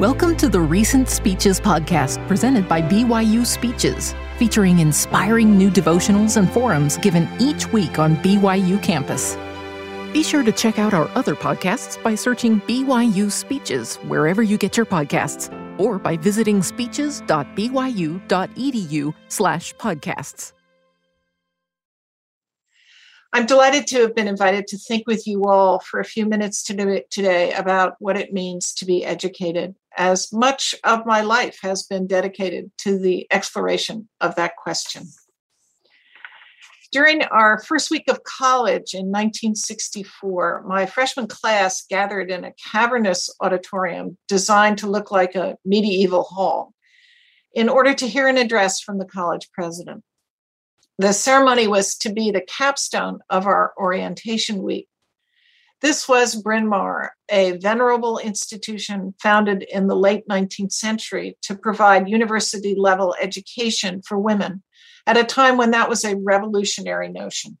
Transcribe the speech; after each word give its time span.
Welcome 0.00 0.36
to 0.38 0.48
the 0.48 0.60
Recent 0.60 1.08
Speeches 1.08 1.60
podcast 1.60 2.26
presented 2.26 2.68
by 2.68 2.82
BYU 2.82 3.46
Speeches, 3.46 4.12
featuring 4.38 4.80
inspiring 4.80 5.56
new 5.56 5.70
devotionals 5.70 6.36
and 6.36 6.50
forums 6.50 6.96
given 6.96 7.28
each 7.38 7.72
week 7.72 8.00
on 8.00 8.16
BYU 8.16 8.82
campus. 8.82 9.38
Be 10.12 10.24
sure 10.24 10.42
to 10.42 10.50
check 10.50 10.80
out 10.80 10.94
our 10.94 11.08
other 11.14 11.36
podcasts 11.36 12.02
by 12.02 12.16
searching 12.16 12.60
BYU 12.62 13.30
Speeches 13.30 13.94
wherever 14.08 14.42
you 14.42 14.58
get 14.58 14.76
your 14.76 14.84
podcasts 14.84 15.48
or 15.78 16.00
by 16.00 16.16
visiting 16.16 16.60
speeches.byu.edu 16.60 19.14
slash 19.28 19.76
podcasts. 19.76 20.52
I'm 23.32 23.46
delighted 23.46 23.86
to 23.88 24.02
have 24.02 24.14
been 24.14 24.28
invited 24.28 24.68
to 24.68 24.78
think 24.78 25.08
with 25.08 25.26
you 25.26 25.46
all 25.46 25.80
for 25.80 25.98
a 25.98 26.04
few 26.04 26.24
minutes 26.24 26.62
today 26.62 27.52
about 27.52 27.96
what 27.98 28.16
it 28.16 28.32
means 28.32 28.72
to 28.74 28.84
be 28.84 29.04
educated, 29.04 29.74
as 29.96 30.32
much 30.32 30.74
of 30.84 31.06
my 31.06 31.20
life 31.20 31.58
has 31.62 31.84
been 31.84 32.06
dedicated 32.06 32.70
to 32.78 32.98
the 32.98 33.26
exploration 33.30 34.08
of 34.20 34.34
that 34.36 34.56
question. 34.56 35.04
During 36.92 37.22
our 37.24 37.60
first 37.60 37.90
week 37.90 38.04
of 38.08 38.22
college 38.22 38.94
in 38.94 39.06
1964, 39.06 40.64
my 40.64 40.86
freshman 40.86 41.26
class 41.26 41.84
gathered 41.90 42.30
in 42.30 42.44
a 42.44 42.52
cavernous 42.70 43.28
auditorium 43.40 44.16
designed 44.28 44.78
to 44.78 44.86
look 44.86 45.10
like 45.10 45.34
a 45.34 45.56
medieval 45.64 46.22
hall 46.22 46.72
in 47.52 47.68
order 47.68 47.94
to 47.94 48.06
hear 48.06 48.28
an 48.28 48.36
address 48.36 48.80
from 48.80 48.98
the 48.98 49.04
college 49.04 49.48
president. 49.52 50.04
The 50.98 51.12
ceremony 51.12 51.66
was 51.66 51.96
to 51.96 52.12
be 52.12 52.30
the 52.30 52.46
capstone 52.46 53.18
of 53.28 53.46
our 53.46 53.72
orientation 53.76 54.62
week. 54.62 54.86
This 55.84 56.08
was 56.08 56.34
Bryn 56.34 56.66
Mawr, 56.66 57.12
a 57.30 57.58
venerable 57.58 58.16
institution 58.16 59.14
founded 59.22 59.64
in 59.64 59.86
the 59.86 59.94
late 59.94 60.26
19th 60.26 60.72
century 60.72 61.36
to 61.42 61.54
provide 61.54 62.08
university 62.08 62.74
level 62.74 63.14
education 63.20 64.00
for 64.00 64.18
women 64.18 64.62
at 65.06 65.18
a 65.18 65.24
time 65.24 65.58
when 65.58 65.72
that 65.72 65.90
was 65.90 66.02
a 66.02 66.16
revolutionary 66.16 67.10
notion. 67.10 67.58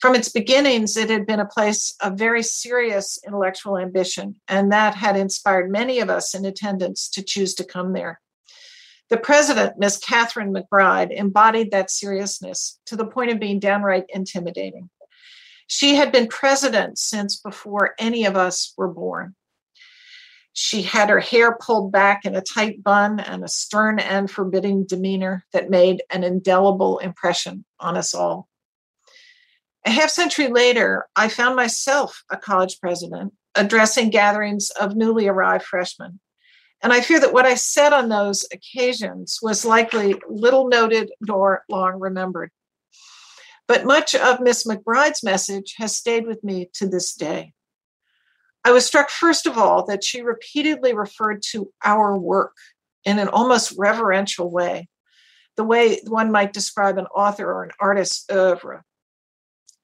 From 0.00 0.14
its 0.14 0.28
beginnings, 0.28 0.96
it 0.96 1.10
had 1.10 1.26
been 1.26 1.40
a 1.40 1.46
place 1.46 1.96
of 2.00 2.16
very 2.16 2.44
serious 2.44 3.18
intellectual 3.26 3.76
ambition, 3.76 4.36
and 4.46 4.70
that 4.70 4.94
had 4.94 5.16
inspired 5.16 5.68
many 5.68 5.98
of 5.98 6.08
us 6.08 6.32
in 6.32 6.44
attendance 6.44 7.08
to 7.08 7.24
choose 7.24 7.56
to 7.56 7.64
come 7.64 7.92
there. 7.92 8.20
The 9.10 9.16
president, 9.16 9.78
Miss 9.78 9.98
Katharine 9.98 10.54
McBride, 10.54 11.10
embodied 11.10 11.72
that 11.72 11.90
seriousness 11.90 12.78
to 12.86 12.94
the 12.94 13.06
point 13.06 13.32
of 13.32 13.40
being 13.40 13.58
downright 13.58 14.04
intimidating. 14.10 14.90
She 15.66 15.94
had 15.96 16.12
been 16.12 16.28
president 16.28 16.98
since 16.98 17.36
before 17.36 17.94
any 17.98 18.24
of 18.24 18.36
us 18.36 18.72
were 18.76 18.88
born. 18.88 19.34
She 20.52 20.82
had 20.82 21.10
her 21.10 21.20
hair 21.20 21.56
pulled 21.60 21.92
back 21.92 22.24
in 22.24 22.34
a 22.34 22.40
tight 22.40 22.82
bun 22.82 23.20
and 23.20 23.44
a 23.44 23.48
stern 23.48 23.98
and 23.98 24.30
forbidding 24.30 24.86
demeanor 24.86 25.44
that 25.52 25.68
made 25.68 26.02
an 26.10 26.24
indelible 26.24 26.98
impression 26.98 27.64
on 27.78 27.96
us 27.96 28.14
all. 28.14 28.48
A 29.84 29.90
half 29.90 30.10
century 30.10 30.48
later, 30.48 31.06
I 31.14 31.28
found 31.28 31.56
myself 31.56 32.24
a 32.30 32.36
college 32.36 32.80
president 32.80 33.34
addressing 33.54 34.10
gatherings 34.10 34.70
of 34.70 34.96
newly 34.96 35.28
arrived 35.28 35.64
freshmen 35.64 36.20
and 36.82 36.92
I 36.92 37.00
fear 37.00 37.18
that 37.20 37.32
what 37.32 37.46
I 37.46 37.54
said 37.54 37.92
on 37.92 38.08
those 38.08 38.46
occasions 38.52 39.38
was 39.42 39.64
likely 39.64 40.14
little 40.28 40.68
noted 40.68 41.10
nor 41.20 41.64
long 41.68 41.98
remembered. 41.98 42.50
But 43.68 43.84
much 43.84 44.14
of 44.14 44.40
Miss 44.40 44.64
McBride's 44.64 45.22
message 45.22 45.74
has 45.78 45.94
stayed 45.94 46.26
with 46.26 46.42
me 46.44 46.70
to 46.74 46.88
this 46.88 47.14
day. 47.14 47.52
I 48.64 48.70
was 48.72 48.86
struck, 48.86 49.10
first 49.10 49.46
of 49.46 49.58
all, 49.58 49.86
that 49.86 50.04
she 50.04 50.22
repeatedly 50.22 50.94
referred 50.94 51.42
to 51.50 51.72
our 51.84 52.16
work 52.16 52.56
in 53.04 53.18
an 53.18 53.28
almost 53.28 53.74
reverential 53.78 54.50
way, 54.50 54.88
the 55.56 55.64
way 55.64 56.00
one 56.06 56.32
might 56.32 56.52
describe 56.52 56.98
an 56.98 57.06
author 57.06 57.50
or 57.50 57.64
an 57.64 57.70
artist's 57.80 58.24
oeuvre. 58.30 58.82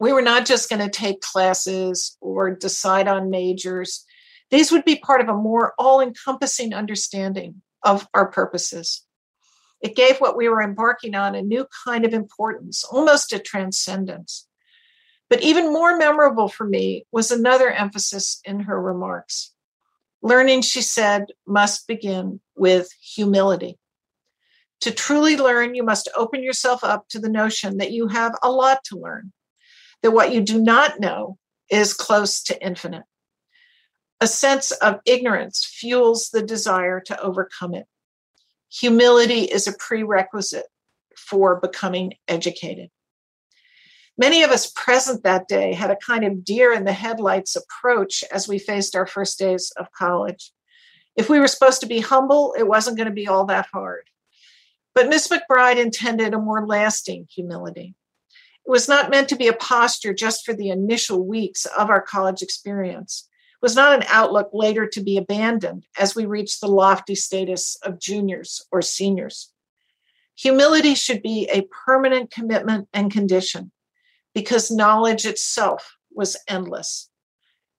We 0.01 0.13
were 0.13 0.23
not 0.23 0.47
just 0.47 0.69
going 0.69 0.83
to 0.83 0.91
take 0.91 1.21
classes 1.21 2.17
or 2.21 2.51
decide 2.51 3.07
on 3.07 3.31
majors 3.31 4.05
these 4.53 4.71
would 4.71 4.85
be 4.85 4.97
part 4.97 5.23
of 5.23 5.31
a 5.31 5.35
more 5.35 5.73
all 5.79 6.03
encompassing 6.03 6.75
understanding 6.75 7.63
of 7.83 8.07
our 8.13 8.31
purposes. 8.31 9.03
It 9.83 9.97
gave 9.97 10.19
what 10.19 10.37
we 10.37 10.49
were 10.49 10.63
embarking 10.63 11.15
on 11.15 11.35
a 11.35 11.43
new 11.43 11.67
kind 11.85 12.05
of 12.05 12.15
importance, 12.15 12.85
almost 12.85 13.33
a 13.33 13.39
transcendence. 13.39 14.47
But 15.29 15.43
even 15.43 15.73
more 15.73 15.97
memorable 15.97 16.49
for 16.49 16.67
me 16.67 17.05
was 17.11 17.31
another 17.31 17.71
emphasis 17.71 18.41
in 18.45 18.61
her 18.61 18.81
remarks. 18.81 19.53
Learning, 20.23 20.63
she 20.63 20.83
said, 20.83 21.27
must 21.47 21.89
begin 21.89 22.41
with 22.55 22.93
humility. 23.01 23.79
To 24.83 24.93
truly 24.93 25.37
learn, 25.37 25.75
you 25.75 25.83
must 25.83 26.09
open 26.17 26.43
yourself 26.43 26.85
up 26.85 27.09
to 27.09 27.19
the 27.19 27.29
notion 27.29 27.79
that 27.79 27.93
you 27.93 28.09
have 28.09 28.35
a 28.43 28.51
lot 28.51 28.85
to 28.85 28.99
learn, 28.99 29.33
that 30.03 30.13
what 30.13 30.33
you 30.33 30.41
do 30.43 30.61
not 30.61 31.01
know 31.01 31.39
is 31.71 31.95
close 31.95 32.43
to 32.45 32.65
infinite. 32.65 33.05
A 34.21 34.27
sense 34.27 34.71
of 34.71 35.01
ignorance 35.07 35.65
fuels 35.65 36.31
the 36.31 36.43
desire 36.43 37.01
to 37.01 37.21
overcome 37.21 37.75
it. 37.75 37.87
Humility 38.81 39.43
is 39.43 39.67
a 39.67 39.75
prerequisite 39.75 40.67
for 41.15 41.61
becoming 41.61 42.15
educated. 42.27 42.89
Many 44.17 44.43
of 44.45 44.51
us 44.51 44.71
present 44.71 45.25
that 45.25 45.47
day 45.47 45.75
had 45.75 45.91
a 45.91 45.97
kind 45.97 46.25
of 46.25 46.43
deer 46.43 46.73
in 46.73 46.85
the 46.85 46.93
headlights 46.93 47.55
approach 47.55 48.25
as 48.33 48.49
we 48.49 48.59
faced 48.59 48.97
our 48.97 49.07
first 49.07 49.39
days 49.39 49.73
of 49.77 49.93
college. 49.93 50.53
If 51.17 51.29
we 51.29 51.39
were 51.39 51.49
supposed 51.49 51.81
to 51.83 51.87
be 51.87 52.01
humble, 52.01 52.55
it 52.59 52.67
wasn't 52.67 52.97
going 52.97 53.09
to 53.09 53.15
be 53.15 53.29
all 53.29 53.45
that 53.47 53.69
hard. 53.73 54.09
But 54.95 55.09
Miss 55.09 55.29
McBride 55.29 55.77
intended 55.77 56.33
a 56.33 56.39
more 56.39 56.67
lasting 56.67 57.29
humility. 57.31 57.95
It 58.67 58.71
was 58.71 58.89
not 58.89 59.11
meant 59.11 59.29
to 59.31 59.37
be 59.37 59.49
a 59.49 59.55
posture 59.55 60.15
just 60.15 60.47
for 60.47 60.55
the 60.55 60.71
initial 60.71 61.27
weeks 61.27 61.67
of 61.67 61.91
our 61.91 62.01
college 62.01 62.41
experience 62.41 63.29
was 63.63 63.77
not 63.77 63.95
an 63.95 64.05
outlook 64.09 64.51
later 64.53 64.87
to 64.89 65.01
be 65.01 65.17
abandoned 65.17 65.87
as 65.99 66.17
we 66.17 66.27
reach 66.27 66.59
the 66.59 66.67
lofty 66.67 67.15
status 67.15 67.77
of 67.85 68.01
juniors 68.01 68.67
or 68.73 68.83
seniors. 68.83 69.53
Humility 70.37 70.95
should 70.95 71.23
be 71.23 71.49
a 71.53 71.69
permanent 71.87 72.33
commitment 72.33 72.89
and 72.93 73.13
condition 73.13 73.71
because 74.35 74.71
knowledge 74.71 75.25
itself 75.25 75.97
was 76.13 76.37
endless. 76.49 77.09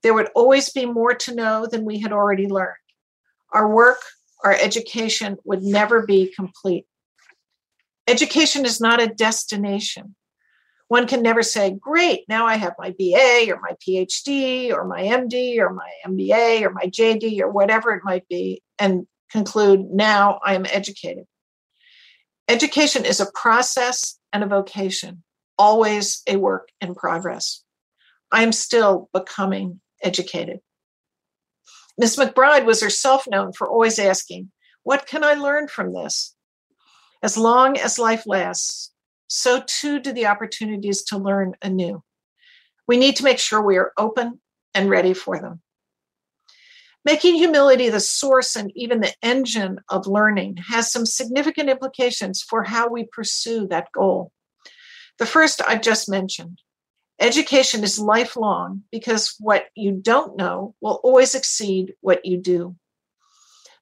There 0.04 0.14
would 0.14 0.30
always 0.36 0.72
be 0.72 0.86
more 0.86 1.14
to 1.16 1.36
know 1.36 1.68
than 1.70 1.86
we 1.86 2.00
had 2.00 2.14
already 2.14 2.48
learned. 2.48 2.76
Our 3.52 3.68
work, 3.68 4.00
our 4.44 4.54
education 4.54 5.38
would 5.44 5.64
never 5.64 6.06
be 6.06 6.32
complete. 6.34 6.86
Education 8.08 8.66
is 8.66 8.82
not 8.82 9.02
a 9.02 9.08
destination, 9.08 10.16
one 10.94 11.08
can 11.08 11.24
never 11.24 11.42
say, 11.42 11.72
Great, 11.72 12.24
now 12.30 12.46
I 12.46 12.56
have 12.56 12.76
my 12.78 12.92
BA 12.92 13.52
or 13.52 13.60
my 13.60 13.76
PhD 13.84 14.72
or 14.72 14.86
my 14.86 15.02
MD 15.02 15.58
or 15.58 15.74
my 15.74 15.90
MBA 16.06 16.62
or 16.62 16.70
my 16.70 16.84
JD 16.84 17.40
or 17.40 17.50
whatever 17.50 17.96
it 17.96 18.04
might 18.04 18.28
be, 18.28 18.62
and 18.78 19.08
conclude, 19.32 19.90
Now 19.90 20.40
I 20.46 20.54
am 20.54 20.68
educated. 20.68 21.26
Education 22.48 23.06
is 23.06 23.20
a 23.20 23.32
process 23.34 24.20
and 24.32 24.44
a 24.44 24.46
vocation, 24.46 25.24
always 25.58 26.22
a 26.28 26.36
work 26.36 26.70
in 26.80 26.94
progress. 26.94 27.64
I 28.32 28.44
am 28.44 28.52
still 28.52 29.10
becoming 29.14 29.82
educated. 30.04 30.60
Miss 31.98 32.18
McBride 32.18 32.66
was 32.66 32.84
herself 32.84 33.26
known 33.28 33.52
for 33.54 33.68
always 33.68 33.98
asking, 33.98 34.52
What 34.84 35.08
can 35.08 35.24
I 35.24 35.34
learn 35.34 35.70
from 35.70 35.92
this? 35.92 36.36
As 37.24 37.36
long 37.36 37.80
as 37.80 37.98
life 37.98 38.28
lasts, 38.28 38.93
so 39.28 39.64
too 39.66 40.00
do 40.00 40.12
the 40.12 40.28
opportunities 40.28 41.04
to 41.04 41.18
learn 41.18 41.56
anew. 41.62 42.04
We 42.88 42.98
need 42.98 43.16
to 43.18 43.24
make 43.24 43.40
sure 43.40 43.62
we 43.62 43.78
are 43.78 43.94
open 43.98 44.40
and 44.74 44.90
ready 44.90 45.14
for 45.14 45.40
them. 45.40 45.62
Making 47.06 47.36
humility 47.36 47.90
the 47.90 48.00
source 48.00 48.56
and 48.56 48.72
even 48.76 49.02
the 49.02 49.14
engine 49.22 49.80
of 49.90 50.08
learning 50.08 50.58
has 50.68 50.92
some 50.92 51.06
significant 51.06 51.70
implications 51.70 52.42
for 52.42 52.64
how 52.64 52.88
we 52.88 53.06
pursue 53.06 53.68
that 53.68 53.92
goal. 53.94 54.32
The 55.20 55.26
first 55.26 55.62
I've 55.68 55.82
just 55.82 56.10
mentioned 56.10 56.60
education 57.20 57.84
is 57.84 58.00
lifelong 58.00 58.84
because 58.92 59.36
what 59.40 59.66
you 59.76 59.92
don't 59.92 60.36
know 60.36 60.76
will 60.82 61.00
always 61.04 61.36
exceed 61.36 61.94
what 62.02 62.26
you 62.26 62.38
do. 62.38 62.76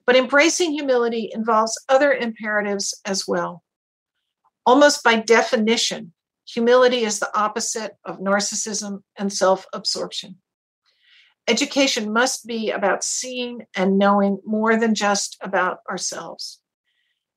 But 0.05 0.15
embracing 0.15 0.71
humility 0.71 1.29
involves 1.33 1.79
other 1.87 2.11
imperatives 2.11 2.99
as 3.05 3.27
well. 3.27 3.63
Almost 4.65 5.03
by 5.03 5.17
definition, 5.17 6.13
humility 6.45 7.03
is 7.03 7.19
the 7.19 7.35
opposite 7.37 7.93
of 8.05 8.19
narcissism 8.19 9.01
and 9.17 9.31
self 9.31 9.65
absorption. 9.73 10.37
Education 11.47 12.13
must 12.13 12.45
be 12.45 12.69
about 12.69 13.03
seeing 13.03 13.65
and 13.75 13.97
knowing 13.97 14.39
more 14.45 14.77
than 14.77 14.93
just 14.93 15.37
about 15.41 15.79
ourselves. 15.89 16.61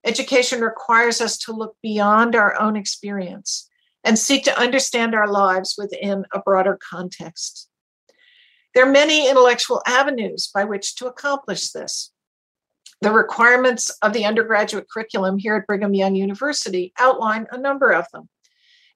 Education 0.04 0.60
requires 0.60 1.20
us 1.22 1.38
to 1.38 1.52
look 1.52 1.76
beyond 1.82 2.36
our 2.36 2.60
own 2.60 2.76
experience 2.76 3.68
and 4.04 4.18
seek 4.18 4.44
to 4.44 4.58
understand 4.58 5.14
our 5.14 5.26
lives 5.26 5.74
within 5.78 6.26
a 6.32 6.40
broader 6.40 6.78
context. 6.90 7.68
There 8.74 8.86
are 8.86 8.92
many 8.92 9.28
intellectual 9.28 9.82
avenues 9.86 10.50
by 10.52 10.64
which 10.64 10.96
to 10.96 11.06
accomplish 11.06 11.70
this. 11.70 12.12
The 13.04 13.12
requirements 13.12 13.90
of 14.00 14.14
the 14.14 14.24
undergraduate 14.24 14.88
curriculum 14.88 15.36
here 15.36 15.56
at 15.56 15.66
Brigham 15.66 15.92
Young 15.92 16.14
University 16.14 16.94
outline 16.98 17.46
a 17.50 17.58
number 17.58 17.90
of 17.90 18.06
them, 18.14 18.30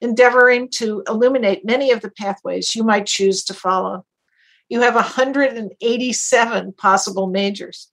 endeavoring 0.00 0.70
to 0.76 1.02
illuminate 1.06 1.66
many 1.66 1.90
of 1.90 2.00
the 2.00 2.10
pathways 2.10 2.74
you 2.74 2.84
might 2.84 3.04
choose 3.04 3.44
to 3.44 3.52
follow. 3.52 4.06
You 4.70 4.80
have 4.80 4.94
187 4.94 6.72
possible 6.72 7.26
majors. 7.26 7.90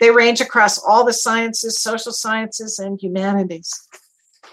They 0.00 0.10
range 0.10 0.40
across 0.40 0.82
all 0.82 1.04
the 1.04 1.12
sciences, 1.12 1.82
social 1.82 2.12
sciences, 2.12 2.78
and 2.78 2.98
humanities. 2.98 3.70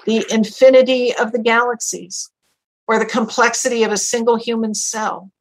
The 0.05 0.25
infinity 0.29 1.15
of 1.15 1.31
the 1.31 1.39
galaxies, 1.39 2.29
or 2.89 2.99
the 2.99 3.05
complexity 3.05 3.83
of 3.83 3.93
a 3.93 3.97
single 3.97 4.35
human 4.35 4.73
cell, 4.73 5.31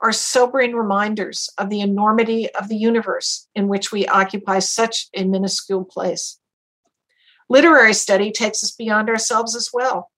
are 0.00 0.12
sobering 0.12 0.74
reminders 0.74 1.50
of 1.58 1.70
the 1.70 1.80
enormity 1.80 2.48
of 2.54 2.68
the 2.68 2.76
universe 2.76 3.48
in 3.54 3.68
which 3.68 3.90
we 3.90 4.06
occupy 4.06 4.58
such 4.58 5.08
a 5.14 5.24
minuscule 5.24 5.84
place. 5.84 6.38
Literary 7.48 7.94
study 7.94 8.30
takes 8.30 8.62
us 8.62 8.70
beyond 8.70 9.08
ourselves 9.08 9.56
as 9.56 9.70
well, 9.72 10.10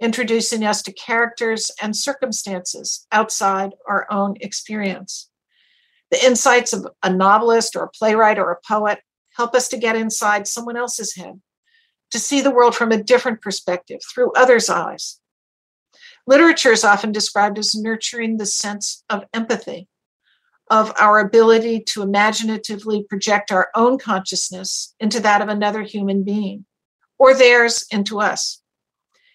introducing 0.00 0.64
us 0.64 0.82
to 0.82 0.92
characters 0.92 1.70
and 1.82 1.96
circumstances 1.96 3.06
outside 3.10 3.72
our 3.88 4.06
own 4.10 4.36
experience. 4.40 5.30
The 6.10 6.24
insights 6.24 6.72
of 6.72 6.86
a 7.02 7.10
novelist 7.10 7.74
or 7.74 7.84
a 7.84 7.90
playwright 7.90 8.38
or 8.38 8.52
a 8.52 8.60
poet 8.66 9.00
help 9.36 9.54
us 9.54 9.68
to 9.68 9.78
get 9.78 9.96
inside 9.96 10.46
someone 10.46 10.76
else's 10.76 11.14
head, 11.16 11.40
to 12.10 12.18
see 12.18 12.40
the 12.40 12.50
world 12.50 12.76
from 12.76 12.92
a 12.92 13.02
different 13.02 13.42
perspective 13.42 14.00
through 14.14 14.32
others' 14.34 14.68
eyes. 14.68 15.18
Literature 16.26 16.72
is 16.72 16.82
often 16.82 17.12
described 17.12 17.56
as 17.56 17.74
nurturing 17.74 18.36
the 18.36 18.46
sense 18.46 19.04
of 19.08 19.24
empathy, 19.32 19.88
of 20.68 20.92
our 20.98 21.20
ability 21.20 21.84
to 21.92 22.02
imaginatively 22.02 23.04
project 23.04 23.52
our 23.52 23.70
own 23.76 23.96
consciousness 23.96 24.94
into 24.98 25.20
that 25.20 25.40
of 25.40 25.48
another 25.48 25.82
human 25.82 26.24
being 26.24 26.64
or 27.16 27.32
theirs 27.32 27.86
into 27.92 28.20
us. 28.20 28.60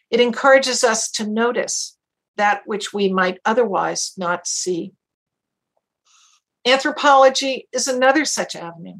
It 0.09 0.19
encourages 0.19 0.83
us 0.83 1.09
to 1.11 1.25
notice 1.25 1.97
that 2.35 2.63
which 2.65 2.93
we 2.93 3.07
might 3.11 3.39
otherwise 3.45 4.11
not 4.17 4.45
see. 4.45 4.91
Anthropology 6.67 7.69
is 7.71 7.87
another 7.87 8.25
such 8.25 8.53
avenue. 8.55 8.99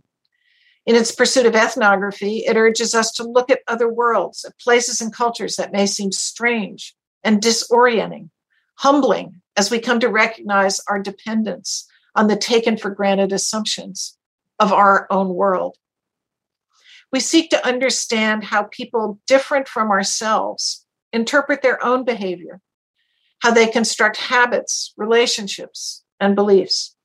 In 0.86 0.96
its 0.96 1.12
pursuit 1.12 1.46
of 1.46 1.56
ethnography, 1.56 2.46
it 2.48 2.56
urges 2.56 2.96
us 2.96 3.12
to 3.14 3.24
look 3.24 3.52
at 3.52 3.62
other 3.68 3.92
worlds, 3.92 4.46
at 4.46 4.58
places 4.58 5.02
and 5.02 5.14
cultures 5.14 5.58
that 5.58 5.74
may 5.74 5.86
seem 5.86 6.12
strange 6.12 6.96
and 7.24 7.42
disorienting, 7.42 8.30
humbling 8.76 9.42
as 9.58 9.70
we 9.70 9.80
come 9.80 10.00
to 10.00 10.10
recognize 10.10 10.82
our 10.88 11.02
dependence 11.02 11.88
on 12.16 12.28
the 12.28 12.36
taken 12.36 12.78
for 12.78 12.90
granted 12.90 13.32
assumptions 13.32 14.18
of 14.60 14.72
our 14.72 15.08
own 15.10 15.30
world. 15.30 15.78
We 17.12 17.20
seek 17.20 17.50
to 17.50 17.66
understand 17.66 18.44
how 18.44 18.64
people 18.64 19.20
different 19.28 19.68
from 19.68 19.92
ourselves 19.92 20.86
interpret 21.12 21.62
their 21.62 21.84
own 21.84 22.06
behavior, 22.06 22.62
how 23.40 23.52
they 23.52 23.68
construct 23.68 24.18
habits, 24.18 24.94
relationships, 24.96 26.04
and 26.20 26.36
beliefs. 26.36 26.96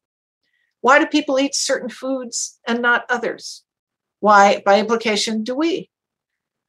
Why 0.81 0.99
do 0.99 1.07
people 1.07 1.41
eat 1.41 1.55
certain 1.55 1.89
foods 1.89 2.59
and 2.67 2.81
not 2.81 3.05
others? 3.09 3.65
Why, 4.21 4.63
by 4.65 4.79
implication, 4.79 5.43
do 5.43 5.55
we? 5.57 5.91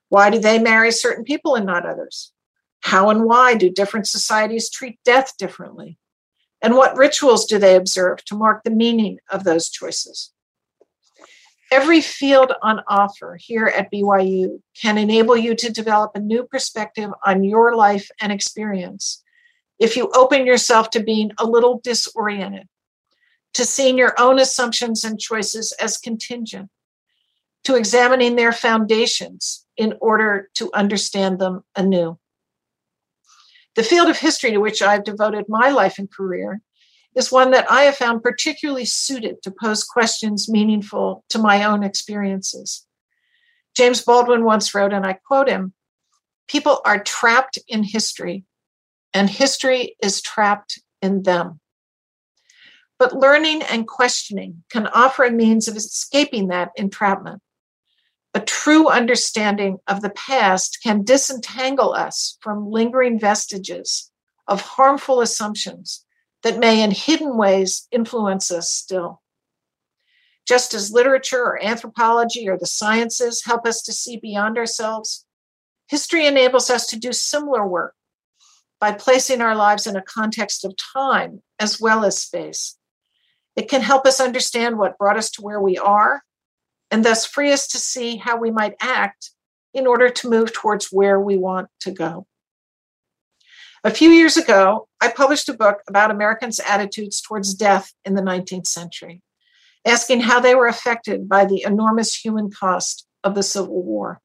Why 0.10 0.30
do 0.30 0.40
they 0.40 0.58
marry 0.58 0.92
certain 0.92 1.24
people 1.24 1.56
and 1.56 1.66
not 1.66 1.86
others? 1.86 2.32
How 2.82 3.10
and 3.10 3.26
why 3.26 3.56
do 3.56 3.70
different 3.70 4.08
societies 4.08 4.70
treat 4.70 5.00
death 5.04 5.34
differently? 5.38 5.98
And 6.62 6.76
what 6.76 6.98
rituals 6.98 7.46
do 7.46 7.60
they 7.60 7.76
observe 7.76 8.24
to 8.26 8.36
mark 8.36 8.64
the 8.64 8.72
meaning 8.72 9.20
of 9.30 9.44
those 9.44 9.70
choices? 9.70 10.32
Every 11.72 12.00
field 12.00 12.54
on 12.62 12.82
offer 12.88 13.38
here 13.40 13.68
at 13.68 13.92
BYU 13.92 14.62
can 14.82 14.98
enable 14.98 15.36
you 15.36 15.54
to 15.56 15.72
develop 15.72 16.12
a 16.16 16.20
new 16.20 16.44
perspective 16.44 17.10
on 17.26 17.44
your 17.44 17.76
life 17.76 18.10
and 18.22 18.32
experience 18.32 19.22
if 19.78 19.98
you 19.98 20.10
open 20.16 20.46
yourself 20.46 20.90
to 20.92 21.04
being 21.04 21.32
a 21.38 21.46
little 21.46 21.80
disoriented 21.84 22.68
to 23.58 23.66
seeing 23.66 23.98
your 23.98 24.14
own 24.20 24.38
assumptions 24.38 25.04
and 25.04 25.20
choices 25.20 25.72
as 25.82 25.98
contingent, 25.98 26.70
to 27.64 27.76
examining 27.76 28.36
their 28.36 28.52
foundations 28.52 29.66
in 29.76 29.96
order 30.00 30.48
to 30.54 30.72
understand 30.76 31.40
them 31.40 31.64
anew. 31.76 32.20
The 33.78 33.84
field 33.84 34.10
of 34.10 34.18
history 34.18 34.50
to 34.52 34.58
which 34.58 34.82
I've 34.82 35.04
devoted 35.04 35.46
my 35.48 35.70
life 35.70 36.00
and 36.00 36.12
career 36.12 36.62
is 37.16 37.32
one 37.32 37.52
that 37.52 37.70
I 37.72 37.84
have 37.84 37.96
found 37.96 38.24
particularly 38.24 38.86
suited 38.86 39.44
to 39.44 39.52
pose 39.52 39.84
questions 39.84 40.50
meaningful 40.50 41.24
to 41.30 41.38
my 41.38 41.64
own 41.64 41.84
experiences. 41.84 42.88
James 43.76 44.02
Baldwin 44.02 44.44
once 44.44 44.74
wrote, 44.74 44.94
and 44.94 45.06
I 45.06 45.14
quote 45.14 45.48
him 45.48 45.74
People 46.48 46.82
are 46.86 47.04
trapped 47.04 47.60
in 47.68 47.84
history, 47.84 48.46
and 49.14 49.30
history 49.30 49.96
is 50.02 50.24
trapped 50.24 50.82
in 51.04 51.22
them. 51.22 51.60
But 52.98 53.14
learning 53.14 53.62
and 53.62 53.88
questioning 53.88 54.64
can 54.72 54.88
offer 54.88 55.24
a 55.24 55.32
means 55.32 55.68
of 55.68 55.76
escaping 55.76 56.48
that 56.48 56.72
entrapment. 56.78 57.44
A 58.38 58.40
true 58.40 58.88
understanding 58.88 59.80
of 59.88 60.04
the 60.04 60.12
past 60.12 60.78
can 60.84 61.04
disentangle 61.04 61.94
us 61.94 62.38
from 62.40 62.70
lingering 62.70 63.20
vestiges 63.20 64.12
of 64.48 64.62
harmful 64.62 65.22
assumptions 65.22 66.06
that 66.44 66.60
may, 66.60 66.84
in 66.84 66.92
hidden 66.92 67.36
ways, 67.36 67.88
influence 67.92 68.52
us 68.52 68.70
still. 68.70 69.24
Just 70.48 70.76
as 70.76 70.92
literature 70.92 71.42
or 71.42 71.66
anthropology 71.66 72.48
or 72.48 72.60
the 72.60 72.68
sciences 72.68 73.44
help 73.44 73.66
us 73.66 73.82
to 73.82 73.92
see 73.92 74.18
beyond 74.18 74.60
ourselves, 74.60 75.26
history 75.88 76.28
enables 76.28 76.70
us 76.70 76.86
to 76.92 77.00
do 77.00 77.14
similar 77.14 77.68
work 77.68 77.96
by 78.80 78.92
placing 78.92 79.42
our 79.42 79.56
lives 79.56 79.88
in 79.88 79.96
a 79.96 80.02
context 80.04 80.64
of 80.64 80.78
time 80.78 81.42
as 81.58 81.82
well 81.82 82.06
as 82.06 82.22
space. 82.22 82.78
It 83.56 83.68
can 83.68 83.82
help 83.82 84.06
us 84.06 84.22
understand 84.22 84.78
what 84.78 85.00
brought 85.00 85.18
us 85.18 85.32
to 85.32 85.42
where 85.42 85.60
we 85.60 85.80
are 85.80 86.22
and 86.92 87.04
thus 87.04 87.26
free 87.26 87.52
us 87.52 87.68
to 87.70 87.78
see 87.78 88.18
how 88.18 88.38
we 88.38 88.52
might 88.52 88.76
act 88.82 89.32
in 89.74 89.88
order 89.88 90.10
to 90.10 90.30
move 90.30 90.54
towards 90.54 90.88
where 90.92 91.20
we 91.20 91.38
want 91.38 91.68
to 91.82 91.92
go. 91.92 92.26
A 93.84 93.92
few 93.92 94.10
years 94.10 94.38
ago, 94.38 94.88
I 95.02 95.10
published 95.10 95.50
a 95.50 95.54
book 95.54 95.82
about 95.88 96.12
Americans' 96.12 96.60
attitudes 96.60 97.22
towards 97.22 97.54
death 97.54 97.94
in 98.04 98.16
the 98.16 98.22
19th 98.22 98.68
century, 98.68 99.22
asking 99.86 100.22
how 100.22 100.40
they 100.40 100.56
were 100.56 100.68
affected 100.68 101.30
by 101.30 101.46
the 101.46 101.64
enormous 101.64 102.16
human 102.16 102.50
cost 102.50 103.06
of 103.24 103.36
the 103.36 103.44
Civil 103.44 103.84
War. 103.84 104.20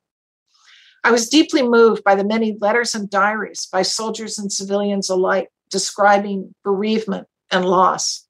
I 1.04 1.10
was 1.10 1.28
deeply 1.28 1.62
moved 1.62 2.04
by 2.04 2.14
the 2.14 2.24
many 2.24 2.56
letters 2.60 2.94
and 2.94 3.10
diaries 3.10 3.68
by 3.70 3.82
soldiers 3.82 4.38
and 4.38 4.50
civilians 4.50 5.10
alike 5.10 5.48
describing 5.70 6.54
bereavement 6.64 7.26
and 7.50 7.64
loss. 7.64 8.26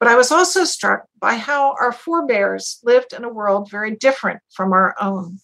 But 0.00 0.08
I 0.08 0.16
was 0.16 0.32
also 0.32 0.64
struck 0.64 1.04
by 1.20 1.34
how 1.34 1.76
our 1.78 1.92
forebears 1.92 2.80
lived 2.82 3.12
in 3.12 3.22
a 3.22 3.32
world 3.32 3.70
very 3.70 3.94
different 3.94 4.40
from 4.50 4.72
our 4.72 4.96
own. 4.98 5.38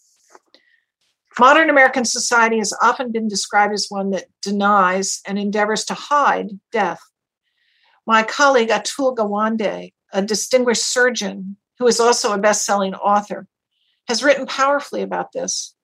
Modern 1.39 1.69
American 1.69 2.07
society 2.07 2.57
has 2.57 2.73
often 2.83 3.13
been 3.13 3.29
described 3.29 3.75
as 3.75 3.87
one 3.91 4.11
that 4.11 4.25
denies 4.41 5.21
and 5.27 5.39
endeavors 5.39 5.85
to 5.85 5.95
hide 5.95 6.49
death. 6.73 7.03
My 8.07 8.23
colleague 8.23 8.71
Atul 8.71 9.15
Gawande, 9.15 9.93
a 10.15 10.23
distinguished 10.23 10.87
surgeon 10.87 11.59
who 11.79 11.87
is 11.87 12.01
also 12.01 12.33
a 12.33 12.39
best 12.39 12.65
selling 12.65 12.95
author, 12.95 13.47
has 14.09 14.25
written 14.25 14.47
powerfully 14.47 15.03
about 15.03 15.33
this. 15.33 15.75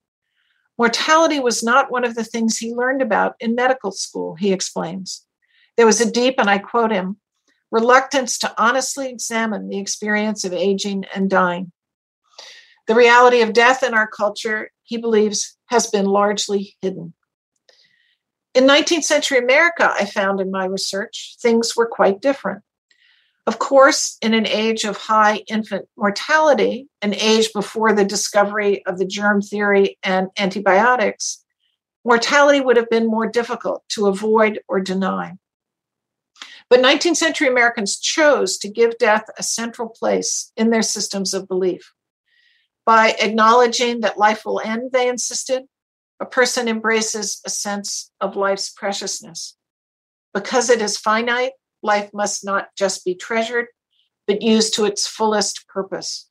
Mortality 0.79 1.39
was 1.39 1.63
not 1.63 1.91
one 1.91 2.05
of 2.05 2.15
the 2.15 2.25
things 2.25 2.57
he 2.57 2.73
learned 2.73 3.03
about 3.03 3.35
in 3.39 3.55
medical 3.55 3.93
school, 3.93 4.35
he 4.35 4.53
explains. 4.53 5.27
There 5.77 5.85
was 5.85 6.01
a 6.01 6.11
deep, 6.11 6.37
and 6.39 6.49
I 6.49 6.57
quote 6.57 6.91
him, 6.91 7.19
reluctance 7.73 8.39
to 8.39 8.55
honestly 8.63 9.09
examine 9.09 9.69
the 9.69 9.79
experience 9.79 10.45
of 10.45 10.53
aging 10.53 11.07
and 11.15 11.29
dying. 11.29 11.73
The 12.87 12.95
reality 12.95 13.41
of 13.41 13.55
death 13.55 13.83
in 13.83 13.95
our 13.95 14.07
culture, 14.07 14.71
he 14.83 14.99
believes, 14.99 15.57
has 15.67 15.87
been 15.87 16.05
largely 16.05 16.77
hidden. 16.83 17.15
In 18.55 18.65
19th 18.65 19.05
century 19.05 19.39
America, 19.39 19.91
I 19.93 20.05
found 20.05 20.39
in 20.39 20.51
my 20.51 20.67
research, 20.67 21.37
things 21.41 21.75
were 21.75 21.87
quite 21.87 22.21
different. 22.21 22.63
Of 23.47 23.59
course, 23.59 24.19
in 24.21 24.35
an 24.35 24.47
age 24.47 24.85
of 24.85 24.97
high 24.97 25.43
infant 25.49 25.89
mortality, 25.97 26.89
an 27.01 27.15
age 27.15 27.53
before 27.55 27.95
the 27.95 28.05
discovery 28.05 28.85
of 28.85 28.99
the 28.99 29.07
germ 29.07 29.41
theory 29.41 29.99
and 30.03 30.29
antibiotics, 30.39 31.43
mortality 32.05 32.61
would 32.61 32.77
have 32.77 32.91
been 32.91 33.07
more 33.07 33.27
difficult 33.27 33.83
to 33.91 34.07
avoid 34.07 34.61
or 34.69 34.81
deny. 34.81 35.39
But 36.73 36.81
19th 36.81 37.19
century 37.19 37.49
Americans 37.49 37.99
chose 37.99 38.57
to 38.57 38.67
give 38.67 38.97
death 38.97 39.25
a 39.37 39.43
central 39.43 39.91
place 39.91 40.53
in 40.57 40.71
their 40.71 40.81
systems 40.81 41.35
of 41.35 41.47
belief. 41.47 41.93
By 42.87 43.15
acknowledging 43.21 44.01
that 44.01 44.17
life 44.17 44.47
will 44.47 44.59
end, 44.59 44.91
they 44.91 45.07
insisted, 45.07 45.65
a 46.19 46.25
person 46.25 46.69
embraces 46.69 47.43
a 47.45 47.51
sense 47.51 48.11
of 48.23 48.37
life's 48.37 48.71
preciousness. 48.71 49.55
Because 50.33 50.71
it 50.71 50.81
is 50.81 50.97
finite, 50.97 51.53
life 51.83 52.09
must 52.15 52.43
not 52.43 52.69
just 52.75 53.05
be 53.05 53.15
treasured, 53.15 53.67
but 54.27 54.41
used 54.41 54.73
to 54.77 54.87
its 54.87 55.07
fullest 55.07 55.69
purpose. 55.69 56.31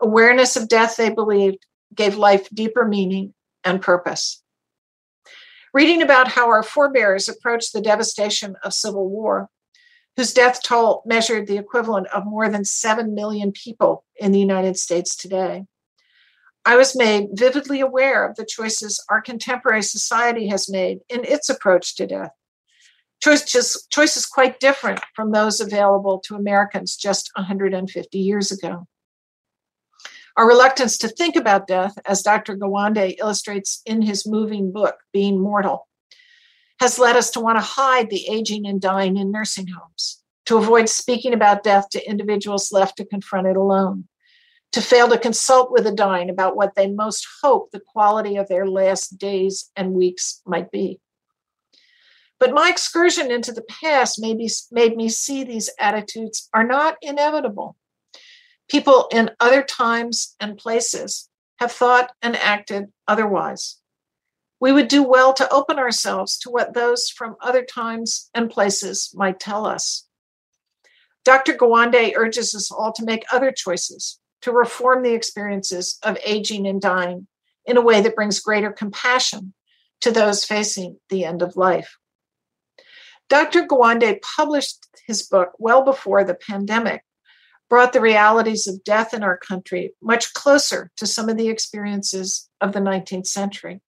Awareness 0.00 0.54
of 0.54 0.68
death, 0.68 0.96
they 0.96 1.10
believed, 1.10 1.66
gave 1.92 2.16
life 2.16 2.48
deeper 2.50 2.84
meaning 2.84 3.34
and 3.64 3.82
purpose. 3.82 4.44
Reading 5.74 6.02
about 6.02 6.28
how 6.28 6.50
our 6.50 6.62
forebears 6.62 7.28
approached 7.28 7.72
the 7.72 7.80
devastation 7.80 8.54
of 8.62 8.72
civil 8.72 9.10
war, 9.10 9.50
whose 10.16 10.32
death 10.32 10.62
toll 10.62 11.02
measured 11.04 11.46
the 11.46 11.58
equivalent 11.58 12.06
of 12.08 12.26
more 12.26 12.48
than 12.48 12.64
7 12.64 13.14
million 13.14 13.52
people 13.52 14.04
in 14.16 14.32
the 14.32 14.40
United 14.40 14.78
States 14.78 15.14
today, 15.14 15.66
I 16.64 16.76
was 16.76 16.96
made 16.96 17.28
vividly 17.32 17.80
aware 17.80 18.28
of 18.28 18.36
the 18.36 18.44
choices 18.44 19.02
our 19.08 19.20
contemporary 19.20 19.82
society 19.82 20.48
has 20.48 20.68
made 20.68 20.98
in 21.08 21.24
its 21.24 21.48
approach 21.48 21.94
to 21.96 22.06
death. 22.06 22.32
Choices, 23.22 23.86
choices 23.90 24.26
quite 24.26 24.58
different 24.58 25.00
from 25.14 25.32
those 25.32 25.60
available 25.60 26.18
to 26.26 26.34
Americans 26.34 26.96
just 26.96 27.30
150 27.36 28.18
years 28.18 28.50
ago. 28.50 28.86
Our 30.36 30.46
reluctance 30.46 30.98
to 30.98 31.08
think 31.08 31.36
about 31.36 31.66
death, 31.66 31.94
as 32.04 32.22
Dr. 32.22 32.56
Gawande 32.56 33.16
illustrates 33.18 33.80
in 33.86 34.02
his 34.02 34.26
moving 34.26 34.70
book, 34.70 34.96
Being 35.12 35.40
Mortal, 35.40 35.88
has 36.80 36.98
led 36.98 37.16
us 37.16 37.30
to 37.30 37.40
want 37.40 37.56
to 37.58 37.64
hide 37.64 38.10
the 38.10 38.28
aging 38.28 38.66
and 38.66 38.80
dying 38.80 39.16
in 39.16 39.30
nursing 39.30 39.68
homes, 39.68 40.22
to 40.46 40.58
avoid 40.58 40.88
speaking 40.88 41.32
about 41.32 41.62
death 41.62 41.88
to 41.90 42.08
individuals 42.08 42.72
left 42.72 42.96
to 42.96 43.04
confront 43.04 43.46
it 43.46 43.56
alone, 43.56 44.06
to 44.72 44.80
fail 44.80 45.08
to 45.08 45.18
consult 45.18 45.70
with 45.70 45.84
the 45.84 45.92
dying 45.92 46.28
about 46.28 46.56
what 46.56 46.74
they 46.74 46.86
most 46.86 47.26
hope 47.42 47.70
the 47.70 47.80
quality 47.80 48.36
of 48.36 48.48
their 48.48 48.66
last 48.66 49.18
days 49.18 49.70
and 49.74 49.92
weeks 49.92 50.42
might 50.44 50.70
be. 50.70 51.00
But 52.38 52.52
my 52.52 52.68
excursion 52.68 53.30
into 53.30 53.52
the 53.52 53.62
past 53.62 54.20
made 54.20 54.36
me, 54.36 54.50
made 54.70 54.96
me 54.96 55.08
see 55.08 55.42
these 55.42 55.70
attitudes 55.80 56.48
are 56.52 56.64
not 56.64 56.96
inevitable. 57.00 57.76
People 58.68 59.08
in 59.10 59.30
other 59.40 59.62
times 59.62 60.34
and 60.38 60.58
places 60.58 61.30
have 61.58 61.72
thought 61.72 62.12
and 62.20 62.36
acted 62.36 62.92
otherwise. 63.08 63.78
We 64.60 64.72
would 64.72 64.88
do 64.88 65.02
well 65.02 65.34
to 65.34 65.52
open 65.52 65.78
ourselves 65.78 66.38
to 66.38 66.50
what 66.50 66.74
those 66.74 67.10
from 67.10 67.36
other 67.40 67.62
times 67.62 68.30
and 68.34 68.50
places 68.50 69.12
might 69.14 69.38
tell 69.38 69.66
us. 69.66 70.06
Dr. 71.24 71.54
Gawande 71.54 72.12
urges 72.16 72.54
us 72.54 72.70
all 72.70 72.92
to 72.92 73.04
make 73.04 73.24
other 73.32 73.52
choices, 73.52 74.18
to 74.42 74.52
reform 74.52 75.02
the 75.02 75.14
experiences 75.14 75.98
of 76.02 76.16
aging 76.24 76.66
and 76.66 76.80
dying 76.80 77.26
in 77.66 77.76
a 77.76 77.82
way 77.82 78.00
that 78.00 78.14
brings 78.14 78.40
greater 78.40 78.70
compassion 78.70 79.52
to 80.00 80.10
those 80.10 80.44
facing 80.44 80.98
the 81.10 81.24
end 81.24 81.42
of 81.42 81.56
life. 81.56 81.96
Dr. 83.28 83.66
Gawande 83.66 84.20
published 84.22 84.86
his 85.06 85.24
book 85.24 85.52
well 85.58 85.82
before 85.84 86.22
the 86.22 86.34
pandemic 86.34 87.02
brought 87.68 87.92
the 87.92 88.00
realities 88.00 88.68
of 88.68 88.84
death 88.84 89.12
in 89.12 89.22
our 89.22 89.36
country 89.36 89.92
much 90.00 90.32
closer 90.34 90.90
to 90.96 91.06
some 91.06 91.28
of 91.28 91.36
the 91.36 91.48
experiences 91.48 92.48
of 92.60 92.72
the 92.72 92.78
19th 92.78 93.26
century. 93.26 93.80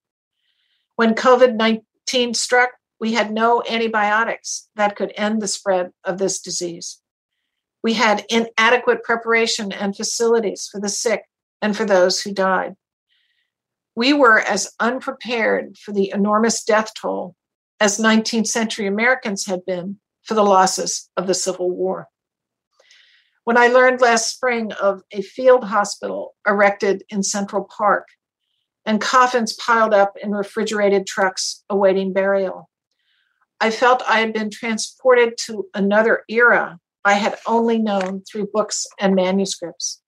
When 0.99 1.15
COVID 1.15 1.55
19 1.55 2.35
struck, 2.35 2.71
we 2.99 3.13
had 3.13 3.31
no 3.31 3.63
antibiotics 3.71 4.69
that 4.75 4.97
could 4.97 5.13
end 5.17 5.41
the 5.41 5.47
spread 5.47 5.93
of 6.03 6.19
this 6.19 6.41
disease. 6.41 7.01
We 7.85 7.95
had 7.95 8.27
inadequate 8.29 9.05
preparation 9.05 9.71
and 9.71 9.97
facilities 9.97 10.67
for 10.67 10.81
the 10.81 10.89
sick 10.89 11.23
and 11.63 11.77
for 11.77 11.85
those 11.85 12.21
who 12.21 12.35
died. 12.35 12.75
We 13.95 14.13
were 14.13 14.41
as 14.41 14.75
unprepared 14.81 15.79
for 15.79 15.93
the 15.93 16.11
enormous 16.13 16.65
death 16.65 16.91
toll 17.01 17.37
as 17.79 18.01
19th 18.01 18.49
century 18.49 18.89
Americans 18.89 19.47
had 19.47 19.65
been 19.65 20.01
for 20.25 20.35
the 20.35 20.43
losses 20.43 21.09
of 21.17 21.29
the 21.29 21.35
Civil 21.35 21.71
War. 21.71 22.09
When 23.45 23.57
I 23.57 23.69
learned 23.69 24.01
last 24.01 24.35
spring 24.35 24.73
of 24.73 25.03
a 25.13 25.23
field 25.23 25.63
hospital 25.63 26.35
erected 26.45 27.05
in 27.09 27.23
Central 27.23 27.63
Park 27.63 28.09
and 28.89 29.03
coffins 29.03 29.53
piled 29.53 29.93
up 29.93 30.17
in 30.17 30.33
refrigerated 30.33 31.07
trucks 31.07 31.63
awaiting 31.69 32.15
burial, 32.15 32.71
I 33.61 33.71
felt 33.71 34.03
I 34.09 34.21
had 34.21 34.33
been 34.33 34.49
transported 34.49 35.37
to 35.45 35.67
another 35.75 36.25
era 36.29 36.81
I 37.05 37.15
had 37.15 37.39
only 37.47 37.79
known 37.79 38.23
through 38.23 38.51
books 38.53 38.87
and 38.99 39.15
manuscripts. 39.15 40.01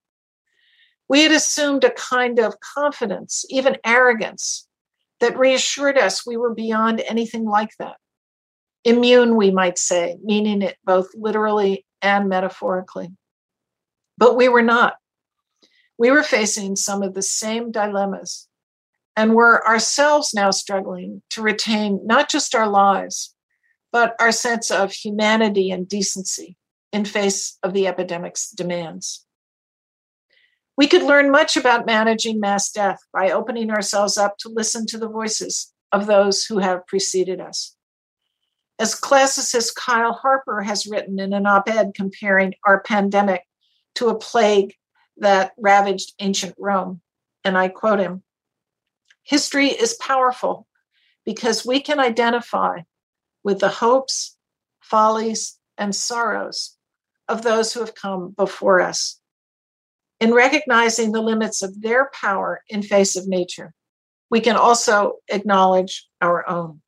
We 1.08 1.22
had 1.22 1.32
assumed 1.32 1.84
a 1.84 1.90
kind 1.90 2.38
of 2.38 2.60
confidence, 2.60 3.44
even 3.48 3.76
arrogance, 3.84 4.66
that 5.20 5.38
reassured 5.38 5.98
us 5.98 6.26
we 6.26 6.36
were 6.36 6.54
beyond 6.54 7.02
anything 7.06 7.44
like 7.44 7.70
that. 7.78 7.96
Immune, 8.84 9.36
we 9.36 9.50
might 9.50 9.78
say, 9.78 10.16
meaning 10.22 10.62
it 10.62 10.78
both 10.84 11.08
literally 11.14 11.84
and 12.00 12.28
metaphorically. 12.28 13.10
But 14.16 14.36
we 14.36 14.48
were 14.48 14.62
not. 14.62 14.96
We 15.98 16.10
were 16.10 16.22
facing 16.22 16.76
some 16.76 17.02
of 17.02 17.12
the 17.14 17.22
same 17.22 17.72
dilemmas 17.72 18.48
and 19.20 19.34
we're 19.34 19.60
ourselves 19.64 20.32
now 20.32 20.50
struggling 20.50 21.20
to 21.28 21.42
retain 21.42 22.00
not 22.06 22.30
just 22.30 22.54
our 22.54 22.66
lives, 22.66 23.34
but 23.92 24.16
our 24.18 24.32
sense 24.32 24.70
of 24.70 24.92
humanity 24.92 25.70
and 25.70 25.86
decency 25.86 26.56
in 26.90 27.04
face 27.04 27.58
of 27.62 27.74
the 27.74 27.86
epidemic's 27.86 28.48
demands. 28.48 29.26
We 30.78 30.86
could 30.86 31.02
learn 31.02 31.30
much 31.30 31.58
about 31.58 31.84
managing 31.84 32.40
mass 32.40 32.72
death 32.72 32.98
by 33.12 33.30
opening 33.30 33.70
ourselves 33.70 34.16
up 34.16 34.38
to 34.38 34.48
listen 34.48 34.86
to 34.86 34.96
the 34.96 35.10
voices 35.10 35.70
of 35.92 36.06
those 36.06 36.46
who 36.46 36.56
have 36.56 36.86
preceded 36.86 37.42
us. 37.42 37.76
As 38.78 38.98
classicist 38.98 39.74
Kyle 39.74 40.14
Harper 40.14 40.62
has 40.62 40.86
written 40.86 41.20
in 41.20 41.34
an 41.34 41.44
op 41.44 41.68
ed 41.68 41.92
comparing 41.94 42.54
our 42.66 42.80
pandemic 42.80 43.42
to 43.96 44.08
a 44.08 44.18
plague 44.18 44.72
that 45.18 45.52
ravaged 45.58 46.14
ancient 46.20 46.54
Rome. 46.58 47.02
And 47.44 47.58
I 47.58 47.68
quote 47.68 48.00
him 48.00 48.22
History 49.30 49.68
is 49.68 49.94
powerful 49.94 50.66
because 51.24 51.64
we 51.64 51.78
can 51.78 52.00
identify 52.00 52.80
with 53.44 53.60
the 53.60 53.68
hopes, 53.68 54.36
follies, 54.80 55.56
and 55.78 55.94
sorrows 55.94 56.76
of 57.28 57.42
those 57.42 57.72
who 57.72 57.78
have 57.78 57.94
come 57.94 58.30
before 58.30 58.80
us. 58.80 59.20
In 60.18 60.34
recognizing 60.34 61.12
the 61.12 61.22
limits 61.22 61.62
of 61.62 61.80
their 61.80 62.10
power 62.12 62.64
in 62.68 62.82
face 62.82 63.14
of 63.14 63.28
nature, 63.28 63.72
we 64.32 64.40
can 64.40 64.56
also 64.56 65.18
acknowledge 65.28 66.08
our 66.20 66.48
own. 66.50 66.82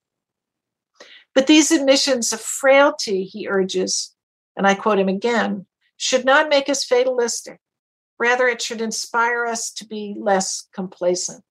But 1.36 1.46
these 1.46 1.70
admissions 1.70 2.32
of 2.32 2.40
frailty, 2.40 3.22
he 3.22 3.46
urges, 3.46 4.16
and 4.56 4.66
I 4.66 4.74
quote 4.74 4.98
him 4.98 5.08
again, 5.08 5.66
should 5.96 6.24
not 6.24 6.48
make 6.48 6.68
us 6.68 6.82
fatalistic. 6.82 7.60
Rather, 8.18 8.48
it 8.48 8.60
should 8.60 8.80
inspire 8.80 9.46
us 9.46 9.70
to 9.74 9.86
be 9.86 10.16
less 10.18 10.66
complacent. 10.74 11.44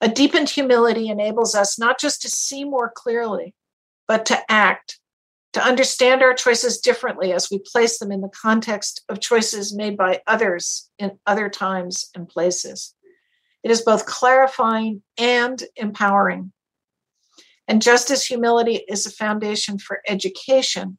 A 0.00 0.08
deepened 0.08 0.50
humility 0.50 1.08
enables 1.08 1.54
us 1.54 1.78
not 1.78 1.98
just 1.98 2.22
to 2.22 2.28
see 2.28 2.64
more 2.64 2.90
clearly, 2.94 3.54
but 4.06 4.26
to 4.26 4.50
act, 4.50 5.00
to 5.54 5.62
understand 5.62 6.22
our 6.22 6.34
choices 6.34 6.78
differently 6.78 7.32
as 7.32 7.50
we 7.50 7.58
place 7.58 7.98
them 7.98 8.12
in 8.12 8.20
the 8.20 8.28
context 8.28 9.02
of 9.08 9.20
choices 9.20 9.74
made 9.74 9.96
by 9.96 10.20
others 10.26 10.90
in 10.98 11.18
other 11.26 11.48
times 11.48 12.10
and 12.14 12.28
places. 12.28 12.94
It 13.62 13.70
is 13.70 13.82
both 13.82 14.06
clarifying 14.06 15.02
and 15.16 15.62
empowering. 15.76 16.52
And 17.66 17.82
just 17.82 18.10
as 18.10 18.24
humility 18.24 18.84
is 18.88 19.06
a 19.06 19.10
foundation 19.10 19.78
for 19.78 20.02
education, 20.06 20.98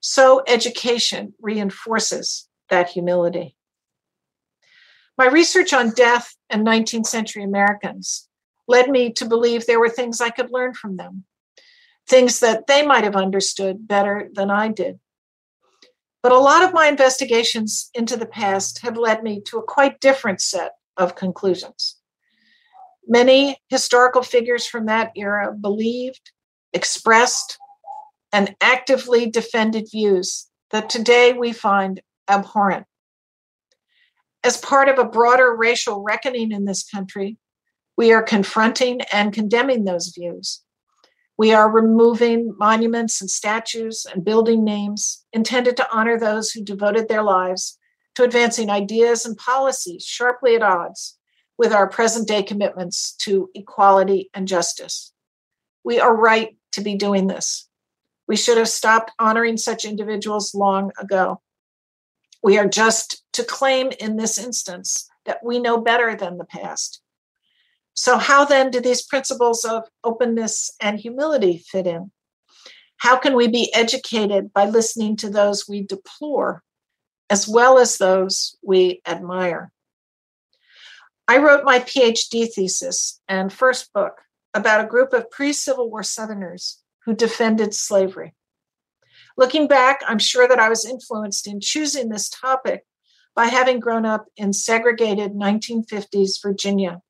so 0.00 0.42
education 0.46 1.32
reinforces 1.40 2.48
that 2.68 2.90
humility. 2.90 3.55
My 5.18 5.26
research 5.26 5.72
on 5.72 5.90
death 5.90 6.34
and 6.50 6.66
19th 6.66 7.06
century 7.06 7.42
Americans 7.42 8.28
led 8.68 8.90
me 8.90 9.12
to 9.14 9.24
believe 9.24 9.64
there 9.64 9.80
were 9.80 9.88
things 9.88 10.20
I 10.20 10.30
could 10.30 10.50
learn 10.50 10.74
from 10.74 10.96
them, 10.96 11.24
things 12.08 12.40
that 12.40 12.66
they 12.66 12.84
might 12.84 13.04
have 13.04 13.16
understood 13.16 13.88
better 13.88 14.28
than 14.34 14.50
I 14.50 14.68
did. 14.68 14.98
But 16.22 16.32
a 16.32 16.38
lot 16.38 16.64
of 16.64 16.74
my 16.74 16.88
investigations 16.88 17.88
into 17.94 18.16
the 18.16 18.26
past 18.26 18.80
have 18.82 18.96
led 18.96 19.22
me 19.22 19.40
to 19.42 19.58
a 19.58 19.62
quite 19.62 20.00
different 20.00 20.40
set 20.40 20.72
of 20.96 21.14
conclusions. 21.14 21.96
Many 23.06 23.58
historical 23.68 24.22
figures 24.22 24.66
from 24.66 24.86
that 24.86 25.12
era 25.14 25.52
believed, 25.52 26.32
expressed, 26.72 27.58
and 28.32 28.56
actively 28.60 29.30
defended 29.30 29.86
views 29.90 30.48
that 30.72 30.90
today 30.90 31.32
we 31.32 31.52
find 31.52 32.02
abhorrent. 32.28 32.86
As 34.46 34.56
part 34.56 34.88
of 34.88 35.00
a 35.00 35.04
broader 35.04 35.56
racial 35.56 36.04
reckoning 36.04 36.52
in 36.52 36.66
this 36.66 36.88
country, 36.88 37.36
we 37.96 38.12
are 38.12 38.22
confronting 38.22 39.00
and 39.12 39.32
condemning 39.32 39.82
those 39.82 40.12
views. 40.16 40.62
We 41.36 41.52
are 41.52 41.68
removing 41.68 42.54
monuments 42.56 43.20
and 43.20 43.28
statues 43.28 44.06
and 44.06 44.24
building 44.24 44.62
names 44.62 45.26
intended 45.32 45.76
to 45.78 45.88
honor 45.92 46.16
those 46.16 46.52
who 46.52 46.62
devoted 46.62 47.08
their 47.08 47.24
lives 47.24 47.76
to 48.14 48.22
advancing 48.22 48.70
ideas 48.70 49.26
and 49.26 49.36
policies 49.36 50.04
sharply 50.04 50.54
at 50.54 50.62
odds 50.62 51.18
with 51.58 51.72
our 51.72 51.88
present 51.88 52.28
day 52.28 52.44
commitments 52.44 53.16
to 53.16 53.50
equality 53.52 54.30
and 54.32 54.46
justice. 54.46 55.12
We 55.82 55.98
are 55.98 56.14
right 56.14 56.56
to 56.70 56.82
be 56.82 56.94
doing 56.94 57.26
this. 57.26 57.68
We 58.28 58.36
should 58.36 58.58
have 58.58 58.68
stopped 58.68 59.10
honoring 59.18 59.56
such 59.56 59.84
individuals 59.84 60.54
long 60.54 60.92
ago. 61.00 61.40
We 62.42 62.58
are 62.58 62.68
just 62.68 63.22
to 63.34 63.44
claim 63.44 63.92
in 63.98 64.16
this 64.16 64.38
instance 64.38 65.08
that 65.24 65.44
we 65.44 65.58
know 65.58 65.78
better 65.78 66.14
than 66.14 66.38
the 66.38 66.44
past. 66.44 67.00
So, 67.94 68.18
how 68.18 68.44
then 68.44 68.70
do 68.70 68.80
these 68.80 69.02
principles 69.02 69.64
of 69.64 69.84
openness 70.04 70.70
and 70.80 71.00
humility 71.00 71.58
fit 71.58 71.86
in? 71.86 72.10
How 72.98 73.16
can 73.16 73.34
we 73.34 73.48
be 73.48 73.72
educated 73.74 74.52
by 74.52 74.66
listening 74.66 75.16
to 75.16 75.30
those 75.30 75.68
we 75.68 75.82
deplore 75.82 76.62
as 77.28 77.48
well 77.48 77.78
as 77.78 77.98
those 77.98 78.56
we 78.62 79.00
admire? 79.06 79.72
I 81.28 81.38
wrote 81.38 81.64
my 81.64 81.80
PhD 81.80 82.52
thesis 82.52 83.20
and 83.28 83.52
first 83.52 83.92
book 83.92 84.20
about 84.54 84.84
a 84.84 84.88
group 84.88 85.12
of 85.12 85.30
pre 85.30 85.52
Civil 85.52 85.90
War 85.90 86.02
Southerners 86.02 86.82
who 87.04 87.14
defended 87.14 87.74
slavery. 87.74 88.34
Looking 89.36 89.68
back, 89.68 90.00
I'm 90.06 90.18
sure 90.18 90.48
that 90.48 90.58
I 90.58 90.68
was 90.68 90.86
influenced 90.86 91.46
in 91.46 91.60
choosing 91.60 92.08
this 92.08 92.28
topic 92.28 92.84
by 93.34 93.46
having 93.46 93.80
grown 93.80 94.06
up 94.06 94.26
in 94.36 94.54
segregated 94.54 95.32
1950s 95.32 96.42
Virginia, 96.42 97.02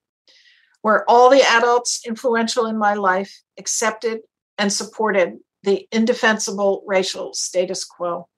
where 0.83 1.09
all 1.09 1.31
the 1.31 1.43
adults 1.43 2.01
influential 2.05 2.67
in 2.67 2.77
my 2.77 2.95
life 2.95 3.43
accepted 3.59 4.21
and 4.59 4.73
supported 4.73 5.39
the 5.63 5.87
indefensible 5.93 6.83
racial 6.87 7.33
status 7.33 7.85
quo. 7.85 8.29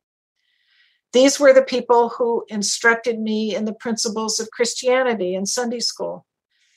These 1.14 1.40
were 1.40 1.54
the 1.54 1.62
people 1.62 2.10
who 2.10 2.44
instructed 2.48 3.18
me 3.18 3.54
in 3.54 3.64
the 3.64 3.72
principles 3.72 4.38
of 4.38 4.50
Christianity 4.50 5.34
in 5.34 5.46
Sunday 5.46 5.80
school 5.80 6.26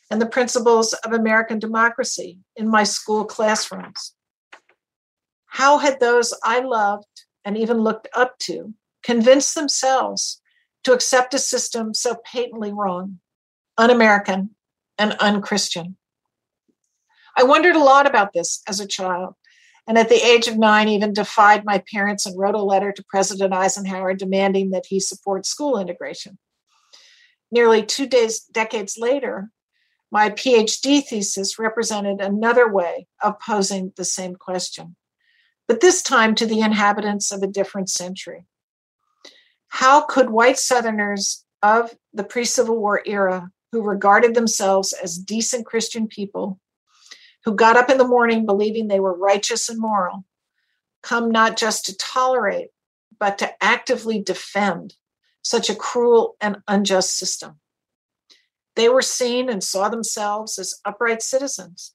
and 0.09 0.21
the 0.21 0.25
principles 0.25 0.93
of 0.93 1.11
American 1.11 1.59
democracy 1.59 2.39
in 2.55 2.69
my 2.69 2.83
school 2.83 3.25
classrooms. 3.25 4.13
How 5.51 5.79
had 5.79 5.99
those 5.99 6.33
I 6.43 6.61
loved 6.61 7.25
and 7.43 7.57
even 7.57 7.79
looked 7.79 8.07
up 8.15 8.39
to 8.39 8.73
convinced 9.03 9.53
themselves 9.53 10.41
to 10.85 10.93
accept 10.93 11.33
a 11.33 11.39
system 11.39 11.93
so 11.93 12.15
patently 12.25 12.71
wrong, 12.71 13.19
un 13.77 13.89
American, 13.89 14.55
and 14.97 15.13
unchristian? 15.19 15.97
I 17.35 17.43
wondered 17.43 17.75
a 17.75 17.83
lot 17.83 18.07
about 18.07 18.31
this 18.31 18.61
as 18.65 18.79
a 18.79 18.87
child 18.87 19.35
and 19.87 19.97
at 19.97 20.07
the 20.07 20.25
age 20.25 20.47
of 20.47 20.57
nine 20.57 20.87
even 20.87 21.11
defied 21.11 21.65
my 21.65 21.83
parents 21.91 22.25
and 22.25 22.39
wrote 22.39 22.55
a 22.55 22.63
letter 22.63 22.93
to 22.93 23.03
president 23.09 23.53
eisenhower 23.53 24.13
demanding 24.13 24.69
that 24.69 24.85
he 24.87 25.01
support 25.01 25.45
school 25.45 25.77
integration 25.77 26.37
nearly 27.51 27.83
two 27.83 28.07
days 28.07 28.41
decades 28.51 28.95
later 28.97 29.49
my 30.11 30.29
phd 30.29 31.03
thesis 31.03 31.59
represented 31.59 32.21
another 32.21 32.71
way 32.71 33.07
of 33.21 33.39
posing 33.39 33.91
the 33.97 34.05
same 34.05 34.35
question 34.35 34.95
but 35.71 35.79
this 35.79 36.01
time 36.01 36.35
to 36.35 36.45
the 36.45 36.59
inhabitants 36.59 37.31
of 37.31 37.41
a 37.41 37.47
different 37.47 37.89
century 37.89 38.45
how 39.69 40.01
could 40.05 40.29
white 40.29 40.59
southerners 40.59 41.45
of 41.63 41.95
the 42.13 42.25
pre-civil 42.25 42.77
war 42.77 43.01
era 43.05 43.49
who 43.71 43.81
regarded 43.81 44.35
themselves 44.35 44.91
as 44.93 45.17
decent 45.17 45.65
christian 45.65 46.07
people 46.07 46.59
who 47.45 47.55
got 47.55 47.77
up 47.77 47.89
in 47.89 47.97
the 47.97 48.07
morning 48.07 48.45
believing 48.45 48.87
they 48.87 48.99
were 48.99 49.17
righteous 49.17 49.69
and 49.69 49.79
moral, 49.79 50.25
come 51.01 51.31
not 51.31 51.57
just 51.57 51.85
to 51.85 51.97
tolerate, 51.97 52.69
but 53.19 53.37
to 53.39 53.51
actively 53.63 54.21
defend 54.21 54.95
such 55.43 55.69
a 55.69 55.75
cruel 55.75 56.35
and 56.39 56.57
unjust 56.67 57.17
system. 57.17 57.59
They 58.75 58.89
were 58.89 59.01
seen 59.01 59.49
and 59.49 59.63
saw 59.63 59.89
themselves 59.89 60.59
as 60.59 60.79
upright 60.85 61.21
citizens. 61.21 61.93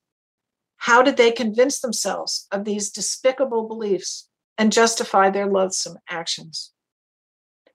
How 0.76 1.02
did 1.02 1.16
they 1.16 1.32
convince 1.32 1.80
themselves 1.80 2.46
of 2.50 2.64
these 2.64 2.90
despicable 2.90 3.66
beliefs 3.66 4.28
and 4.58 4.72
justify 4.72 5.30
their 5.30 5.46
loathsome 5.46 5.98
actions? 6.08 6.72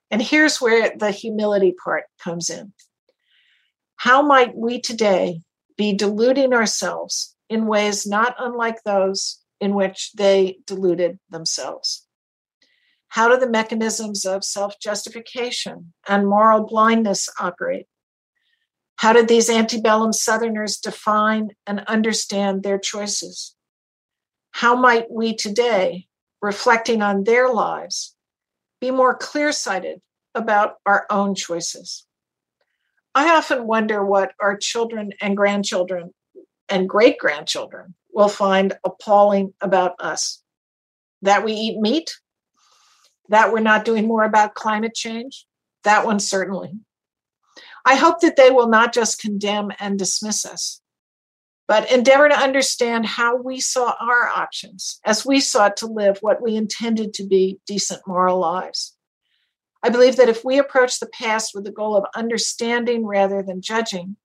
And 0.09 0.21
here's 0.21 0.59
where 0.59 0.95
the 0.97 1.11
humility 1.11 1.73
part 1.83 2.03
comes 2.19 2.49
in. 2.49 2.73
How 3.97 4.21
might 4.21 4.55
we 4.55 4.81
today 4.81 5.41
be 5.77 5.93
deluding 5.93 6.53
ourselves 6.53 7.35
in 7.49 7.65
ways 7.65 8.05
not 8.07 8.35
unlike 8.39 8.83
those 8.83 9.41
in 9.59 9.75
which 9.75 10.11
they 10.13 10.57
deluded 10.65 11.19
themselves. 11.29 12.07
How 13.09 13.29
do 13.29 13.37
the 13.37 13.49
mechanisms 13.49 14.25
of 14.25 14.43
self 14.43 14.79
justification 14.79 15.93
and 16.07 16.27
moral 16.27 16.65
blindness 16.65 17.29
operate? 17.39 17.87
How 19.01 19.13
did 19.13 19.27
these 19.27 19.49
antebellum 19.49 20.13
Southerners 20.13 20.77
define 20.77 21.55
and 21.65 21.79
understand 21.87 22.61
their 22.61 22.77
choices? 22.77 23.55
How 24.51 24.75
might 24.75 25.09
we 25.09 25.33
today, 25.33 26.05
reflecting 26.39 27.01
on 27.01 27.23
their 27.23 27.51
lives, 27.51 28.15
be 28.79 28.91
more 28.91 29.15
clear 29.15 29.53
sighted 29.53 30.01
about 30.35 30.75
our 30.85 31.07
own 31.09 31.33
choices? 31.33 32.05
I 33.15 33.35
often 33.35 33.65
wonder 33.65 34.05
what 34.05 34.33
our 34.39 34.55
children 34.55 35.13
and 35.19 35.35
grandchildren 35.35 36.13
and 36.69 36.87
great 36.87 37.17
grandchildren 37.17 37.95
will 38.13 38.29
find 38.29 38.77
appalling 38.83 39.55
about 39.61 39.95
us 39.97 40.43
that 41.23 41.43
we 41.43 41.53
eat 41.53 41.79
meat, 41.79 42.19
that 43.29 43.51
we're 43.51 43.61
not 43.61 43.83
doing 43.83 44.07
more 44.07 44.25
about 44.25 44.53
climate 44.53 44.93
change. 44.93 45.47
That 45.85 46.05
one 46.05 46.19
certainly. 46.19 46.73
I 47.85 47.95
hope 47.95 48.19
that 48.21 48.35
they 48.35 48.49
will 48.51 48.67
not 48.67 48.93
just 48.93 49.21
condemn 49.21 49.71
and 49.79 49.97
dismiss 49.97 50.45
us, 50.45 50.81
but 51.67 51.91
endeavor 51.91 52.29
to 52.29 52.37
understand 52.37 53.05
how 53.05 53.35
we 53.35 53.59
saw 53.59 53.95
our 53.99 54.27
options 54.27 54.99
as 55.05 55.25
we 55.25 55.39
sought 55.39 55.77
to 55.77 55.87
live 55.87 56.17
what 56.21 56.41
we 56.41 56.55
intended 56.55 57.13
to 57.15 57.25
be 57.25 57.59
decent 57.65 58.01
moral 58.07 58.39
lives. 58.39 58.95
I 59.83 59.89
believe 59.89 60.17
that 60.17 60.29
if 60.29 60.45
we 60.45 60.59
approach 60.59 60.99
the 60.99 61.07
past 61.07 61.51
with 61.55 61.63
the 61.63 61.71
goal 61.71 61.95
of 61.95 62.05
understanding 62.15 63.05
rather 63.05 63.41
than 63.41 63.61
judging, 63.61 64.15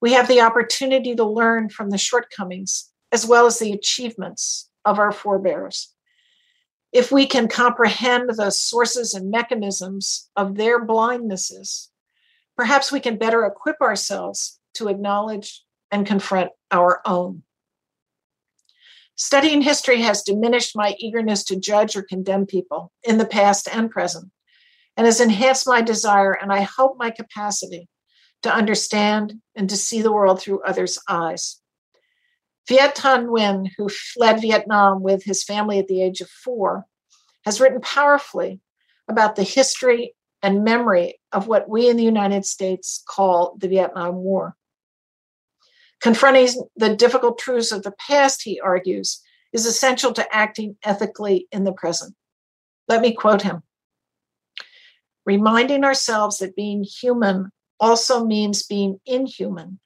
we 0.00 0.12
have 0.12 0.28
the 0.28 0.40
opportunity 0.40 1.14
to 1.14 1.24
learn 1.24 1.68
from 1.68 1.90
the 1.90 1.98
shortcomings 1.98 2.90
as 3.12 3.26
well 3.26 3.46
as 3.46 3.58
the 3.58 3.72
achievements 3.72 4.68
of 4.84 4.98
our 4.98 5.12
forebears. 5.12 5.92
If 6.92 7.10
we 7.10 7.26
can 7.26 7.48
comprehend 7.48 8.30
the 8.36 8.50
sources 8.50 9.14
and 9.14 9.30
mechanisms 9.30 10.30
of 10.36 10.56
their 10.56 10.84
blindnesses, 10.84 11.88
perhaps 12.56 12.92
we 12.92 13.00
can 13.00 13.18
better 13.18 13.44
equip 13.44 13.80
ourselves 13.80 14.58
to 14.74 14.88
acknowledge 14.88 15.62
and 15.90 16.06
confront 16.06 16.50
our 16.70 17.00
own. 17.04 17.42
Studying 19.16 19.62
history 19.62 20.02
has 20.02 20.22
diminished 20.22 20.76
my 20.76 20.96
eagerness 20.98 21.44
to 21.44 21.56
judge 21.56 21.94
or 21.96 22.02
condemn 22.02 22.46
people 22.46 22.90
in 23.04 23.18
the 23.18 23.26
past 23.26 23.68
and 23.72 23.90
present, 23.90 24.30
and 24.96 25.06
has 25.06 25.20
enhanced 25.20 25.68
my 25.68 25.82
desire 25.82 26.32
and 26.32 26.52
I 26.52 26.62
hope 26.62 26.96
my 26.98 27.10
capacity 27.10 27.88
to 28.42 28.52
understand 28.52 29.34
and 29.54 29.70
to 29.70 29.76
see 29.76 30.02
the 30.02 30.12
world 30.12 30.40
through 30.40 30.62
others' 30.62 30.98
eyes. 31.08 31.60
Viet 32.66 32.94
Thanh 32.94 33.26
Nguyen, 33.26 33.70
who 33.76 33.88
fled 33.88 34.40
Vietnam 34.40 35.02
with 35.02 35.22
his 35.24 35.44
family 35.44 35.78
at 35.78 35.86
the 35.86 36.02
age 36.02 36.20
of 36.20 36.28
four, 36.28 36.86
has 37.44 37.60
written 37.60 37.80
powerfully 37.80 38.60
about 39.08 39.36
the 39.36 39.42
history 39.42 40.13
and 40.44 40.62
memory 40.62 41.18
of 41.32 41.48
what 41.48 41.70
we 41.70 41.88
in 41.88 41.96
the 41.96 42.04
United 42.04 42.44
States 42.44 43.02
call 43.08 43.56
the 43.58 43.66
Vietnam 43.66 44.16
War. 44.16 44.54
Confronting 46.02 46.68
the 46.76 46.94
difficult 46.94 47.38
truths 47.38 47.72
of 47.72 47.82
the 47.82 47.94
past, 47.98 48.42
he 48.42 48.60
argues, 48.60 49.22
is 49.54 49.64
essential 49.64 50.12
to 50.12 50.34
acting 50.34 50.76
ethically 50.84 51.48
in 51.50 51.64
the 51.64 51.72
present. 51.72 52.14
Let 52.88 53.00
me 53.00 53.14
quote 53.14 53.40
him 53.40 53.62
Reminding 55.24 55.82
ourselves 55.82 56.38
that 56.38 56.54
being 56.54 56.84
human 56.84 57.50
also 57.80 58.26
means 58.26 58.66
being 58.66 59.00
inhuman 59.06 59.80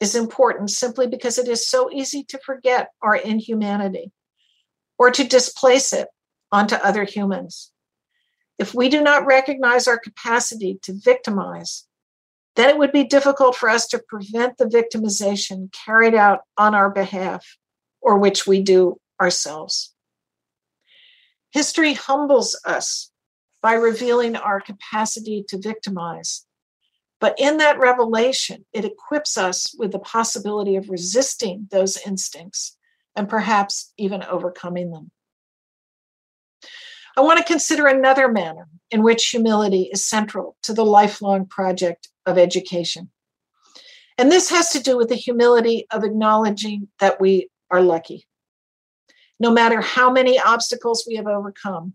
is 0.00 0.14
important 0.14 0.70
simply 0.70 1.06
because 1.06 1.38
it 1.38 1.48
is 1.48 1.66
so 1.66 1.90
easy 1.90 2.24
to 2.24 2.38
forget 2.44 2.90
our 3.00 3.16
inhumanity 3.16 4.12
or 4.98 5.10
to 5.10 5.24
displace 5.24 5.94
it 5.94 6.08
onto 6.52 6.74
other 6.74 7.04
humans. 7.04 7.72
If 8.58 8.74
we 8.74 8.88
do 8.88 9.00
not 9.00 9.26
recognize 9.26 9.88
our 9.88 9.98
capacity 9.98 10.78
to 10.82 10.92
victimize, 10.92 11.86
then 12.56 12.68
it 12.68 12.78
would 12.78 12.92
be 12.92 13.04
difficult 13.04 13.56
for 13.56 13.68
us 13.68 13.86
to 13.88 14.02
prevent 14.08 14.58
the 14.58 14.66
victimization 14.66 15.72
carried 15.72 16.14
out 16.14 16.40
on 16.56 16.74
our 16.74 16.90
behalf 16.90 17.56
or 18.00 18.18
which 18.18 18.46
we 18.46 18.62
do 18.62 19.00
ourselves. 19.20 19.92
History 21.50 21.94
humbles 21.94 22.58
us 22.64 23.10
by 23.60 23.74
revealing 23.74 24.36
our 24.36 24.60
capacity 24.60 25.44
to 25.48 25.58
victimize 25.58 26.46
but 27.24 27.34
in 27.38 27.56
that 27.56 27.78
revelation, 27.78 28.66
it 28.74 28.84
equips 28.84 29.38
us 29.38 29.74
with 29.78 29.92
the 29.92 29.98
possibility 29.98 30.76
of 30.76 30.90
resisting 30.90 31.68
those 31.70 31.96
instincts 32.06 32.76
and 33.16 33.30
perhaps 33.30 33.94
even 33.96 34.22
overcoming 34.22 34.90
them. 34.90 35.10
I 37.16 37.20
want 37.20 37.38
to 37.38 37.44
consider 37.44 37.86
another 37.86 38.28
manner 38.28 38.68
in 38.90 39.02
which 39.02 39.28
humility 39.28 39.88
is 39.92 40.04
central 40.04 40.56
to 40.62 40.72
the 40.72 40.84
lifelong 40.84 41.46
project 41.46 42.08
of 42.26 42.38
education. 42.38 43.10
And 44.18 44.30
this 44.30 44.50
has 44.50 44.70
to 44.70 44.80
do 44.80 44.96
with 44.96 45.08
the 45.08 45.14
humility 45.14 45.86
of 45.90 46.04
acknowledging 46.04 46.88
that 47.00 47.20
we 47.20 47.48
are 47.70 47.80
lucky. 47.82 48.26
No 49.40 49.50
matter 49.50 49.80
how 49.80 50.10
many 50.10 50.38
obstacles 50.38 51.04
we 51.06 51.16
have 51.16 51.26
overcome, 51.26 51.94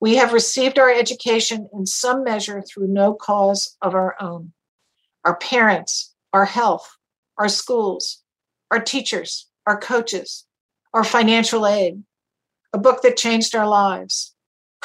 We 0.00 0.16
have 0.16 0.32
received 0.32 0.78
our 0.78 0.90
education 0.90 1.68
in 1.72 1.86
some 1.86 2.22
measure 2.22 2.62
through 2.62 2.88
no 2.88 3.14
cause 3.14 3.76
of 3.80 3.94
our 3.94 4.14
own. 4.20 4.52
Our 5.24 5.36
parents, 5.36 6.14
our 6.32 6.44
health, 6.44 6.96
our 7.38 7.48
schools, 7.48 8.22
our 8.70 8.80
teachers, 8.80 9.46
our 9.66 9.78
coaches, 9.78 10.44
our 10.92 11.04
financial 11.04 11.66
aid, 11.66 12.02
a 12.72 12.78
book 12.78 13.02
that 13.02 13.16
changed 13.16 13.54
our 13.54 13.66
lives, 13.66 14.34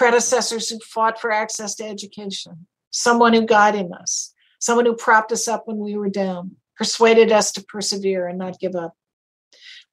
predecessors 0.02 0.68
who 0.68 0.80
fought 0.80 1.22
for 1.22 1.32
access 1.32 1.76
to 1.76 1.84
education, 1.84 2.66
someone 2.90 3.34
who 3.34 3.46
guided 3.46 3.92
us, 3.92 4.34
someone 4.60 4.88
who 4.88 4.96
propped 4.96 5.32
us 5.32 5.48
up 5.48 5.68
when 5.68 5.78
we 5.78 5.96
were 5.96 6.10
down, 6.10 6.56
persuaded 6.76 7.32
us 7.32 7.52
to 7.52 7.64
persevere 7.64 8.28
and 8.28 8.40
not 8.40 8.60
give 8.60 8.76
up. 8.76 8.96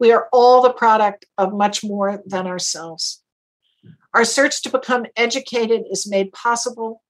We 0.00 0.10
are 0.12 0.26
all 0.32 0.62
the 0.62 0.72
product 0.72 1.26
of 1.36 1.52
much 1.52 1.84
more 1.84 2.22
than 2.24 2.46
ourselves. 2.46 3.22
Our 4.14 4.24
search 4.24 4.62
to 4.62 4.70
become 4.70 5.04
educated 5.14 5.82
is 5.90 6.10
made 6.10 6.32
possible 6.32 7.02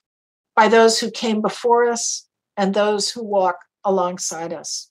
by 0.57 0.67
those 0.67 0.99
who 0.99 1.09
came 1.09 1.41
before 1.41 1.89
us 1.89 2.27
and 2.57 2.75
those 2.75 3.13
who 3.13 3.23
walk 3.23 3.61
alongside 3.85 4.53
us. 4.53 4.91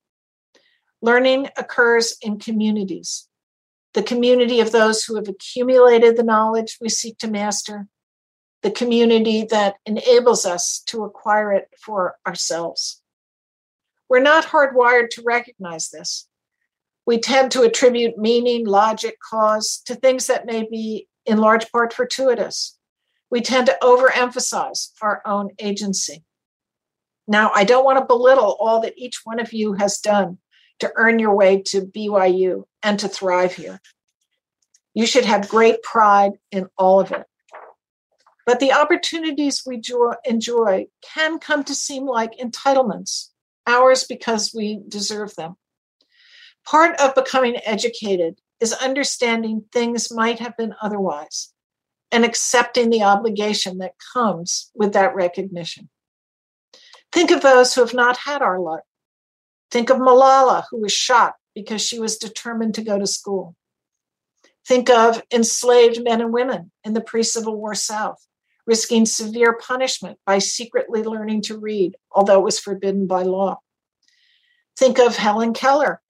Learning 1.01 1.49
occurs 1.57 2.15
in 2.21 2.39
communities 2.39 3.27
the 3.97 4.03
community 4.03 4.59
of 4.59 4.71
those 4.71 5.03
who 5.03 5.15
have 5.15 5.27
accumulated 5.27 6.15
the 6.15 6.23
knowledge 6.23 6.77
we 6.79 6.87
seek 6.87 7.17
to 7.17 7.27
master, 7.27 7.87
the 8.67 8.73
community 8.73 9.45
that 9.45 9.75
enables 9.85 10.45
us 10.45 10.79
to 10.87 11.05
acquire 11.05 11.53
it 11.53 11.69
for 11.79 12.17
ourselves. 12.27 13.01
We're 14.09 14.19
not 14.19 14.45
hardwired 14.45 15.09
to 15.11 15.23
recognize 15.25 15.89
this. 15.89 16.27
We 17.05 17.17
tend 17.17 17.53
to 17.53 17.61
attribute 17.61 18.17
meaning, 18.17 18.65
logic, 18.65 19.15
cause 19.29 19.81
to 19.85 19.95
things 19.95 20.27
that 20.27 20.45
may 20.45 20.67
be 20.69 21.07
in 21.25 21.37
large 21.37 21.71
part 21.71 21.93
fortuitous. 21.93 22.77
We 23.31 23.39
tend 23.39 23.67
to 23.67 23.77
overemphasize 23.81 24.89
our 25.01 25.21
own 25.25 25.51
agency. 25.59 26.25
Now, 27.25 27.51
I 27.55 27.63
don't 27.63 27.85
want 27.85 27.99
to 27.99 28.05
belittle 28.05 28.57
all 28.59 28.81
that 28.81 28.97
each 28.97 29.21
one 29.23 29.39
of 29.39 29.53
you 29.53 29.73
has 29.75 29.99
done 29.99 30.39
to 30.79 30.91
earn 30.97 31.19
your 31.19 31.33
way 31.33 31.61
to 31.67 31.83
BYU 31.83 32.65
and 32.83 32.99
to 32.99 33.07
thrive 33.07 33.53
here. 33.53 33.79
You 34.93 35.05
should 35.05 35.23
have 35.23 35.47
great 35.47 35.81
pride 35.83 36.33
in 36.51 36.67
all 36.77 36.99
of 36.99 37.13
it. 37.13 37.25
But 38.47 38.61
the 38.61 38.71
opportunities 38.71 39.63
we 39.65 39.81
enjoy 40.23 40.87
can 41.01 41.37
come 41.37 41.65
to 41.65 41.75
seem 41.75 42.05
like 42.05 42.39
entitlements, 42.39 43.27
ours 43.67 44.05
because 44.05 44.53
we 44.55 44.79
deserve 44.87 45.35
them. 45.35 45.57
Part 46.65 46.97
of 46.99 47.13
becoming 47.13 47.57
educated 47.65 48.39
is 48.61 48.71
understanding 48.71 49.65
things 49.73 50.11
might 50.11 50.39
have 50.39 50.55
been 50.55 50.73
otherwise 50.81 51.53
and 52.09 52.23
accepting 52.23 52.89
the 52.89 53.03
obligation 53.03 53.79
that 53.79 53.95
comes 54.13 54.71
with 54.73 54.93
that 54.93 55.13
recognition. 55.13 55.89
Think 57.11 57.31
of 57.31 57.41
those 57.41 57.75
who 57.75 57.81
have 57.81 57.93
not 57.93 58.15
had 58.15 58.41
our 58.41 58.61
luck. 58.61 58.83
Think 59.71 59.89
of 59.89 59.97
Malala, 59.97 60.63
who 60.71 60.79
was 60.79 60.93
shot 60.93 61.33
because 61.53 61.81
she 61.81 61.99
was 61.99 62.17
determined 62.17 62.75
to 62.75 62.81
go 62.81 62.97
to 62.97 63.07
school. 63.07 63.55
Think 64.65 64.89
of 64.89 65.21
enslaved 65.33 66.01
men 66.01 66.21
and 66.21 66.31
women 66.31 66.71
in 66.85 66.93
the 66.93 67.01
pre 67.01 67.23
Civil 67.23 67.57
War 67.57 67.75
South, 67.75 68.26
risking 68.67 69.05
severe 69.05 69.53
punishment 69.53 70.19
by 70.25 70.37
secretly 70.37 71.01
learning 71.01 71.41
to 71.41 71.57
read, 71.57 71.95
although 72.11 72.39
it 72.39 72.43
was 72.43 72.59
forbidden 72.59 73.07
by 73.07 73.23
law. 73.23 73.59
Think 74.77 74.99
of 74.99 75.15
Helen 75.15 75.53
Keller, 75.53 76.01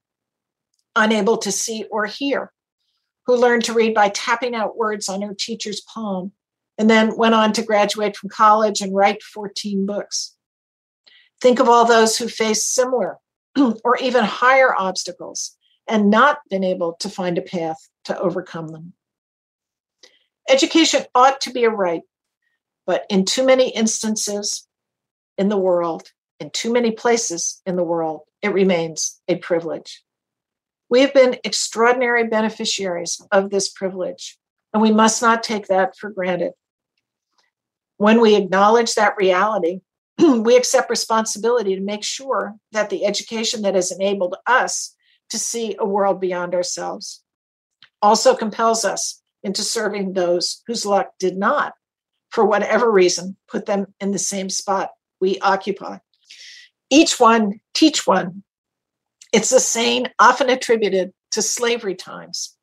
unable 0.96 1.38
to 1.38 1.52
see 1.52 1.86
or 1.90 2.06
hear, 2.06 2.52
who 3.28 3.38
learned 3.38 3.64
to 3.66 3.74
read 3.74 3.94
by 3.94 4.10
tapping 4.10 4.56
out 4.56 4.76
words 4.76 5.08
on 5.08 5.22
her 5.22 5.36
teacher's 5.38 5.82
palm 5.82 6.34
and 6.78 6.90
then 6.90 7.16
went 7.16 7.36
on 7.36 7.54
to 7.54 7.64
graduate 7.64 8.18
from 8.18 8.30
college 8.30 8.82
and 8.82 8.94
write 8.94 9.24
14 9.24 9.86
books. 9.86 10.36
Think 11.40 11.60
of 11.60 11.70
all 11.70 11.86
those 11.86 12.18
who 12.18 12.28
faced 12.28 12.74
similar 12.74 13.18
or 13.84 13.98
even 13.98 14.24
higher 14.24 14.76
obstacles 14.76 15.56
and 15.88 16.10
not 16.10 16.40
been 16.50 16.64
able 16.64 16.94
to 16.94 17.10
find 17.10 17.38
a 17.38 17.42
path 17.42 17.78
to 18.06 18.20
overcome 18.20 18.68
them. 18.70 18.94
Education 20.50 21.04
ought 21.14 21.42
to 21.42 21.52
be 21.52 21.66
a 21.66 21.70
right, 21.70 22.02
but 22.88 23.06
in 23.10 23.26
too 23.26 23.46
many 23.46 23.70
instances 23.70 24.66
in 25.38 25.50
the 25.50 25.58
world, 25.58 26.10
in 26.40 26.50
too 26.50 26.72
many 26.72 26.92
places 26.92 27.62
in 27.66 27.76
the 27.76 27.84
world, 27.84 28.22
it 28.42 28.54
remains 28.54 29.22
a 29.28 29.36
privilege. 29.36 30.04
We 30.90 31.02
have 31.02 31.14
been 31.14 31.38
extraordinary 31.44 32.28
beneficiaries 32.28 33.22
of 33.32 33.50
this 33.50 33.70
privilege, 33.70 34.38
and 34.74 34.82
we 34.82 34.92
must 34.92 35.22
not 35.22 35.44
take 35.44 35.68
that 35.68 35.98
for 35.98 36.10
granted. 36.10 36.54
When 37.98 38.22
we 38.22 38.36
acknowledge 38.36 38.96
that 38.96 39.18
reality, 39.18 39.82
we 40.18 40.56
accept 40.56 40.90
responsibility 40.90 41.76
to 41.76 41.82
make 41.82 42.04
sure 42.04 42.56
that 42.72 42.90
the 42.90 43.06
education 43.06 43.64
that 43.64 43.76
has 43.76 43.92
enabled 43.92 44.36
us 44.48 44.96
to 45.30 45.38
see 45.38 45.76
a 45.78 45.86
world 45.86 46.22
beyond 46.22 46.56
ourselves 46.56 47.22
also 48.02 48.34
compels 48.34 48.86
us 48.86 49.22
into 49.44 49.62
serving 49.62 50.14
those 50.14 50.64
whose 50.68 50.86
luck 50.86 51.12
did 51.20 51.36
not, 51.36 51.74
for 52.30 52.46
whatever 52.46 52.92
reason, 52.92 53.38
put 53.48 53.66
them 53.66 53.94
in 54.00 54.12
the 54.12 54.20
same 54.20 54.50
spot 54.50 54.92
we 55.20 55.40
occupy. 55.40 55.98
Each 56.90 57.20
one 57.20 57.60
teach 57.74 58.08
one 58.08 58.44
it's 59.34 59.52
a 59.52 59.60
saying 59.60 60.08
often 60.20 60.50
attributed 60.50 61.14
to 61.32 61.42
slavery 61.42 61.96
times 61.96 62.56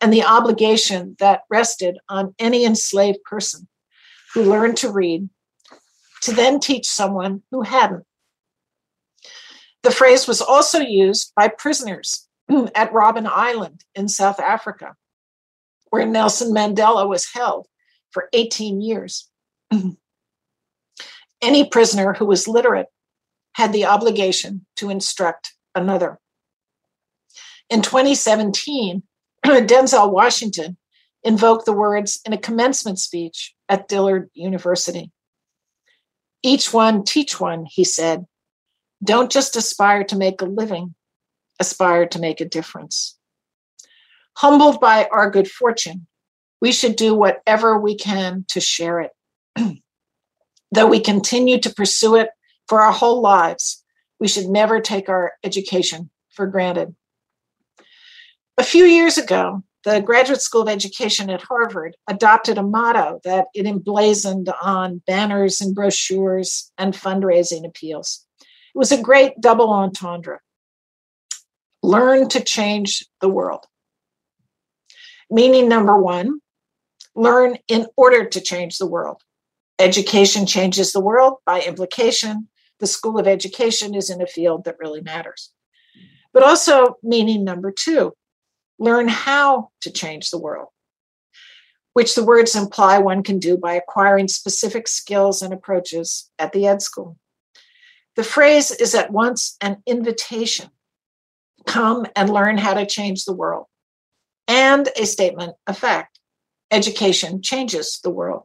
and 0.00 0.12
the 0.12 0.24
obligation 0.24 1.16
that 1.18 1.42
rested 1.50 1.98
on 2.08 2.34
any 2.38 2.64
enslaved 2.64 3.22
person 3.24 3.68
who 4.34 4.44
learned 4.44 4.76
to 4.78 4.90
read 4.90 5.28
to 6.22 6.32
then 6.32 6.60
teach 6.60 6.86
someone 6.86 7.42
who 7.50 7.62
hadn't. 7.62 8.04
The 9.82 9.90
phrase 9.90 10.26
was 10.26 10.40
also 10.40 10.80
used 10.80 11.32
by 11.36 11.48
prisoners 11.48 12.28
at 12.74 12.92
Robben 12.92 13.26
Island 13.26 13.84
in 13.94 14.08
South 14.08 14.40
Africa, 14.40 14.94
where 15.90 16.06
Nelson 16.06 16.52
Mandela 16.52 17.08
was 17.08 17.32
held 17.32 17.68
for 18.10 18.28
18 18.32 18.80
years. 18.80 19.28
Mm-hmm. 19.72 19.90
Any 21.40 21.68
prisoner 21.68 22.14
who 22.14 22.26
was 22.26 22.48
literate 22.48 22.86
had 23.54 23.72
the 23.72 23.86
obligation 23.86 24.66
to 24.76 24.90
instruct 24.90 25.54
another. 25.74 26.18
In 27.70 27.82
2017, 27.82 29.02
Denzel 29.44 30.10
Washington 30.10 30.76
invoked 31.22 31.66
the 31.66 31.72
words 31.72 32.20
in 32.24 32.32
a 32.32 32.38
commencement 32.38 32.98
speech 32.98 33.54
at 33.68 33.88
Dillard 33.88 34.30
University. 34.34 35.10
Each 36.42 36.72
one 36.72 37.04
teach 37.04 37.40
one, 37.40 37.66
he 37.68 37.84
said. 37.84 38.26
Don't 39.02 39.30
just 39.30 39.56
aspire 39.56 40.04
to 40.04 40.16
make 40.16 40.40
a 40.40 40.46
living, 40.46 40.94
aspire 41.60 42.06
to 42.06 42.18
make 42.18 42.40
a 42.40 42.48
difference. 42.48 43.16
Humbled 44.36 44.80
by 44.80 45.08
our 45.10 45.30
good 45.30 45.50
fortune, 45.50 46.06
we 46.60 46.72
should 46.72 46.96
do 46.96 47.14
whatever 47.14 47.78
we 47.78 47.96
can 47.96 48.44
to 48.48 48.60
share 48.60 49.00
it. 49.00 49.10
Though 50.72 50.86
we 50.86 51.00
continue 51.00 51.58
to 51.60 51.74
pursue 51.74 52.16
it 52.16 52.30
for 52.68 52.80
our 52.80 52.92
whole 52.92 53.20
lives, 53.20 53.82
we 54.20 54.28
should 54.28 54.48
never 54.48 54.80
take 54.80 55.08
our 55.08 55.32
education 55.44 56.10
for 56.30 56.46
granted. 56.46 56.94
A 58.58 58.64
few 58.64 58.84
years 58.84 59.16
ago, 59.16 59.62
the 59.84 60.00
Graduate 60.00 60.42
School 60.42 60.62
of 60.62 60.68
Education 60.68 61.30
at 61.30 61.42
Harvard 61.42 61.96
adopted 62.08 62.58
a 62.58 62.62
motto 62.62 63.20
that 63.24 63.46
it 63.54 63.66
emblazoned 63.66 64.50
on 64.60 65.02
banners 65.06 65.60
and 65.60 65.74
brochures 65.74 66.70
and 66.76 66.92
fundraising 66.92 67.66
appeals. 67.66 68.26
It 68.40 68.78
was 68.78 68.92
a 68.92 69.00
great 69.00 69.40
double 69.40 69.70
entendre 69.70 70.40
learn 71.82 72.28
to 72.28 72.40
change 72.40 73.06
the 73.20 73.28
world. 73.28 73.64
Meaning 75.30 75.68
number 75.68 75.96
one, 75.96 76.40
learn 77.18 77.58
in 77.66 77.86
order 77.96 78.24
to 78.24 78.40
change 78.40 78.78
the 78.78 78.86
world. 78.86 79.22
Education 79.78 80.46
changes 80.46 80.92
the 80.92 81.00
world. 81.00 81.38
By 81.44 81.60
implication, 81.60 82.48
the 82.78 82.86
School 82.86 83.18
of 83.18 83.26
Education 83.26 83.94
is 83.94 84.08
in 84.08 84.22
a 84.22 84.26
field 84.26 84.64
that 84.64 84.78
really 84.78 85.00
matters. 85.00 85.52
But 86.32 86.44
also, 86.44 86.96
meaning 87.02 87.42
number 87.42 87.72
two, 87.72 88.14
learn 88.78 89.08
how 89.08 89.70
to 89.80 89.90
change 89.90 90.30
the 90.30 90.38
world, 90.38 90.68
which 91.94 92.14
the 92.14 92.24
words 92.24 92.54
imply 92.54 92.98
one 92.98 93.24
can 93.24 93.40
do 93.40 93.56
by 93.56 93.74
acquiring 93.74 94.28
specific 94.28 94.86
skills 94.86 95.42
and 95.42 95.52
approaches 95.52 96.30
at 96.38 96.52
the 96.52 96.66
Ed 96.66 96.82
School. 96.82 97.16
The 98.14 98.24
phrase 98.24 98.70
is 98.70 98.94
at 98.94 99.10
once 99.10 99.56
an 99.60 99.82
invitation 99.86 100.70
come 101.66 102.06
and 102.14 102.30
learn 102.30 102.58
how 102.58 102.74
to 102.74 102.86
change 102.86 103.24
the 103.24 103.32
world, 103.32 103.66
and 104.46 104.88
a 104.96 105.04
statement 105.04 105.54
of 105.66 105.76
fact 105.76 106.17
education 106.70 107.42
changes 107.42 108.00
the 108.02 108.10
world. 108.10 108.44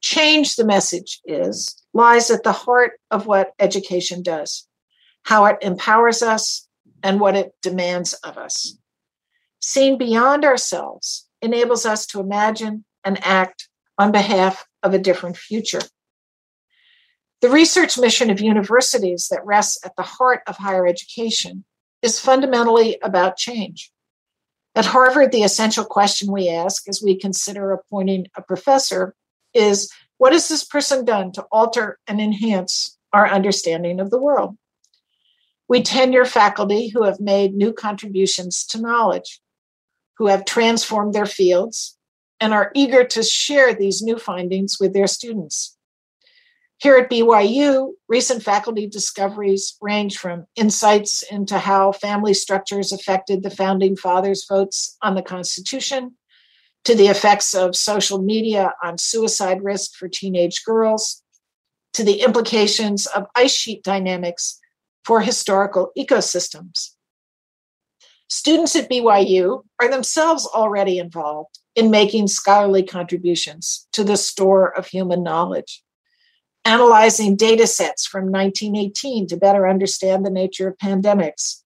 Change, 0.00 0.56
the 0.56 0.64
message 0.64 1.20
is, 1.24 1.82
lies 1.92 2.30
at 2.30 2.42
the 2.42 2.52
heart 2.52 2.92
of 3.10 3.26
what 3.26 3.52
education 3.58 4.22
does, 4.22 4.66
how 5.24 5.44
it 5.44 5.58
empowers 5.60 6.22
us, 6.22 6.66
and 7.02 7.20
what 7.20 7.36
it 7.36 7.54
demands 7.62 8.14
of 8.14 8.38
us. 8.38 8.76
Seeing 9.60 9.98
beyond 9.98 10.44
ourselves 10.44 11.28
enables 11.42 11.84
us 11.84 12.06
to 12.06 12.20
imagine 12.20 12.84
and 13.04 13.24
act 13.24 13.68
on 13.98 14.12
behalf 14.12 14.66
of 14.82 14.94
a 14.94 14.98
different 14.98 15.36
future. 15.36 15.82
The 17.40 17.50
research 17.50 17.98
mission 17.98 18.30
of 18.30 18.40
universities 18.40 19.28
that 19.30 19.44
rests 19.44 19.84
at 19.84 19.96
the 19.96 20.02
heart 20.02 20.42
of 20.46 20.56
higher 20.56 20.86
education 20.86 21.64
is 22.02 22.20
fundamentally 22.20 22.98
about 23.02 23.36
change. 23.36 23.90
At 24.76 24.86
Harvard, 24.86 25.32
the 25.32 25.42
essential 25.42 25.84
question 25.84 26.30
we 26.30 26.48
ask 26.48 26.88
as 26.88 27.02
we 27.02 27.18
consider 27.18 27.72
appointing 27.72 28.28
a 28.36 28.42
professor 28.42 29.14
is 29.52 29.92
what 30.18 30.32
has 30.32 30.48
this 30.48 30.64
person 30.64 31.04
done 31.04 31.32
to 31.32 31.46
alter 31.50 31.98
and 32.06 32.20
enhance 32.20 32.96
our 33.12 33.28
understanding 33.28 33.98
of 33.98 34.10
the 34.10 34.20
world? 34.20 34.56
We 35.68 35.82
tenure 35.82 36.24
faculty 36.24 36.88
who 36.88 37.04
have 37.04 37.20
made 37.20 37.54
new 37.54 37.72
contributions 37.72 38.64
to 38.66 38.80
knowledge, 38.80 39.40
who 40.18 40.26
have 40.26 40.44
transformed 40.44 41.14
their 41.14 41.26
fields, 41.26 41.96
and 42.40 42.54
are 42.54 42.70
eager 42.74 43.04
to 43.04 43.22
share 43.22 43.74
these 43.74 44.02
new 44.02 44.18
findings 44.18 44.78
with 44.80 44.92
their 44.94 45.06
students. 45.06 45.76
Here 46.80 46.96
at 46.96 47.10
BYU, 47.10 47.92
recent 48.08 48.42
faculty 48.42 48.86
discoveries 48.86 49.76
range 49.82 50.16
from 50.16 50.46
insights 50.56 51.22
into 51.22 51.58
how 51.58 51.92
family 51.92 52.32
structures 52.32 52.90
affected 52.90 53.42
the 53.42 53.50
founding 53.50 53.96
fathers' 53.96 54.46
votes 54.48 54.96
on 55.02 55.14
the 55.14 55.20
Constitution, 55.20 56.16
to 56.86 56.94
the 56.94 57.08
effects 57.08 57.52
of 57.52 57.76
social 57.76 58.22
media 58.22 58.72
on 58.82 58.96
suicide 58.96 59.62
risk 59.62 59.94
for 59.94 60.08
teenage 60.08 60.64
girls, 60.64 61.22
to 61.92 62.02
the 62.02 62.22
implications 62.22 63.04
of 63.04 63.26
ice 63.36 63.52
sheet 63.52 63.82
dynamics 63.82 64.58
for 65.04 65.20
historical 65.20 65.90
ecosystems. 65.98 66.92
Students 68.30 68.74
at 68.74 68.88
BYU 68.88 69.64
are 69.78 69.90
themselves 69.90 70.46
already 70.46 70.98
involved 70.98 71.58
in 71.74 71.90
making 71.90 72.28
scholarly 72.28 72.84
contributions 72.84 73.86
to 73.92 74.02
the 74.02 74.16
store 74.16 74.74
of 74.74 74.86
human 74.86 75.22
knowledge, 75.22 75.82
analyzing 76.70 77.34
data 77.34 77.66
sets 77.66 78.06
from 78.06 78.30
1918 78.30 79.26
to 79.26 79.36
better 79.36 79.68
understand 79.68 80.24
the 80.24 80.30
nature 80.30 80.68
of 80.68 80.78
pandemics, 80.78 81.62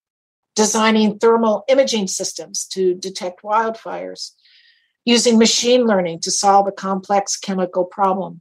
designing 0.56 1.18
thermal 1.18 1.62
imaging 1.68 2.06
systems 2.08 2.64
to 2.64 2.94
detect 2.94 3.42
wildfires, 3.42 4.30
using 5.04 5.38
machine 5.38 5.84
learning 5.84 6.20
to 6.20 6.30
solve 6.30 6.66
a 6.66 6.72
complex 6.72 7.36
chemical 7.36 7.84
problem. 7.84 8.40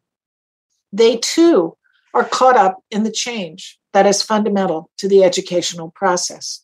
They 0.94 1.18
too 1.18 1.76
are 2.14 2.24
caught 2.24 2.56
up 2.56 2.82
in 2.90 3.04
the 3.04 3.12
change 3.12 3.78
that 3.92 4.06
is 4.06 4.22
fundamental 4.22 4.90
to 5.00 5.10
the 5.10 5.22
educational 5.22 5.92
process. 5.92 6.62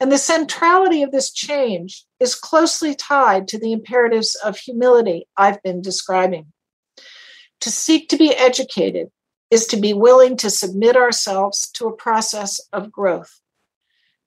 And 0.00 0.12
the 0.12 0.18
centrality 0.18 1.02
of 1.02 1.12
this 1.12 1.32
change 1.32 2.04
is 2.20 2.34
closely 2.34 2.94
tied 2.94 3.48
to 3.48 3.58
the 3.58 3.72
imperatives 3.72 4.34
of 4.34 4.58
humility 4.58 5.28
I've 5.38 5.62
been 5.62 5.80
describing. 5.80 6.52
To 7.62 7.70
seek 7.70 8.08
to 8.08 8.16
be 8.16 8.34
educated 8.34 9.08
is 9.48 9.66
to 9.66 9.76
be 9.76 9.92
willing 9.92 10.36
to 10.38 10.50
submit 10.50 10.96
ourselves 10.96 11.70
to 11.74 11.86
a 11.86 11.96
process 11.96 12.60
of 12.72 12.90
growth, 12.90 13.40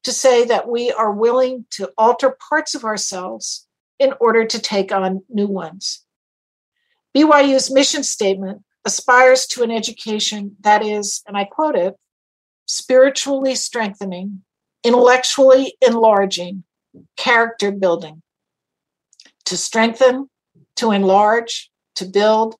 to 0.05 0.13
say 0.13 0.45
that 0.45 0.69
we 0.69 0.89
are 0.91 1.11
willing 1.11 1.65
to 1.71 1.91
alter 1.97 2.37
parts 2.47 2.75
of 2.75 2.85
ourselves 2.85 3.67
in 3.99 4.13
order 4.21 4.45
to 4.45 4.59
take 4.59 4.93
on 4.93 5.23
new 5.27 5.47
ones. 5.47 6.05
BYU's 7.13 7.69
mission 7.69 8.03
statement 8.03 8.63
aspires 8.85 9.45
to 9.47 9.63
an 9.63 9.71
education 9.71 10.55
that 10.61 10.81
is, 10.81 11.21
and 11.27 11.35
I 11.35 11.43
quote 11.43 11.75
it, 11.75 11.95
spiritually 12.67 13.55
strengthening, 13.55 14.43
intellectually 14.81 15.75
enlarging, 15.85 16.63
character 17.17 17.71
building. 17.71 18.21
To 19.45 19.57
strengthen, 19.57 20.29
to 20.77 20.91
enlarge, 20.91 21.69
to 21.95 22.05
build 22.05 22.55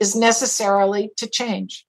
is 0.00 0.14
necessarily 0.14 1.10
to 1.16 1.26
change. 1.26 1.86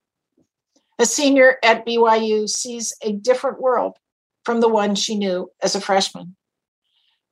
A 1.00 1.06
senior 1.06 1.58
at 1.64 1.86
BYU 1.86 2.50
sees 2.50 2.94
a 3.04 3.12
different 3.12 3.62
world 3.62 3.98
from 4.46 4.62
the 4.62 4.70
one 4.70 4.96
she 4.96 5.16
knew 5.16 5.52
as 5.62 5.76
a 5.76 5.82
freshman. 5.82 6.36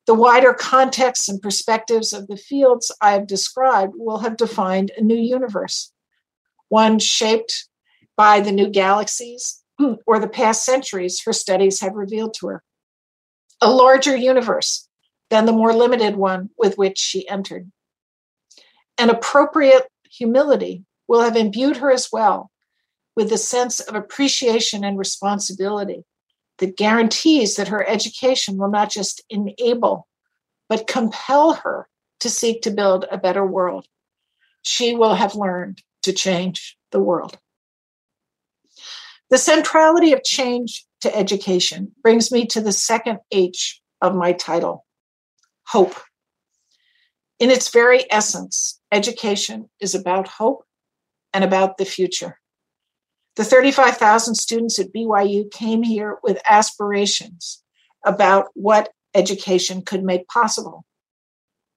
The 0.06 0.14
wider 0.14 0.54
contexts 0.54 1.28
and 1.28 1.42
perspectives 1.42 2.12
of 2.12 2.28
the 2.28 2.36
fields 2.36 2.92
I 3.00 3.12
have 3.12 3.26
described 3.26 3.94
will 3.96 4.18
have 4.18 4.36
defined 4.36 4.92
a 4.96 5.02
new 5.02 5.16
universe, 5.16 5.92
one 6.68 7.00
shaped 7.00 7.68
by 8.16 8.40
the 8.40 8.52
new 8.52 8.68
galaxies 8.68 9.64
or 10.06 10.20
the 10.20 10.28
past 10.28 10.64
centuries 10.64 11.22
her 11.24 11.32
studies 11.32 11.80
have 11.80 11.94
revealed 11.94 12.34
to 12.34 12.46
her. 12.48 12.62
A 13.60 13.70
larger 13.70 14.16
universe 14.16 14.88
than 15.30 15.46
the 15.46 15.52
more 15.52 15.72
limited 15.72 16.14
one 16.16 16.50
with 16.56 16.78
which 16.78 16.98
she 16.98 17.28
entered. 17.28 17.70
An 18.98 19.10
appropriate 19.10 19.88
humility 20.16 20.84
will 21.08 21.20
have 21.20 21.36
imbued 21.36 21.76
her 21.78 21.90
as 21.90 22.08
well 22.12 22.50
with 23.14 23.30
the 23.30 23.38
sense 23.38 23.80
of 23.80 23.94
appreciation 23.94 24.84
and 24.84 24.98
responsibility 24.98 26.04
that 26.58 26.76
guarantees 26.76 27.56
that 27.56 27.68
her 27.68 27.86
education 27.88 28.56
will 28.56 28.70
not 28.70 28.90
just 28.90 29.22
enable, 29.30 30.06
but 30.68 30.86
compel 30.86 31.54
her 31.54 31.88
to 32.20 32.30
seek 32.30 32.62
to 32.62 32.70
build 32.70 33.04
a 33.10 33.18
better 33.18 33.44
world. 33.44 33.86
She 34.62 34.94
will 34.94 35.14
have 35.14 35.34
learned 35.34 35.82
to 36.02 36.12
change 36.12 36.76
the 36.92 37.00
world. 37.00 37.38
The 39.30 39.38
centrality 39.38 40.12
of 40.12 40.22
change 40.22 40.86
to 41.00 41.14
education 41.14 41.92
brings 42.02 42.30
me 42.30 42.46
to 42.46 42.60
the 42.60 42.72
second 42.72 43.18
H 43.30 43.80
of 44.00 44.14
my 44.14 44.32
title 44.32 44.86
hope. 45.66 45.96
In 47.38 47.50
its 47.50 47.70
very 47.70 48.10
essence, 48.10 48.80
education 48.90 49.68
is 49.80 49.94
about 49.94 50.26
hope 50.26 50.64
and 51.34 51.44
about 51.44 51.76
the 51.76 51.84
future. 51.84 52.38
The 53.36 53.44
35,000 53.44 54.34
students 54.34 54.78
at 54.78 54.92
BYU 54.94 55.50
came 55.50 55.82
here 55.82 56.18
with 56.22 56.40
aspirations 56.48 57.62
about 58.06 58.46
what 58.54 58.90
education 59.14 59.82
could 59.82 60.02
make 60.02 60.26
possible, 60.28 60.86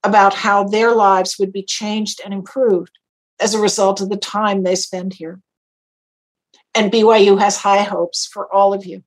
about 0.03 0.33
how 0.33 0.63
their 0.63 0.95
lives 0.95 1.35
would 1.37 1.51
be 1.51 1.63
changed 1.63 2.21
and 2.23 2.33
improved 2.33 2.97
as 3.41 3.53
a 3.53 3.59
result 3.59 3.99
of 3.99 4.09
the 4.09 4.17
time 4.17 4.63
they 4.63 4.75
spend 4.75 5.13
here. 5.13 5.41
And 6.73 6.91
BYU 6.91 7.37
has 7.39 7.57
high 7.57 7.81
hopes 7.81 8.25
for 8.25 8.53
all 8.53 8.73
of 8.73 8.85
you. 8.85 9.03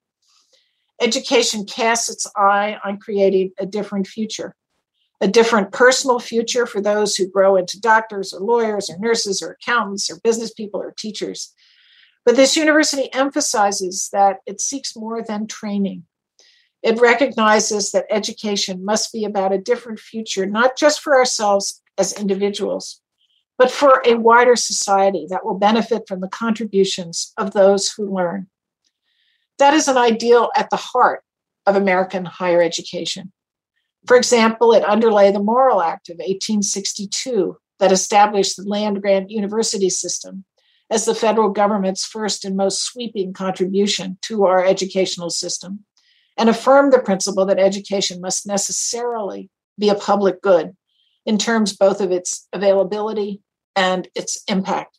Education 1.01 1.65
casts 1.65 2.11
its 2.11 2.27
eye 2.37 2.77
on 2.85 2.99
creating 2.99 3.53
a 3.59 3.65
different 3.65 4.07
future, 4.07 4.55
a 5.23 5.29
different 5.29 5.71
personal 5.71 6.19
future 6.19 6.67
for 6.67 6.81
those 6.81 7.15
who 7.15 7.31
grow 7.31 7.55
into 7.55 7.81
doctors 7.81 8.33
or 8.33 8.41
lawyers 8.41 8.91
or 8.91 8.99
nurses 8.99 9.41
or 9.41 9.53
accountants 9.53 10.11
or 10.11 10.19
business 10.21 10.53
people 10.53 10.81
or 10.83 10.93
teachers. 10.93 11.55
But 12.27 12.35
this 12.35 12.57
university 12.57 13.13
emphasizes 13.15 14.09
that 14.13 14.39
it 14.47 14.61
seeks 14.61 14.97
more 14.97 15.23
than 15.23 15.47
training. 15.47 16.05
It 16.83 17.01
recognizes 17.01 17.93
that 17.93 18.07
education 18.11 18.85
must 18.85 19.13
be 19.13 19.25
about 19.25 19.53
a 19.53 19.59
different 19.59 20.01
future, 20.01 20.45
not 20.45 20.77
just 20.77 21.01
for 21.01 21.17
ourselves 21.17 21.81
as 21.97 22.13
individuals, 22.13 23.01
but 23.59 23.71
for 23.71 24.03
a 24.05 24.15
wider 24.15 24.57
society 24.57 25.27
that 25.31 25.45
will 25.45 25.59
benefit 25.59 26.03
from 26.09 26.21
the 26.21 26.29
contributions 26.29 27.33
of 27.39 27.53
those 27.53 27.93
who 27.93 28.13
learn. 28.13 28.49
That 29.59 29.75
is 29.75 29.87
an 29.87 29.97
ideal 29.97 30.51
at 30.57 30.71
the 30.71 30.77
heart 30.77 31.23
of 31.65 31.77
American 31.77 32.25
higher 32.25 32.61
education. 32.61 33.31
For 34.07 34.17
example, 34.17 34.73
it 34.73 34.85
underlay 34.85 35.31
the 35.31 35.43
Morrill 35.43 35.83
Act 35.83 36.09
of 36.09 36.17
1862 36.17 37.57
that 37.79 37.93
established 37.93 38.57
the 38.57 38.65
land 38.65 39.01
grant 39.01 39.31
university 39.31 39.91
system 39.91 40.45
as 40.91 41.05
the 41.05 41.15
federal 41.15 41.49
government's 41.49 42.05
first 42.05 42.45
and 42.45 42.57
most 42.57 42.83
sweeping 42.83 43.33
contribution 43.33 44.19
to 44.23 44.45
our 44.45 44.65
educational 44.65 45.31
system, 45.31 45.85
and 46.37 46.49
affirmed 46.49 46.93
the 46.93 46.99
principle 46.99 47.47
that 47.47 47.59
education 47.59 48.21
must 48.21 48.47
necessarily 48.47 49.49
be 49.79 49.89
a 49.89 49.95
public 49.95 50.43
good 50.43 50.77
in 51.25 51.39
terms 51.39 51.75
both 51.75 52.01
of 52.01 52.11
its 52.11 52.47
availability 52.53 53.41
and 53.75 54.09
its 54.15 54.43
impact. 54.49 54.99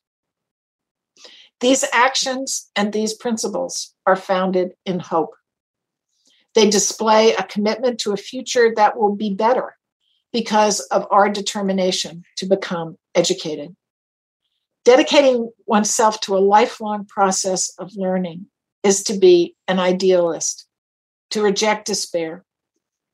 These 1.59 1.85
actions 1.93 2.69
and 2.75 2.91
these 2.91 3.13
principles 3.13 3.93
are 4.05 4.15
founded 4.15 4.73
in 4.85 4.99
hope. 4.99 5.35
They 6.55 6.69
display 6.69 7.33
a 7.33 7.43
commitment 7.43 7.99
to 7.99 8.13
a 8.13 8.17
future 8.17 8.73
that 8.75 8.97
will 8.97 9.15
be 9.15 9.33
better 9.33 9.75
because 10.31 10.79
of 10.79 11.07
our 11.11 11.29
determination 11.29 12.23
to 12.37 12.45
become 12.45 12.97
educated. 13.15 13.75
Dedicating 14.85 15.51
oneself 15.65 16.19
to 16.21 16.35
a 16.35 16.39
lifelong 16.39 17.05
process 17.05 17.73
of 17.77 17.95
learning 17.95 18.47
is 18.83 19.03
to 19.03 19.17
be 19.17 19.55
an 19.67 19.79
idealist, 19.79 20.67
to 21.29 21.41
reject 21.41 21.87
despair, 21.87 22.43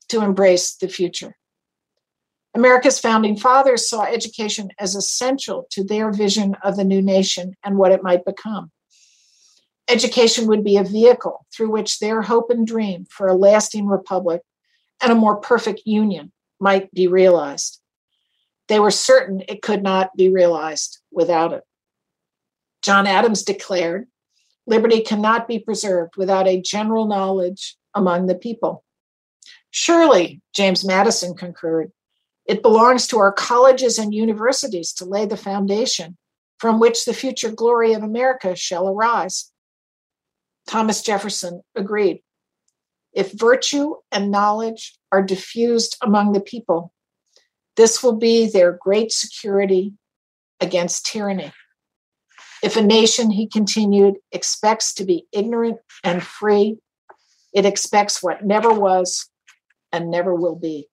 to 0.08 0.22
embrace 0.22 0.76
the 0.76 0.88
future. 0.88 1.36
America's 2.56 3.00
founding 3.00 3.38
fathers 3.38 3.88
saw 3.88 4.04
education 4.04 4.70
as 4.80 4.96
essential 4.96 5.68
to 5.70 5.84
their 5.84 6.12
vision 6.12 6.56
of 6.64 6.76
the 6.76 6.84
new 6.84 7.02
nation 7.02 7.56
and 7.64 7.78
what 7.78 7.92
it 7.92 8.02
might 8.02 8.26
become. 8.26 8.72
Education 9.90 10.48
would 10.48 10.64
be 10.64 10.78
a 10.78 10.84
vehicle 10.84 11.46
through 11.52 11.72
which 11.72 12.00
their 12.00 12.22
hope 12.22 12.52
and 12.52 12.66
dream 12.66 13.06
for 13.10 13.28
a 13.28 13.34
lasting 13.34 13.88
republic 13.88 14.42
and 15.02 15.12
a 15.12 15.16
more 15.16 15.38
perfect 15.38 15.82
union 15.86 16.32
might 16.60 16.92
be 16.94 17.08
realized. 17.08 17.82
They 18.68 18.80
were 18.80 18.92
certain 18.92 19.42
it 19.48 19.64
could 19.64 19.82
not 19.82 20.16
be 20.16 20.30
realized 20.30 21.00
without 21.12 21.54
it. 21.54 21.64
John 22.84 23.08
Adams 23.08 23.44
declared 23.44 24.08
liberty 24.68 25.02
cannot 25.02 25.48
be 25.48 25.58
preserved 25.58 26.16
without 26.16 26.48
a 26.48 26.62
general 26.62 27.08
knowledge 27.08 27.76
among 27.96 28.28
the 28.28 28.36
people. 28.36 28.84
Surely, 29.72 30.42
James 30.54 30.86
Madison 30.86 31.36
concurred, 31.36 31.92
it 32.46 32.62
belongs 32.62 33.08
to 33.08 33.18
our 33.18 33.32
colleges 33.32 33.98
and 33.98 34.14
universities 34.14 34.94
to 34.94 35.06
lay 35.06 35.26
the 35.26 35.38
foundation 35.38 36.18
from 36.60 36.80
which 36.80 37.06
the 37.06 37.14
future 37.14 37.52
glory 37.52 37.94
of 37.94 38.04
America 38.04 38.56
shall 38.56 38.88
arise. 38.88 39.52
Thomas 40.70 41.02
Jefferson 41.02 41.64
agreed. 41.76 42.22
If 43.12 43.32
virtue 43.32 43.96
and 44.12 44.30
knowledge 44.30 45.00
are 45.12 45.24
diffused 45.24 45.98
among 46.00 46.34
the 46.34 46.42
people, 46.42 46.94
this 47.76 48.04
will 48.04 48.18
be 48.18 48.48
their 48.48 48.78
great 48.80 49.12
security 49.12 49.94
against 50.62 51.08
tyranny. 51.08 51.52
If 52.62 52.78
a 52.78 52.84
nation, 52.84 53.32
he 53.32 53.48
continued, 53.48 54.18
expects 54.32 54.94
to 54.96 55.06
be 55.06 55.26
ignorant 55.32 55.80
and 56.04 56.22
free, 56.22 56.78
it 57.52 57.66
expects 57.66 58.22
what 58.22 58.46
never 58.46 58.72
was 58.72 59.28
and 59.92 60.12
never 60.12 60.36
will 60.36 60.56
be. 60.56 60.88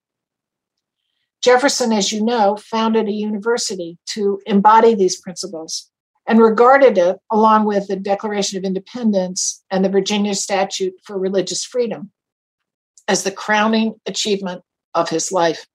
Jefferson, 1.43 1.93
as 1.93 2.11
you 2.11 2.25
know, 2.25 2.55
founded 2.55 3.07
a 3.07 3.11
university 3.11 3.99
to 4.07 4.39
embody 4.47 4.95
these 4.95 5.21
principles 5.21 5.91
and 6.27 6.39
regarded 6.39 6.97
it, 6.97 7.17
along 7.31 7.65
with 7.65 7.87
the 7.87 7.95
Declaration 7.95 8.57
of 8.57 8.65
Independence 8.65 9.63
and 9.71 9.83
the 9.83 9.89
Virginia 9.89 10.35
Statute 10.35 10.93
for 11.03 11.17
Religious 11.17 11.63
Freedom, 11.63 12.11
as 13.07 13.23
the 13.23 13.31
crowning 13.31 13.95
achievement 14.05 14.61
of 14.93 15.09
his 15.09 15.31
life. 15.31 15.65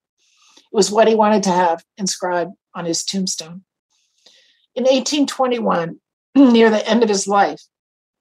It 0.57 0.77
was 0.77 0.91
what 0.91 1.09
he 1.09 1.15
wanted 1.15 1.43
to 1.45 1.51
have 1.51 1.83
inscribed 1.97 2.53
on 2.75 2.85
his 2.85 3.03
tombstone. 3.03 3.65
In 4.75 4.85
1821, 4.85 5.99
near 6.35 6.71
the 6.71 6.87
end 6.87 7.03
of 7.03 7.09
his 7.09 7.27
life, 7.27 7.63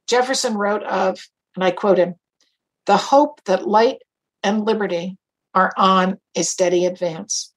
Jefferson 0.07 0.55
wrote 0.55 0.83
of, 0.83 1.19
and 1.55 1.63
I 1.63 1.71
quote 1.71 1.97
him, 1.97 2.15
the 2.85 2.97
hope 2.97 3.41
that 3.45 3.67
light 3.67 3.97
and 4.43 4.65
liberty 4.65 5.17
are 5.53 5.71
on 5.77 6.17
a 6.35 6.43
steady 6.43 6.85
advance. 6.85 7.53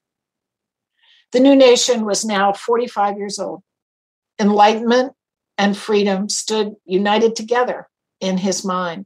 The 1.31 1.39
new 1.39 1.55
nation 1.55 2.05
was 2.05 2.23
now 2.23 2.53
45 2.53 3.17
years 3.17 3.39
old. 3.39 3.63
Enlightenment 4.39 5.13
and 5.57 5.77
freedom 5.77 6.29
stood 6.29 6.73
united 6.85 7.35
together 7.35 7.87
in 8.19 8.37
his 8.37 8.65
mind, 8.65 9.05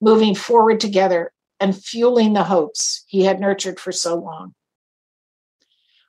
moving 0.00 0.34
forward 0.34 0.80
together 0.80 1.32
and 1.58 1.76
fueling 1.76 2.32
the 2.32 2.44
hopes 2.44 3.04
he 3.06 3.24
had 3.24 3.40
nurtured 3.40 3.78
for 3.78 3.92
so 3.92 4.14
long. 4.14 4.54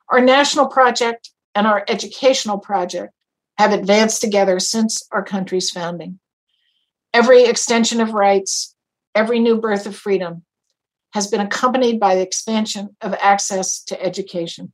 Our 0.10 0.22
national 0.22 0.68
project 0.68 1.32
and 1.56 1.68
our 1.68 1.84
educational 1.88 2.58
project 2.58 3.14
have 3.58 3.74
advanced 3.74 4.22
together 4.22 4.60
since 4.60 5.06
our 5.12 5.24
country's 5.24 5.72
founding. 5.72 6.20
Every 7.14 7.44
extension 7.44 8.00
of 8.00 8.14
rights, 8.14 8.76
every 9.14 9.40
new 9.40 9.60
birth 9.60 9.86
of 9.86 9.96
freedom 9.96 10.44
has 11.14 11.28
been 11.28 11.42
accompanied 11.42 12.00
by 12.00 12.16
the 12.16 12.22
expansion 12.22 12.96
of 13.02 13.14
access 13.16 13.84
to 13.84 14.02
education. 14.02 14.72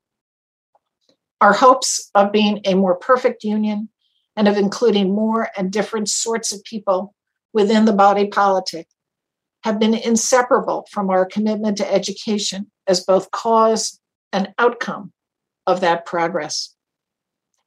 Our 1.41 1.53
hopes 1.53 2.09
of 2.15 2.31
being 2.31 2.61
a 2.65 2.73
more 2.73 2.95
perfect 2.95 3.43
union 3.43 3.89
and 4.35 4.47
of 4.47 4.57
including 4.57 5.13
more 5.13 5.49
and 5.57 5.71
different 5.71 6.09
sorts 6.09 6.51
of 6.51 6.63
people 6.63 7.13
within 7.53 7.85
the 7.85 7.93
body 7.93 8.27
politic 8.27 8.87
have 9.63 9.79
been 9.79 9.93
inseparable 9.93 10.87
from 10.91 11.09
our 11.09 11.25
commitment 11.25 11.77
to 11.77 11.93
education 11.93 12.71
as 12.87 13.03
both 13.03 13.31
cause 13.31 13.99
and 14.31 14.53
outcome 14.57 15.11
of 15.65 15.81
that 15.81 16.05
progress. 16.05 16.75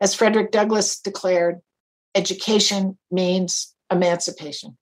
As 0.00 0.14
Frederick 0.14 0.50
Douglass 0.50 0.98
declared, 0.98 1.60
education 2.14 2.98
means 3.10 3.74
emancipation. 3.90 4.76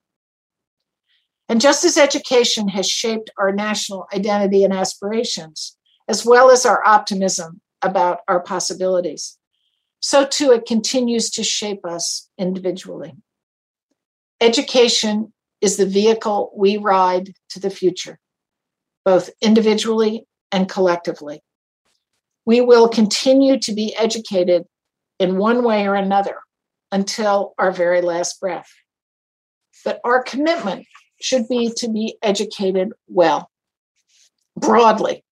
And 1.49 1.61
just 1.61 1.85
as 1.85 1.97
education 1.97 2.69
has 2.69 2.89
shaped 2.89 3.31
our 3.39 3.53
national 3.53 4.07
identity 4.15 4.65
and 4.65 4.73
aspirations, 4.73 5.77
as 6.07 6.25
well 6.25 6.51
as 6.51 6.67
our 6.67 6.87
optimism 6.87 7.61
about 7.83 8.21
our 8.29 8.41
possibilities, 8.41 9.39
so 10.01 10.27
too 10.27 10.53
it 10.53 10.67
continues 10.67 11.31
to 11.31 11.43
shape 11.43 11.85
us 11.85 12.29
individually. 12.39 13.15
Education 14.41 15.33
is 15.61 15.77
the 15.77 15.87
vehicle 15.87 16.53
we 16.57 16.77
ride 16.77 17.33
to 17.51 17.61
the 17.61 17.71
future, 17.71 18.19
both 19.05 19.31
individually 19.41 20.27
and 20.53 20.69
collectively. 20.69 21.43
We 22.45 22.61
will 22.61 22.89
continue 22.89 23.59
to 23.61 23.73
be 23.73 23.95
educated 23.97 24.65
in 25.19 25.37
one 25.37 25.65
way 25.65 25.87
or 25.87 25.95
another 25.95 26.37
until 26.93 27.55
our 27.59 27.73
very 27.73 28.01
last 28.01 28.41
breath. 28.41 28.71
But 29.85 30.01
our 30.05 30.23
commitment 30.23 30.87
should 31.21 31.49
be 31.49 31.73
to 31.77 31.91
be 31.91 32.17
educated 32.23 32.93
well, 33.09 33.51
broadly, 34.57 35.25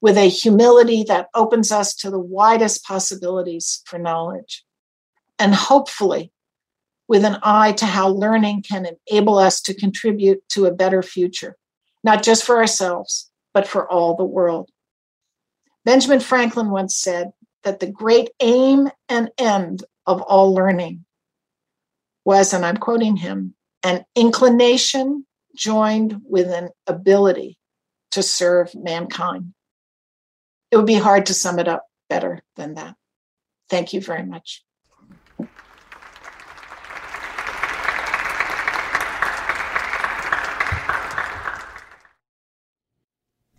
with 0.00 0.16
a 0.16 0.28
humility 0.28 1.02
that 1.04 1.28
opens 1.34 1.72
us 1.72 1.94
to 1.96 2.10
the 2.10 2.18
widest 2.18 2.84
possibilities 2.84 3.82
for 3.84 3.98
knowledge, 3.98 4.64
and 5.38 5.54
hopefully 5.54 6.32
with 7.08 7.24
an 7.24 7.38
eye 7.42 7.72
to 7.72 7.86
how 7.86 8.08
learning 8.08 8.62
can 8.62 8.86
enable 9.08 9.38
us 9.38 9.60
to 9.62 9.74
contribute 9.74 10.46
to 10.50 10.66
a 10.66 10.74
better 10.74 11.02
future, 11.02 11.56
not 12.04 12.22
just 12.22 12.44
for 12.44 12.58
ourselves, 12.58 13.30
but 13.54 13.66
for 13.66 13.90
all 13.90 14.14
the 14.14 14.24
world. 14.24 14.70
Benjamin 15.84 16.20
Franklin 16.20 16.70
once 16.70 16.94
said 16.94 17.32
that 17.64 17.80
the 17.80 17.90
great 17.90 18.30
aim 18.40 18.90
and 19.08 19.30
end 19.38 19.84
of 20.06 20.20
all 20.22 20.54
learning 20.54 21.04
was, 22.24 22.52
and 22.52 22.64
I'm 22.64 22.76
quoting 22.76 23.16
him, 23.16 23.54
an 23.82 24.04
inclination 24.14 25.26
joined 25.56 26.20
with 26.24 26.48
an 26.48 26.68
ability 26.86 27.58
to 28.10 28.22
serve 28.22 28.74
mankind. 28.74 29.54
It 30.70 30.76
would 30.76 30.86
be 30.86 30.94
hard 30.94 31.26
to 31.26 31.34
sum 31.34 31.58
it 31.58 31.68
up 31.68 31.86
better 32.10 32.40
than 32.56 32.74
that. 32.74 32.94
Thank 33.70 33.92
you 33.92 34.00
very 34.00 34.24
much. 34.24 34.64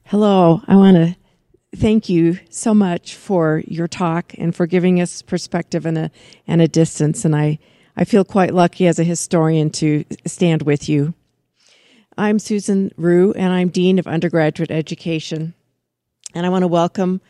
Hello, 0.05 0.61
I 0.67 0.75
want 0.75 0.97
to 0.97 1.15
thank 1.75 2.09
you 2.09 2.39
so 2.49 2.73
much 2.73 3.13
for 3.13 3.61
your 3.67 3.87
talk 3.87 4.33
and 4.39 4.55
for 4.55 4.65
giving 4.65 4.99
us 4.99 5.21
perspective 5.21 5.85
and 5.85 5.97
a 5.97 6.11
and 6.47 6.61
a 6.61 6.67
distance. 6.67 7.25
And 7.25 7.35
I 7.35 7.59
I 7.95 8.05
feel 8.05 8.25
quite 8.25 8.53
lucky 8.53 8.87
as 8.87 8.97
a 8.97 9.03
historian 9.03 9.69
to 9.71 10.05
stand 10.25 10.63
with 10.63 10.89
you. 10.89 11.13
I'm 12.17 12.39
Susan 12.39 12.91
Rugh, 12.97 13.33
and 13.35 13.53
I'm 13.53 13.69
Dean 13.69 13.99
of 13.99 14.07
Undergraduate 14.07 14.71
Education. 14.71 15.53
And 16.35 16.45
I 16.45 16.49
want 16.49 16.61
to 16.61 16.67
welcome 16.67 17.21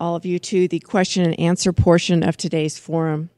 all 0.00 0.16
of 0.16 0.24
you 0.24 0.38
to 0.38 0.68
the 0.68 0.80
question 0.80 1.22
and 1.24 1.38
answer 1.38 1.70
portion 1.70 2.22
of 2.22 2.34
today's 2.36 2.78
forum. 2.78 3.28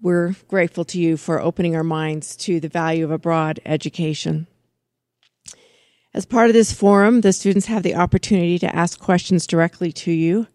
We're 0.00 0.36
grateful 0.46 0.84
to 0.84 1.00
you 1.00 1.16
for 1.16 1.40
opening 1.40 1.74
our 1.74 1.82
minds 1.82 2.36
to 2.36 2.60
the 2.60 2.68
value 2.68 3.04
of 3.04 3.10
a 3.10 3.18
broad 3.18 3.58
education. 3.66 4.46
As 6.14 6.26
part 6.26 6.48
of 6.48 6.54
this 6.54 6.72
forum, 6.72 7.22
the 7.22 7.32
students 7.32 7.66
have 7.66 7.82
the 7.82 7.96
opportunity 7.96 8.56
to 8.60 8.74
ask 8.74 9.00
questions 9.00 9.48
directly 9.48 9.90
to 9.92 10.12
you, 10.12 10.46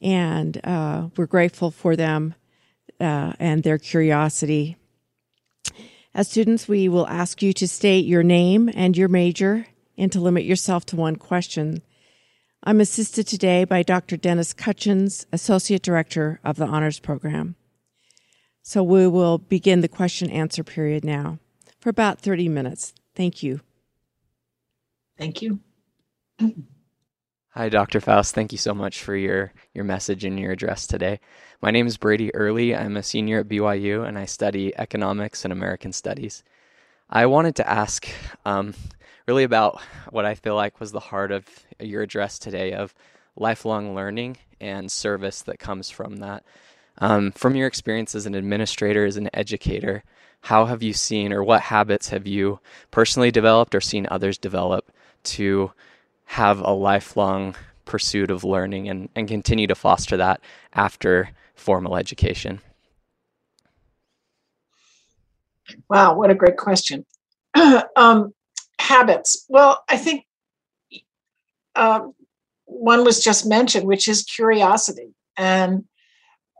and 0.00 0.60
uh, 0.64 1.08
we're 1.16 1.26
grateful 1.26 1.72
for 1.72 1.96
them 1.96 2.36
uh, 3.00 3.32
and 3.40 3.64
their 3.64 3.78
curiosity. 3.78 4.76
As 6.14 6.30
students, 6.30 6.68
we 6.68 6.88
will 6.88 7.08
ask 7.08 7.42
you 7.42 7.52
to 7.54 7.66
state 7.66 8.06
your 8.06 8.22
name 8.22 8.70
and 8.72 8.96
your 8.96 9.08
major 9.08 9.66
and 9.96 10.12
to 10.12 10.20
limit 10.20 10.44
yourself 10.44 10.86
to 10.86 10.96
one 10.96 11.16
question. 11.16 11.82
I'm 12.64 12.80
assisted 12.80 13.26
today 13.26 13.64
by 13.64 13.84
Dr. 13.84 14.16
Dennis 14.16 14.52
Cutchins, 14.52 15.26
Associate 15.32 15.80
Director 15.80 16.40
of 16.42 16.56
the 16.56 16.66
Honors 16.66 16.98
Program. 16.98 17.54
So 18.62 18.82
we 18.82 19.06
will 19.06 19.38
begin 19.38 19.80
the 19.80 19.88
question 19.88 20.28
answer 20.28 20.64
period 20.64 21.04
now 21.04 21.38
for 21.80 21.88
about 21.88 22.20
30 22.20 22.48
minutes. 22.48 22.92
Thank 23.14 23.42
you. 23.42 23.60
Thank 25.16 25.40
you. 25.40 25.60
Hi, 27.50 27.68
Dr. 27.68 28.00
Faust. 28.00 28.34
Thank 28.34 28.50
you 28.52 28.58
so 28.58 28.74
much 28.74 29.02
for 29.02 29.14
your, 29.14 29.52
your 29.72 29.84
message 29.84 30.24
and 30.24 30.38
your 30.38 30.52
address 30.52 30.86
today. 30.86 31.20
My 31.62 31.70
name 31.70 31.86
is 31.86 31.96
Brady 31.96 32.34
Early. 32.34 32.74
I'm 32.74 32.96
a 32.96 33.02
senior 33.02 33.40
at 33.40 33.48
BYU 33.48 34.06
and 34.06 34.18
I 34.18 34.26
study 34.26 34.76
economics 34.76 35.44
and 35.44 35.52
American 35.52 35.92
studies. 35.92 36.42
I 37.08 37.26
wanted 37.26 37.56
to 37.56 37.68
ask 37.68 38.08
um, 38.44 38.74
really 39.28 39.44
about 39.44 39.78
what 40.08 40.24
I 40.24 40.34
feel 40.34 40.54
like 40.54 40.80
was 40.80 40.90
the 40.90 41.00
heart 41.00 41.30
of 41.30 41.44
your 41.78 42.00
address 42.00 42.38
today 42.38 42.72
of 42.72 42.94
lifelong 43.36 43.94
learning 43.94 44.38
and 44.58 44.90
service 44.90 45.42
that 45.42 45.58
comes 45.58 45.90
from 45.90 46.16
that. 46.16 46.42
Um, 46.96 47.32
from 47.32 47.54
your 47.54 47.66
experience 47.66 48.14
as 48.14 48.24
an 48.24 48.34
administrator, 48.34 49.04
as 49.04 49.18
an 49.18 49.28
educator, 49.34 50.02
how 50.40 50.64
have 50.64 50.82
you 50.82 50.94
seen 50.94 51.30
or 51.34 51.44
what 51.44 51.60
habits 51.60 52.08
have 52.08 52.26
you 52.26 52.58
personally 52.90 53.30
developed 53.30 53.74
or 53.74 53.82
seen 53.82 54.08
others 54.10 54.38
develop 54.38 54.90
to 55.24 55.72
have 56.24 56.60
a 56.60 56.70
lifelong 56.70 57.54
pursuit 57.84 58.30
of 58.30 58.44
learning 58.44 58.88
and, 58.88 59.10
and 59.14 59.28
continue 59.28 59.66
to 59.66 59.74
foster 59.74 60.16
that 60.16 60.40
after 60.72 61.30
formal 61.54 61.96
education? 61.96 62.60
Wow, 65.90 66.14
what 66.14 66.30
a 66.30 66.34
great 66.34 66.56
question. 66.56 67.04
um, 67.96 68.32
habits. 68.80 69.44
Well, 69.48 69.82
I 69.88 69.96
think 69.96 70.24
um, 71.74 72.14
one 72.64 73.04
was 73.04 73.22
just 73.22 73.46
mentioned, 73.46 73.86
which 73.86 74.08
is 74.08 74.22
curiosity. 74.24 75.14
And 75.36 75.84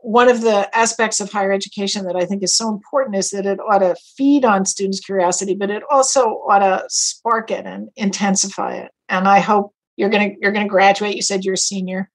one 0.01 0.29
of 0.29 0.41
the 0.41 0.75
aspects 0.75 1.19
of 1.19 1.31
higher 1.31 1.51
education 1.51 2.05
that 2.05 2.15
I 2.15 2.25
think 2.25 2.41
is 2.41 2.55
so 2.55 2.69
important 2.69 3.17
is 3.17 3.31
that 3.31 3.45
it 3.45 3.59
ought 3.59 3.79
to 3.79 3.95
feed 4.17 4.45
on 4.45 4.65
students' 4.65 5.01
curiosity, 5.01 5.55
but 5.55 5.69
it 5.69 5.83
also 5.89 6.41
ought 6.47 6.59
to 6.59 6.85
spark 6.87 7.51
it 7.51 7.65
and 7.65 7.89
intensify 7.95 8.75
it. 8.75 8.91
And 9.09 9.27
I 9.27 9.39
hope 9.39 9.73
you're 9.97 10.09
going 10.09 10.31
to 10.31 10.37
you're 10.41 10.53
going 10.53 10.65
to 10.65 10.69
graduate. 10.69 11.15
You 11.15 11.21
said 11.21 11.43
you're 11.43 11.55
a 11.55 11.57
senior. 11.57 12.09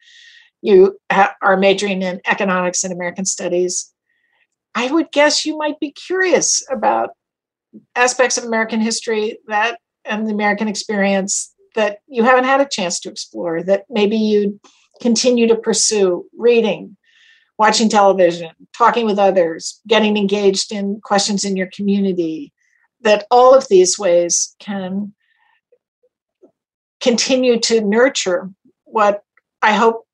You 0.63 0.99
ha- 1.13 1.35
are 1.43 1.59
majoring 1.59 2.01
in 2.01 2.23
economics 2.27 2.85
and 2.85 2.93
American 2.93 3.27
studies. 3.27 3.93
I 4.75 4.91
would 4.91 5.13
guess 5.13 5.45
you 5.45 5.59
might 5.59 5.79
be 5.79 5.93
curious 5.93 6.63
about 6.71 7.11
aspects 7.95 8.39
of 8.39 8.45
American 8.45 8.81
history 8.81 9.39
that 9.49 9.79
and 10.05 10.27
the 10.27 10.33
American 10.33 10.69
experience 10.69 11.53
that 11.75 11.99
you 12.07 12.23
haven't 12.23 12.45
had 12.45 12.61
a 12.61 12.69
chance 12.69 13.01
to 13.01 13.11
explore. 13.11 13.63
That 13.63 13.85
maybe 13.91 14.17
you'd 14.17 14.59
continue 15.01 15.47
to 15.49 15.57
pursue 15.57 16.27
reading 16.37 16.97
watching 17.59 17.89
television, 17.89 18.51
talking 18.77 19.07
with 19.07 19.19
others, 19.19 19.81
getting 19.87 20.17
engaged 20.17 20.73
in 20.73 21.01
questions 21.03 21.45
in 21.45 21.57
your 21.57 21.69
community, 21.75 22.53
that 23.03 23.27
all 23.31 23.55
of 23.55 23.69
these 23.69 23.99
ways 23.99 24.57
can 24.59 25.13
continue 27.01 27.59
to 27.61 27.81
nurture 27.81 28.51
what 28.85 29.23
I 29.63 29.73
hope 29.75 30.07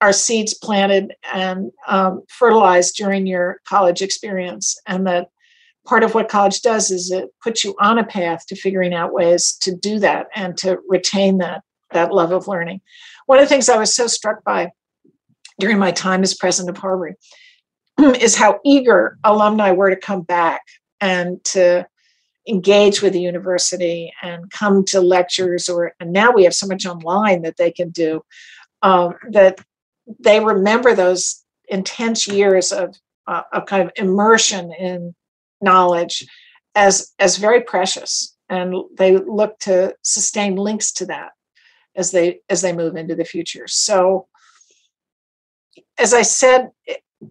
are 0.00 0.12
seeds 0.12 0.54
planted 0.54 1.14
and 1.32 1.72
um, 1.88 2.22
fertilized 2.28 2.96
during 2.96 3.26
your 3.26 3.60
college 3.68 4.00
experience. 4.00 4.76
And 4.86 5.06
that 5.06 5.28
part 5.88 6.04
of 6.04 6.14
what 6.14 6.28
college 6.28 6.60
does 6.60 6.90
is 6.90 7.10
it 7.10 7.30
puts 7.42 7.64
you 7.64 7.74
on 7.80 7.98
a 7.98 8.04
path 8.04 8.46
to 8.46 8.54
figuring 8.54 8.92
out 8.92 9.14
ways 9.14 9.56
to 9.62 9.74
do 9.74 9.98
that 9.98 10.26
and 10.34 10.56
to 10.58 10.78
retain 10.86 11.38
that, 11.38 11.62
that 11.92 12.12
love 12.12 12.30
of 12.30 12.46
learning. 12.46 12.80
One 13.26 13.38
of 13.38 13.44
the 13.44 13.48
things 13.48 13.68
I 13.68 13.78
was 13.78 13.94
so 13.94 14.06
struck 14.06 14.44
by 14.44 14.70
during 15.58 15.78
my 15.78 15.90
time 15.90 16.22
as 16.22 16.34
president 16.34 16.76
of 16.76 16.80
Harvard 16.80 17.14
is 18.20 18.36
how 18.36 18.60
eager 18.64 19.16
alumni 19.24 19.72
were 19.72 19.88
to 19.88 19.96
come 19.96 20.22
back 20.22 20.60
and 21.00 21.42
to 21.44 21.86
engage 22.46 23.00
with 23.00 23.14
the 23.14 23.20
university 23.20 24.12
and 24.22 24.50
come 24.50 24.84
to 24.84 25.00
lectures 25.00 25.68
or 25.68 25.92
and 26.00 26.12
now 26.12 26.30
we 26.32 26.44
have 26.44 26.54
so 26.54 26.66
much 26.66 26.86
online 26.86 27.42
that 27.42 27.56
they 27.58 27.70
can 27.70 27.90
do 27.90 28.22
um, 28.82 29.14
that 29.30 29.60
they 30.18 30.40
remember 30.40 30.94
those 30.94 31.44
intense 31.68 32.26
years 32.26 32.72
of, 32.72 32.96
uh, 33.26 33.42
of 33.52 33.66
kind 33.66 33.82
of 33.82 33.92
immersion 33.96 34.72
in 34.78 35.14
knowledge 35.60 36.26
as 36.74 37.12
as 37.18 37.36
very 37.36 37.62
precious 37.62 38.36
and 38.48 38.74
they 38.96 39.16
look 39.16 39.58
to 39.58 39.94
sustain 40.02 40.56
links 40.56 40.92
to 40.92 41.06
that 41.06 41.32
as 41.96 42.10
they 42.10 42.40
as 42.48 42.60
they 42.62 42.72
move 42.72 42.96
into 42.96 43.14
the 43.14 43.24
future 43.24 43.66
so 43.66 44.26
as 45.98 46.14
I 46.14 46.22
said 46.22 46.70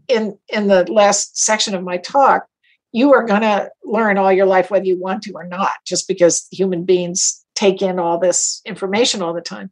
in 0.07 0.37
in 0.49 0.67
the 0.67 0.91
last 0.91 1.37
section 1.37 1.73
of 1.73 1.83
my 1.83 1.97
talk, 1.97 2.45
you 2.91 3.13
are 3.13 3.25
going 3.25 3.41
to 3.41 3.69
learn 3.83 4.17
all 4.17 4.31
your 4.31 4.45
life 4.45 4.69
whether 4.69 4.85
you 4.85 4.99
want 4.99 5.23
to 5.23 5.33
or 5.33 5.45
not, 5.45 5.71
just 5.85 6.07
because 6.07 6.47
human 6.51 6.83
beings 6.83 7.45
take 7.55 7.81
in 7.81 7.99
all 7.99 8.19
this 8.19 8.61
information 8.65 9.21
all 9.21 9.33
the 9.33 9.41
time. 9.41 9.71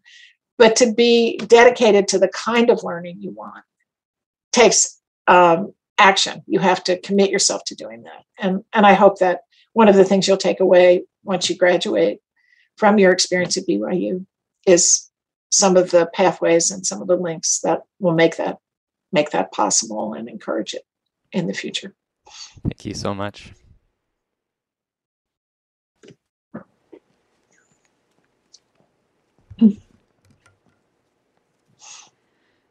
But 0.57 0.75
to 0.77 0.93
be 0.93 1.37
dedicated 1.37 2.07
to 2.09 2.19
the 2.19 2.29
kind 2.29 2.69
of 2.69 2.83
learning 2.83 3.17
you 3.19 3.31
want 3.31 3.63
takes 4.51 4.99
um, 5.27 5.73
action. 5.97 6.43
You 6.47 6.59
have 6.59 6.83
to 6.85 6.99
commit 6.99 7.29
yourself 7.29 7.63
to 7.65 7.75
doing 7.75 8.03
that. 8.03 8.23
And 8.37 8.63
and 8.73 8.85
I 8.85 8.93
hope 8.93 9.19
that 9.19 9.41
one 9.73 9.87
of 9.87 9.95
the 9.95 10.05
things 10.05 10.27
you'll 10.27 10.37
take 10.37 10.59
away 10.59 11.03
once 11.23 11.49
you 11.49 11.57
graduate 11.57 12.19
from 12.77 12.97
your 12.97 13.11
experience 13.11 13.57
at 13.57 13.67
BYU 13.67 14.25
is 14.65 15.09
some 15.51 15.77
of 15.77 15.91
the 15.91 16.07
pathways 16.13 16.71
and 16.71 16.85
some 16.85 17.01
of 17.01 17.07
the 17.07 17.15
links 17.15 17.59
that 17.59 17.83
will 17.99 18.13
make 18.13 18.37
that 18.37 18.57
make 19.11 19.31
that 19.31 19.51
possible 19.51 20.13
and 20.13 20.27
encourage 20.27 20.73
it 20.73 20.83
in 21.31 21.47
the 21.47 21.53
future. 21.53 21.93
Thank 22.63 22.85
you 22.85 22.93
so 22.93 23.13
much. 23.13 23.53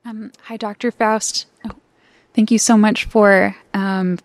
Um, 0.06 0.32
hi, 0.42 0.58
Dr. 0.58 0.90
Faust. 0.90 1.46
Oh, 1.64 1.70
thank 2.34 2.50
you 2.50 2.58
so 2.58 2.76
much 2.76 3.04
for 3.04 3.56
um, 3.72 4.18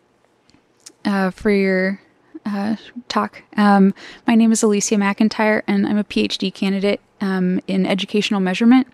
uh, 1.06 1.32
for 1.32 1.52
your 1.52 2.02
uh, 2.46 2.76
talk. 3.08 3.44
Um, 3.56 3.94
my 4.28 4.36
name 4.36 4.52
is 4.52 4.64
Alicia 4.64 4.96
McIntyre, 4.96 5.62
and 5.68 5.88
I'm 5.88 5.98
a 5.98 6.04
PhD 6.04 6.54
candidate 6.54 7.02
um, 7.22 7.62
in 7.68 7.86
educational 7.86 8.40
measurement. 8.40 8.88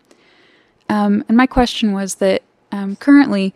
Um, 0.90 1.24
and 1.28 1.38
my 1.38 1.48
question 1.48 1.94
was 1.94 2.16
that 2.16 2.44
um, 2.72 2.96
currently, 2.98 3.54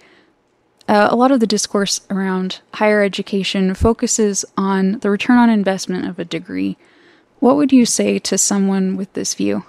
uh, 0.88 1.10
a 1.12 1.16
lot 1.16 1.32
of 1.32 1.40
the 1.40 1.48
discourse 1.48 2.02
around 2.10 2.62
higher 2.76 3.04
education 3.04 3.74
focuses 3.76 4.46
on 4.58 5.00
the 5.00 5.10
return 5.10 5.38
on 5.38 5.50
investment 5.50 6.08
of 6.08 6.18
a 6.18 6.26
degree. 6.26 6.78
What 7.40 7.56
would 7.56 7.72
you 7.72 7.86
say 7.86 8.20
to 8.20 8.38
someone 8.38 8.98
with 8.98 9.14
this 9.14 9.34
view? 9.34 9.66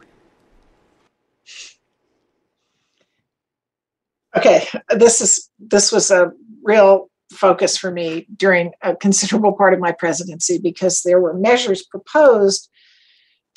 Okay, 4.37 4.66
this 4.91 5.20
is 5.20 5.51
this 5.59 5.91
was 5.91 6.11
a 6.11 6.33
real 6.62 7.11
focus 7.33 7.76
for 7.76 7.91
me 7.91 8.26
during 8.37 8.72
a 8.83 8.95
considerable 8.97 9.53
part 9.53 9.74
of 9.74 9.81
my 9.81 9.93
presidency 9.93 10.59
because 10.59 11.03
there 11.03 11.20
were 11.20 11.35
measures 11.35 11.85
proposed 11.85 12.68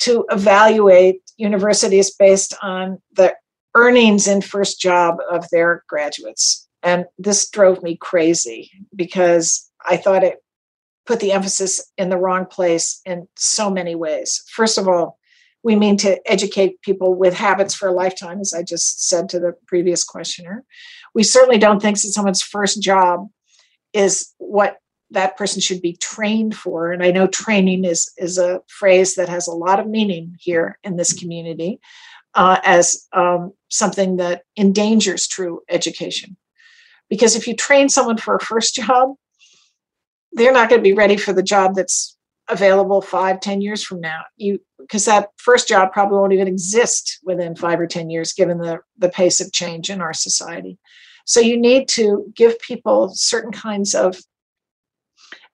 to 0.00 0.24
evaluate 0.30 1.20
universities 1.36 2.14
based 2.14 2.54
on 2.62 3.00
the 3.14 3.34
earnings 3.74 4.26
in 4.26 4.40
first 4.40 4.80
job 4.80 5.16
of 5.30 5.48
their 5.50 5.84
graduates. 5.88 6.68
And 6.82 7.06
this 7.18 7.48
drove 7.50 7.82
me 7.82 7.96
crazy 7.96 8.70
because 8.94 9.70
I 9.88 9.96
thought 9.96 10.24
it 10.24 10.42
put 11.06 11.20
the 11.20 11.32
emphasis 11.32 11.92
in 11.98 12.08
the 12.08 12.16
wrong 12.16 12.46
place 12.46 13.00
in 13.04 13.28
so 13.36 13.70
many 13.70 13.94
ways. 13.94 14.42
First 14.50 14.78
of 14.78 14.88
all, 14.88 15.18
we 15.64 15.74
mean 15.74 15.96
to 15.96 16.20
educate 16.30 16.82
people 16.82 17.14
with 17.14 17.34
habits 17.34 17.74
for 17.74 17.88
a 17.88 17.92
lifetime, 17.92 18.38
as 18.38 18.52
I 18.52 18.62
just 18.62 19.08
said 19.08 19.30
to 19.30 19.40
the 19.40 19.54
previous 19.66 20.04
questioner. 20.04 20.62
We 21.14 21.22
certainly 21.22 21.58
don't 21.58 21.80
think 21.80 22.00
that 22.00 22.10
someone's 22.10 22.42
first 22.42 22.82
job 22.82 23.28
is 23.94 24.32
what 24.36 24.76
that 25.10 25.36
person 25.36 25.60
should 25.60 25.80
be 25.80 25.96
trained 25.96 26.54
for. 26.54 26.92
And 26.92 27.02
I 27.02 27.10
know 27.10 27.26
training 27.26 27.84
is, 27.84 28.12
is 28.18 28.36
a 28.36 28.60
phrase 28.68 29.14
that 29.14 29.28
has 29.28 29.46
a 29.46 29.52
lot 29.52 29.80
of 29.80 29.86
meaning 29.86 30.36
here 30.38 30.78
in 30.84 30.96
this 30.96 31.14
community 31.14 31.80
uh, 32.34 32.58
as 32.62 33.06
um, 33.12 33.52
something 33.70 34.16
that 34.16 34.42
endangers 34.58 35.26
true 35.26 35.62
education. 35.70 36.36
Because 37.08 37.36
if 37.36 37.46
you 37.46 37.56
train 37.56 37.88
someone 37.88 38.18
for 38.18 38.36
a 38.36 38.40
first 38.40 38.74
job, 38.74 39.14
they're 40.32 40.52
not 40.52 40.68
going 40.68 40.80
to 40.80 40.88
be 40.88 40.94
ready 40.94 41.16
for 41.16 41.32
the 41.32 41.42
job 41.42 41.74
that's 41.74 42.13
available 42.48 43.00
five, 43.00 43.40
ten 43.40 43.60
years 43.60 43.82
from 43.82 44.00
now. 44.00 44.22
You 44.36 44.60
because 44.78 45.06
that 45.06 45.30
first 45.38 45.68
job 45.68 45.92
probably 45.92 46.18
won't 46.18 46.32
even 46.32 46.48
exist 46.48 47.18
within 47.24 47.56
five 47.56 47.80
or 47.80 47.86
ten 47.86 48.10
years, 48.10 48.32
given 48.32 48.58
the, 48.58 48.80
the 48.98 49.08
pace 49.08 49.40
of 49.40 49.52
change 49.52 49.88
in 49.90 50.00
our 50.00 50.12
society. 50.12 50.78
So 51.26 51.40
you 51.40 51.58
need 51.58 51.88
to 51.90 52.30
give 52.36 52.58
people 52.60 53.10
certain 53.14 53.52
kinds 53.52 53.94
of 53.94 54.18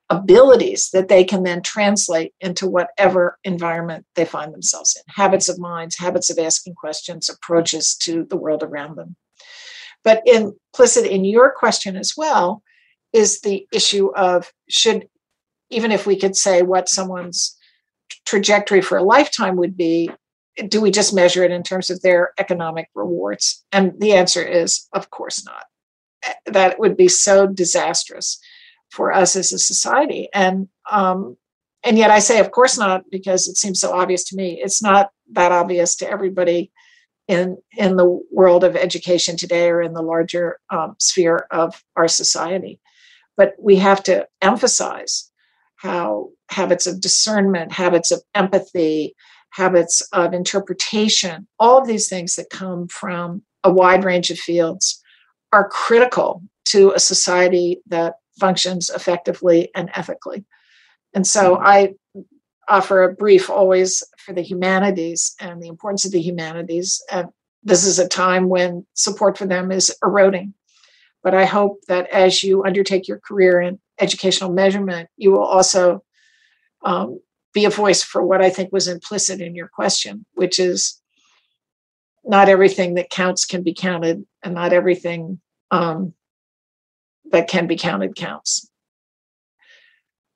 abilities 0.09 0.89
that 0.91 1.07
they 1.07 1.23
can 1.23 1.43
then 1.43 1.61
translate 1.61 2.33
into 2.41 2.67
whatever 2.67 3.39
environment 3.45 4.05
they 4.15 4.25
find 4.25 4.53
themselves 4.53 4.97
in 4.97 5.03
habits 5.07 5.47
of 5.47 5.57
minds, 5.57 5.97
habits 5.97 6.29
of 6.29 6.37
asking 6.37 6.75
questions, 6.75 7.29
approaches 7.29 7.95
to 7.95 8.25
the 8.25 8.35
world 8.35 8.61
around 8.61 8.97
them. 8.97 9.15
But 10.03 10.21
implicit 10.25 11.05
in 11.05 11.23
your 11.23 11.51
question 11.51 11.95
as 11.95 12.15
well 12.17 12.61
is 13.13 13.39
the 13.39 13.65
issue 13.71 14.13
of 14.15 14.51
should, 14.69 15.07
even 15.71 15.91
if 15.91 16.05
we 16.05 16.15
could 16.15 16.35
say 16.35 16.61
what 16.61 16.89
someone's 16.89 17.57
trajectory 18.25 18.81
for 18.81 18.97
a 18.97 19.03
lifetime 19.03 19.55
would 19.55 19.75
be, 19.75 20.11
do 20.67 20.81
we 20.81 20.91
just 20.91 21.13
measure 21.13 21.43
it 21.43 21.51
in 21.51 21.63
terms 21.63 21.89
of 21.89 22.01
their 22.01 22.33
economic 22.37 22.89
rewards? 22.93 23.63
And 23.71 23.93
the 23.99 24.13
answer 24.13 24.43
is, 24.43 24.87
of 24.93 25.09
course 25.09 25.45
not. 25.45 25.63
That 26.45 26.79
would 26.79 26.97
be 26.97 27.07
so 27.07 27.47
disastrous 27.47 28.39
for 28.91 29.11
us 29.11 29.35
as 29.35 29.51
a 29.51 29.59
society. 29.59 30.29
And 30.33 30.67
um, 30.91 31.37
and 31.83 31.97
yet 31.97 32.11
I 32.11 32.19
say, 32.19 32.39
of 32.39 32.51
course 32.51 32.77
not, 32.77 33.09
because 33.09 33.47
it 33.47 33.57
seems 33.57 33.79
so 33.79 33.91
obvious 33.91 34.23
to 34.25 34.35
me. 34.35 34.61
It's 34.61 34.83
not 34.83 35.09
that 35.31 35.51
obvious 35.51 35.95
to 35.95 36.09
everybody 36.09 36.71
in 37.27 37.57
in 37.77 37.95
the 37.95 38.21
world 38.31 38.63
of 38.63 38.75
education 38.75 39.37
today 39.37 39.69
or 39.69 39.81
in 39.81 39.93
the 39.93 40.01
larger 40.03 40.59
um, 40.69 40.95
sphere 40.99 41.47
of 41.49 41.83
our 41.95 42.07
society. 42.07 42.79
But 43.37 43.55
we 43.57 43.77
have 43.77 44.03
to 44.03 44.27
emphasize 44.41 45.30
how 45.81 46.29
habits 46.51 46.85
of 46.85 47.01
discernment, 47.01 47.71
habits 47.71 48.11
of 48.11 48.21
empathy, 48.35 49.15
habits 49.49 50.01
of 50.13 50.31
interpretation, 50.31 51.47
all 51.59 51.79
of 51.79 51.87
these 51.87 52.07
things 52.07 52.35
that 52.35 52.51
come 52.51 52.87
from 52.87 53.41
a 53.63 53.71
wide 53.71 54.03
range 54.03 54.29
of 54.29 54.37
fields 54.37 55.01
are 55.51 55.67
critical 55.67 56.43
to 56.65 56.91
a 56.91 56.99
society 56.99 57.81
that 57.87 58.15
functions 58.39 58.91
effectively 58.91 59.71
and 59.73 59.89
ethically. 59.95 60.45
And 61.15 61.25
so 61.25 61.55
mm-hmm. 61.55 61.65
I 61.65 61.93
offer 62.69 63.01
a 63.01 63.13
brief 63.13 63.49
always 63.49 64.03
for 64.19 64.33
the 64.33 64.43
humanities 64.43 65.35
and 65.39 65.61
the 65.61 65.67
importance 65.67 66.05
of 66.05 66.11
the 66.11 66.21
humanities. 66.21 67.01
And 67.11 67.29
this 67.63 67.85
is 67.85 67.97
a 67.97 68.07
time 68.07 68.49
when 68.49 68.85
support 68.93 69.35
for 69.35 69.47
them 69.47 69.71
is 69.71 69.93
eroding. 70.03 70.53
But 71.23 71.33
I 71.33 71.45
hope 71.45 71.79
that 71.87 72.07
as 72.09 72.43
you 72.43 72.63
undertake 72.63 73.07
your 73.07 73.19
career 73.19 73.61
in 73.61 73.79
educational 74.01 74.51
measurement, 74.51 75.09
you 75.17 75.31
will 75.31 75.43
also 75.43 76.03
um, 76.83 77.19
be 77.53 77.65
a 77.65 77.69
voice 77.69 78.03
for 78.03 78.25
what 78.25 78.41
I 78.41 78.49
think 78.49 78.71
was 78.71 78.87
implicit 78.87 79.41
in 79.41 79.55
your 79.55 79.67
question, 79.67 80.25
which 80.33 80.59
is 80.59 81.01
not 82.23 82.49
everything 82.49 82.95
that 82.95 83.09
counts 83.09 83.45
can 83.45 83.63
be 83.63 83.73
counted, 83.73 84.25
and 84.43 84.53
not 84.53 84.73
everything 84.73 85.39
um, 85.71 86.13
that 87.31 87.47
can 87.47 87.67
be 87.67 87.75
counted 87.75 88.15
counts. 88.15 88.69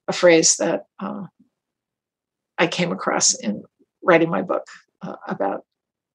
A 0.08 0.14
phrase 0.14 0.58
that 0.58 0.86
uh, 1.00 1.26
I 2.58 2.68
came 2.68 2.92
across 2.92 3.34
in 3.34 3.64
writing 4.04 4.30
my 4.30 4.42
book 4.42 4.66
uh, 5.02 5.16
about 5.28 5.66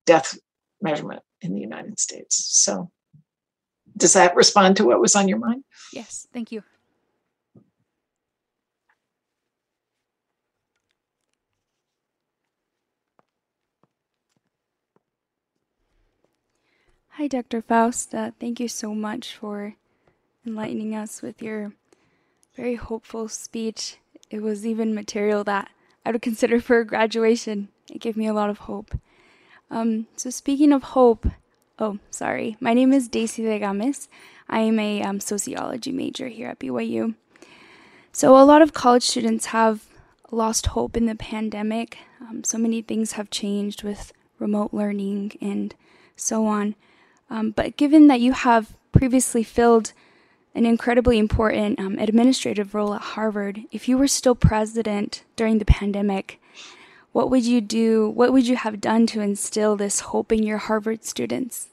death 0.07 0.39
measurement 0.81 1.23
in 1.41 1.55
the 1.55 1.61
United 1.61 1.99
States. 1.99 2.49
So, 2.51 2.91
does 3.97 4.13
that 4.13 4.37
respond 4.37 4.77
to 4.77 4.85
what 4.85 5.01
was 5.01 5.17
on 5.17 5.29
your 5.29 5.39
mind? 5.39 5.65
Yes, 5.93 6.27
thank 6.33 6.53
you. 6.53 6.63
Hi, 17.21 17.27
Dr. 17.27 17.61
Faust. 17.61 18.15
Uh, 18.15 18.31
thank 18.41 18.61
you 18.61 18.67
so 18.67 18.95
much 18.95 19.37
for 19.37 19.75
enlightening 20.47 20.95
us 20.95 21.21
with 21.21 21.43
your 21.43 21.75
very 22.57 22.77
hopeful 22.77 23.29
speech. 23.29 23.99
It 24.31 24.41
was 24.41 24.65
even 24.65 24.95
material 24.95 25.45
that 25.45 25.69
I 26.03 26.13
would 26.13 26.23
consider 26.23 26.63
for 26.63 26.83
graduation. 26.83 27.69
It 27.93 28.01
gave 28.01 28.17
me 28.17 28.27
a 28.27 28.33
lot 28.33 28.49
of 28.49 28.61
hope. 28.61 28.99
Um, 29.71 30.07
so, 30.17 30.31
speaking 30.31 30.73
of 30.73 30.83
hope, 30.97 31.27
oh, 31.79 31.99
sorry. 32.09 32.57
My 32.59 32.73
name 32.73 32.91
is 32.91 33.07
Daisy 33.07 33.43
Legames. 33.43 34.09
I 34.49 34.61
am 34.61 34.79
a 34.79 35.03
um, 35.03 35.21
sociology 35.21 35.93
major 35.93 36.29
here 36.29 36.49
at 36.49 36.59
BYU. 36.59 37.17
So, 38.13 38.35
a 38.35 38.49
lot 38.49 38.63
of 38.63 38.73
college 38.73 39.05
students 39.05 39.45
have 39.53 39.85
lost 40.31 40.69
hope 40.69 40.97
in 40.97 41.05
the 41.05 41.17
pandemic. 41.17 41.99
Um, 42.23 42.45
so 42.45 42.57
many 42.57 42.81
things 42.81 43.13
have 43.13 43.29
changed 43.29 43.83
with 43.83 44.15
remote 44.39 44.73
learning 44.73 45.33
and 45.43 45.75
so 46.17 46.47
on. 46.47 46.77
Um, 47.31 47.53
but 47.53 47.77
given 47.77 48.09
that 48.09 48.21
you 48.21 48.33
have 48.33 48.75
previously 48.93 49.43
filled 49.45 49.93
an 50.55 50.67
incredibly 50.67 51.19
important 51.19 51.79
um, 51.79 51.99
administrative 51.99 52.75
role 52.75 52.93
at 52.93 53.01
Harvard, 53.01 53.63
if 53.71 53.89
you 53.89 53.97
were 53.97 54.09
still 54.09 54.35
president 54.35 55.23
during 55.37 55.59
the 55.59 55.65
pandemic, 55.65 56.41
what 57.13 57.31
would 57.31 57.45
you 57.45 57.61
do? 57.61 58.09
What 58.11 58.33
would 58.33 58.47
you 58.47 58.57
have 58.57 58.81
done 58.81 59.07
to 59.09 59.21
instill 59.21 59.77
this 59.77 60.01
hope 60.01 60.33
in 60.33 60.43
your 60.43 60.59
Harvard 60.59 61.05
students? 61.05 61.69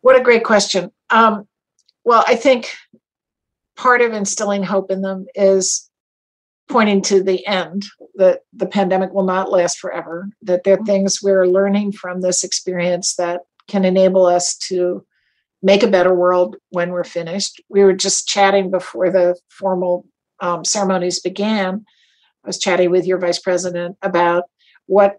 What 0.00 0.16
a 0.16 0.22
great 0.22 0.44
question. 0.44 0.90
Um, 1.10 1.46
well, 2.04 2.24
I 2.26 2.36
think 2.36 2.74
part 3.76 4.02
of 4.02 4.12
instilling 4.12 4.62
hope 4.62 4.90
in 4.90 5.00
them 5.00 5.26
is 5.34 5.90
pointing 6.68 7.02
to 7.02 7.22
the 7.22 7.46
end 7.46 7.84
that 8.14 8.40
the 8.52 8.66
pandemic 8.66 9.12
will 9.12 9.24
not 9.24 9.50
last 9.50 9.78
forever 9.78 10.28
that 10.42 10.64
there 10.64 10.78
are 10.78 10.84
things 10.84 11.22
we're 11.22 11.46
learning 11.46 11.92
from 11.92 12.20
this 12.20 12.42
experience 12.42 13.16
that 13.16 13.42
can 13.68 13.84
enable 13.84 14.26
us 14.26 14.56
to 14.56 15.04
make 15.62 15.82
a 15.82 15.88
better 15.88 16.14
world 16.14 16.56
when 16.70 16.90
we're 16.90 17.04
finished. 17.04 17.60
We 17.68 17.82
were 17.82 17.94
just 17.94 18.26
chatting 18.28 18.70
before 18.70 19.10
the 19.10 19.38
formal 19.48 20.06
um, 20.40 20.64
ceremonies 20.64 21.20
began. 21.20 21.84
I 22.44 22.46
was 22.46 22.58
chatting 22.58 22.90
with 22.90 23.06
your 23.06 23.18
vice 23.18 23.38
president 23.38 23.96
about 24.02 24.44
what 24.86 25.18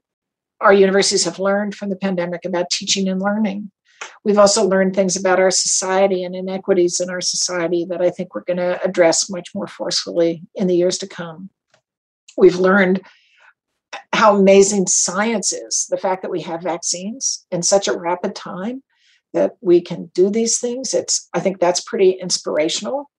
our 0.62 0.74
universities 0.74 1.26
have 1.26 1.40
learned 1.40 1.76
from 1.76 1.90
the 1.90 1.96
pandemic 1.96 2.46
about 2.46 2.70
teaching 2.70 3.08
and 3.08 3.22
learning 3.22 3.72
We've 4.26 4.40
also 4.40 4.68
learned 4.68 4.96
things 4.96 5.16
about 5.16 5.40
our 5.40 5.52
society 5.52 6.24
and 6.24 6.36
inequities 6.36 7.00
in 7.00 7.12
our 7.12 7.22
society 7.22 7.86
that 7.90 8.02
I 8.02 8.10
think 8.10 8.34
we're 8.34 8.44
going 8.44 8.58
to 8.58 8.84
address 8.84 9.30
much 9.30 9.54
more 9.54 9.68
forcefully 9.68 10.42
in 10.56 10.66
the 10.66 10.76
years 10.76 10.98
to 10.98 11.08
come. 11.08 11.52
We've 12.36 12.56
learned 12.56 13.02
how 14.14 14.36
amazing 14.36 14.88
science 14.88 15.54
is 15.54 15.86
the 15.90 15.98
fact 15.98 16.24
that 16.24 16.32
we 16.32 16.42
have 16.42 16.64
vaccines 16.64 17.46
in 17.52 17.62
such 17.62 17.88
a 17.88 17.98
rapid 17.98 18.36
time 18.36 18.82
that 19.34 19.54
we 19.62 19.80
can 19.80 20.10
do 20.16 20.30
these 20.30 20.60
things. 20.60 20.94
It's 20.94 21.30
i 21.34 21.40
think 21.40 21.60
that's 21.60 21.82
pretty 21.82 22.12
inspirational. 22.12 23.12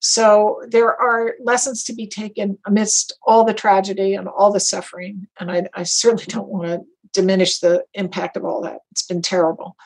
So 0.00 0.62
there 0.68 0.98
are 1.00 1.34
lessons 1.42 1.84
to 1.84 1.94
be 1.94 2.06
taken 2.06 2.58
amidst 2.66 3.12
all 3.26 3.44
the 3.44 3.54
tragedy 3.54 4.14
and 4.14 4.26
all 4.26 4.50
the 4.50 4.60
suffering 4.60 5.28
and 5.38 5.50
i, 5.50 5.66
I 5.74 5.84
certainly 5.84 6.24
don't 6.26 6.48
want 6.48 6.64
to 6.66 6.80
diminish 7.12 7.58
the 7.58 7.84
impact 7.94 8.36
of 8.36 8.44
all 8.44 8.62
that. 8.62 8.78
It's 8.90 9.06
been 9.06 9.22
terrible 9.22 9.76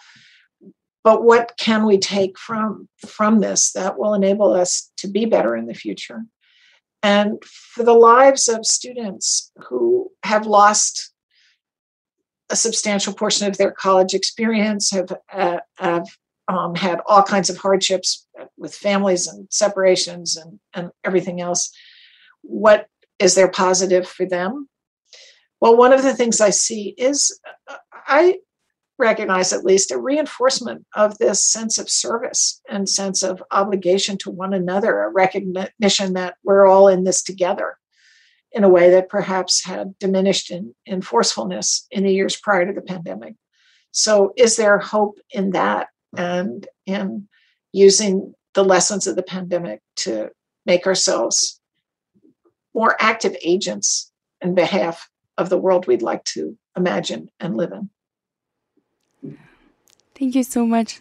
but 1.05 1.23
what 1.23 1.53
can 1.59 1.85
we 1.85 1.99
take 1.99 2.39
from 2.39 2.89
from 3.07 3.41
this 3.41 3.73
that 3.73 3.99
will 3.99 4.15
enable 4.15 4.53
us 4.53 4.91
to 4.97 5.09
be 5.09 5.27
better 5.27 5.55
in 5.55 5.67
the 5.67 5.75
future? 5.75 6.25
And 7.03 7.43
for 7.45 7.85
the 7.85 7.93
lives 7.93 8.49
of 8.49 8.65
students 8.65 9.53
who 9.69 10.11
have 10.25 10.47
lost 10.47 11.13
a 12.49 12.57
substantial 12.57 13.13
portion 13.13 13.47
of 13.47 13.59
their 13.59 13.71
college 13.71 14.15
experience 14.15 14.91
have, 14.91 15.13
uh, 15.33 15.59
have 15.77 16.07
um, 16.49 16.75
had 16.75 17.01
all 17.07 17.23
kinds 17.23 17.51
of 17.51 17.59
hardships 17.59 18.27
with 18.57 18.75
families 18.75 19.27
and 19.27 19.47
separations 19.51 20.37
and, 20.37 20.59
and 20.75 20.91
everything 21.05 21.41
else 21.41 21.71
what 22.45 22.87
is 23.19 23.35
there 23.35 23.51
positive 23.51 24.07
for 24.07 24.27
them? 24.27 24.69
Well 25.61 25.77
one 25.77 25.93
of 25.93 26.03
the 26.03 26.15
things 26.15 26.41
i 26.41 26.51
see 26.51 26.95
is 26.99 27.39
uh, 27.69 27.77
i 28.07 28.37
recognize 28.99 29.53
at 29.53 29.65
least 29.65 29.91
a 29.91 29.99
reinforcement 29.99 30.87
of 30.95 31.19
this 31.19 31.45
sense 31.45 31.79
of 31.79 31.91
service 31.91 32.61
and 32.69 32.89
sense 32.89 33.23
of 33.23 33.43
obligation 33.51 34.17
to 34.19 34.31
one 34.31 34.55
another, 34.55 35.03
a 35.03 35.11
recognition 35.11 36.13
that 36.15 36.37
we're 36.45 36.67
all 36.67 36.89
in 36.89 37.05
this 37.05 37.23
together 37.23 37.77
in 38.53 38.63
a 38.63 38.69
way 38.69 38.91
that 38.91 39.09
perhaps 39.09 39.65
had 39.65 39.99
diminished 39.99 40.51
in, 40.51 40.75
in 40.87 41.03
forcefulness 41.03 41.87
in 41.91 42.05
the 42.05 42.13
years 42.13 42.37
prior 42.37 42.65
to 42.65 42.73
the 42.73 42.81
pandemic. 42.81 43.35
So, 43.91 44.33
is 44.37 44.57
there 44.57 44.79
hope 44.79 45.19
in 45.31 45.51
that 45.51 45.89
and 46.17 46.67
in 46.87 47.29
using 47.73 48.35
the 48.55 48.65
lessons 48.65 49.09
of 49.09 49.17
the 49.17 49.23
pandemic 49.23 49.81
to 49.97 50.31
make 50.67 50.87
ourselves 50.87 51.61
more 52.73 52.97
active 53.01 53.37
agents 53.43 54.13
in 54.41 54.55
behalf 54.55 55.09
of 55.37 55.49
the 55.49 55.59
world 55.59 55.87
we'd 55.87 56.03
like 56.03 56.25
to 56.25 56.57
imagine 56.77 57.29
and 57.41 57.57
live 57.57 57.73
in? 57.73 57.91
Thank 60.15 60.35
you 60.35 60.45
so 60.45 60.67
much. 60.67 61.01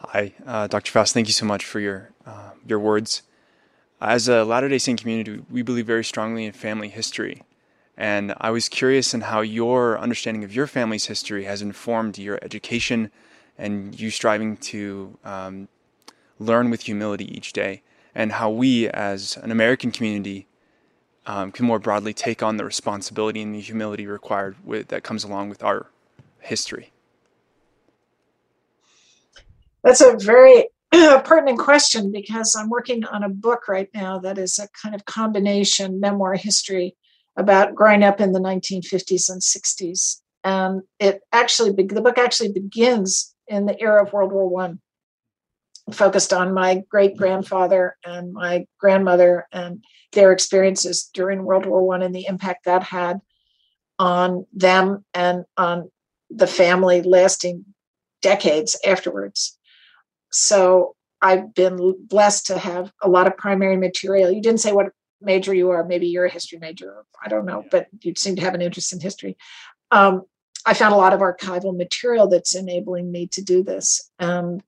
Hi, 0.00 0.32
uh, 0.46 0.66
Dr. 0.68 0.92
Faust. 0.92 1.14
Thank 1.14 1.26
you 1.28 1.32
so 1.32 1.46
much 1.46 1.64
for 1.64 1.80
your 1.80 2.10
uh, 2.26 2.50
your 2.66 2.78
words. 2.78 3.22
As 4.00 4.28
a 4.28 4.44
Latter 4.44 4.68
Day 4.68 4.78
Saint 4.78 5.00
community, 5.00 5.42
we 5.50 5.62
believe 5.62 5.86
very 5.86 6.04
strongly 6.04 6.44
in 6.44 6.52
family 6.52 6.88
history, 6.88 7.42
and 7.96 8.34
I 8.38 8.50
was 8.50 8.68
curious 8.68 9.14
in 9.14 9.22
how 9.22 9.40
your 9.40 9.98
understanding 9.98 10.44
of 10.44 10.54
your 10.54 10.66
family's 10.66 11.06
history 11.06 11.44
has 11.44 11.62
informed 11.62 12.18
your 12.18 12.38
education 12.42 13.10
and 13.58 13.98
you 13.98 14.10
striving 14.10 14.56
to 14.58 15.18
um, 15.24 15.68
learn 16.38 16.70
with 16.70 16.82
humility 16.82 17.24
each 17.36 17.52
day 17.52 17.82
and 18.16 18.32
how 18.32 18.48
we 18.48 18.88
as 18.88 19.36
an 19.36 19.50
American 19.50 19.92
community 19.92 20.46
um, 21.26 21.52
can 21.52 21.66
more 21.66 21.78
broadly 21.78 22.14
take 22.14 22.42
on 22.42 22.56
the 22.56 22.64
responsibility 22.64 23.42
and 23.42 23.54
the 23.54 23.60
humility 23.60 24.06
required 24.06 24.56
with, 24.64 24.88
that 24.88 25.04
comes 25.04 25.22
along 25.22 25.50
with 25.50 25.62
our 25.62 25.86
history? 26.40 26.92
That's 29.84 30.00
a 30.00 30.16
very 30.16 30.68
pertinent 30.92 31.58
question 31.58 32.10
because 32.10 32.56
I'm 32.56 32.70
working 32.70 33.04
on 33.04 33.22
a 33.22 33.28
book 33.28 33.68
right 33.68 33.90
now 33.92 34.18
that 34.20 34.38
is 34.38 34.58
a 34.58 34.68
kind 34.68 34.94
of 34.94 35.04
combination 35.04 36.00
memoir 36.00 36.34
history 36.34 36.96
about 37.36 37.74
growing 37.74 38.02
up 38.02 38.18
in 38.18 38.32
the 38.32 38.40
1950s 38.40 39.28
and 39.28 39.42
60s. 39.42 40.22
And 40.42 40.82
it 40.98 41.20
actually, 41.32 41.72
the 41.72 42.00
book 42.00 42.16
actually 42.16 42.52
begins 42.52 43.34
in 43.46 43.66
the 43.66 43.78
era 43.78 44.02
of 44.02 44.14
World 44.14 44.32
War 44.32 44.48
One 44.48 44.80
focused 45.92 46.32
on 46.32 46.52
my 46.52 46.82
great 46.88 47.16
grandfather 47.16 47.96
and 48.04 48.32
my 48.32 48.66
grandmother 48.78 49.46
and 49.52 49.84
their 50.12 50.32
experiences 50.32 51.08
during 51.14 51.44
World 51.44 51.66
War 51.66 51.86
One 51.86 52.02
and 52.02 52.14
the 52.14 52.26
impact 52.26 52.64
that 52.64 52.82
had 52.82 53.20
on 53.98 54.46
them 54.52 55.04
and 55.14 55.44
on 55.56 55.90
the 56.30 56.46
family 56.46 57.02
lasting 57.02 57.64
decades 58.20 58.78
afterwards. 58.84 59.58
So 60.32 60.96
I've 61.22 61.54
been 61.54 61.94
blessed 62.06 62.46
to 62.46 62.58
have 62.58 62.92
a 63.00 63.08
lot 63.08 63.26
of 63.26 63.36
primary 63.36 63.76
material. 63.76 64.30
You 64.30 64.42
didn't 64.42 64.60
say 64.60 64.72
what 64.72 64.92
major 65.20 65.54
you 65.54 65.70
are. 65.70 65.84
Maybe 65.84 66.08
you're 66.08 66.26
a 66.26 66.30
history 66.30 66.58
major. 66.58 67.04
I 67.24 67.28
don't 67.28 67.46
know, 67.46 67.64
but 67.70 67.86
you 68.00 68.14
seem 68.16 68.36
to 68.36 68.42
have 68.42 68.54
an 68.54 68.62
interest 68.62 68.92
in 68.92 69.00
history. 69.00 69.36
Um, 69.90 70.22
I 70.66 70.74
found 70.74 70.94
a 70.94 70.98
lot 70.98 71.12
of 71.12 71.20
archival 71.20 71.76
material 71.76 72.28
that's 72.28 72.54
enabling 72.54 73.10
me 73.10 73.28
to 73.28 73.42
do 73.42 73.62
this. 73.62 74.10
And 74.18 74.62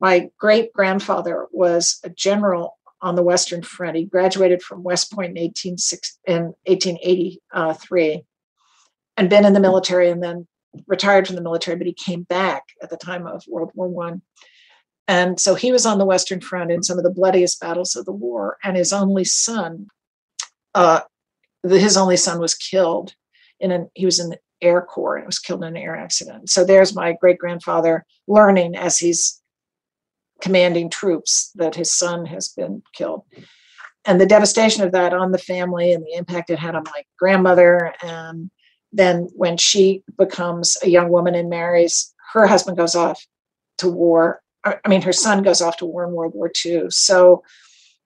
my 0.00 0.30
great 0.38 0.72
grandfather 0.72 1.46
was 1.52 2.00
a 2.04 2.10
general 2.10 2.78
on 3.00 3.14
the 3.14 3.22
Western 3.22 3.62
Front. 3.62 3.96
He 3.96 4.04
graduated 4.04 4.62
from 4.62 4.82
West 4.82 5.12
Point 5.12 5.36
in, 5.36 5.38
18, 5.38 5.76
in 6.26 6.42
1883 6.66 8.24
and 9.16 9.30
been 9.30 9.44
in 9.44 9.52
the 9.52 9.60
military 9.60 10.10
and 10.10 10.22
then 10.22 10.46
retired 10.86 11.26
from 11.26 11.36
the 11.36 11.42
military, 11.42 11.76
but 11.76 11.86
he 11.86 11.92
came 11.92 12.22
back 12.24 12.64
at 12.82 12.90
the 12.90 12.96
time 12.96 13.26
of 13.26 13.44
World 13.48 13.70
War 13.74 13.88
One. 13.88 14.22
And 15.08 15.38
so 15.38 15.54
he 15.54 15.72
was 15.72 15.86
on 15.86 15.98
the 15.98 16.04
Western 16.04 16.40
Front 16.40 16.72
in 16.72 16.82
some 16.82 16.98
of 16.98 17.04
the 17.04 17.10
bloodiest 17.10 17.60
battles 17.60 17.94
of 17.94 18.04
the 18.04 18.12
war, 18.12 18.58
and 18.62 18.76
his 18.76 18.92
only 18.92 19.24
son, 19.24 19.86
uh, 20.74 21.00
his 21.62 21.96
only 21.96 22.16
son 22.16 22.40
was 22.40 22.54
killed 22.54 23.14
in 23.60 23.70
an 23.70 23.88
he 23.94 24.04
was 24.04 24.18
in 24.18 24.30
the 24.30 24.38
Air 24.60 24.82
Corps 24.82 25.16
and 25.16 25.26
was 25.26 25.38
killed 25.38 25.62
in 25.62 25.68
an 25.68 25.76
air 25.76 25.96
accident. 25.96 26.50
So 26.50 26.64
there's 26.64 26.94
my 26.94 27.12
great 27.20 27.38
grandfather 27.38 28.04
learning 28.26 28.74
as 28.74 28.98
he's 28.98 29.40
commanding 30.40 30.90
troops 30.90 31.50
that 31.54 31.74
his 31.74 31.92
son 31.92 32.26
has 32.26 32.48
been 32.48 32.82
killed. 32.92 33.22
And 34.04 34.20
the 34.20 34.26
devastation 34.26 34.84
of 34.84 34.92
that 34.92 35.12
on 35.12 35.32
the 35.32 35.38
family 35.38 35.92
and 35.92 36.04
the 36.04 36.14
impact 36.16 36.50
it 36.50 36.58
had 36.58 36.74
on 36.74 36.84
my 36.84 37.02
grandmother. 37.18 37.92
And 38.02 38.50
then 38.92 39.28
when 39.34 39.56
she 39.56 40.04
becomes 40.16 40.76
a 40.82 40.88
young 40.88 41.08
woman 41.08 41.34
and 41.34 41.50
marries, 41.50 42.14
her 42.32 42.46
husband 42.46 42.76
goes 42.76 42.94
off 42.94 43.24
to 43.78 43.88
war 43.88 44.40
I 44.66 44.88
mean, 44.88 45.02
her 45.02 45.12
son 45.12 45.42
goes 45.42 45.62
off 45.62 45.76
to 45.78 45.86
war 45.86 46.04
in 46.04 46.12
World 46.12 46.34
War 46.34 46.50
II. 46.64 46.90
So 46.90 47.42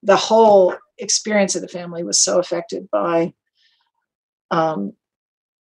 the 0.02 0.16
whole 0.16 0.74
experience 0.98 1.54
of 1.54 1.62
the 1.62 1.68
family 1.68 2.02
was 2.02 2.20
so 2.20 2.38
affected 2.38 2.90
by 2.90 3.32
um, 4.50 4.92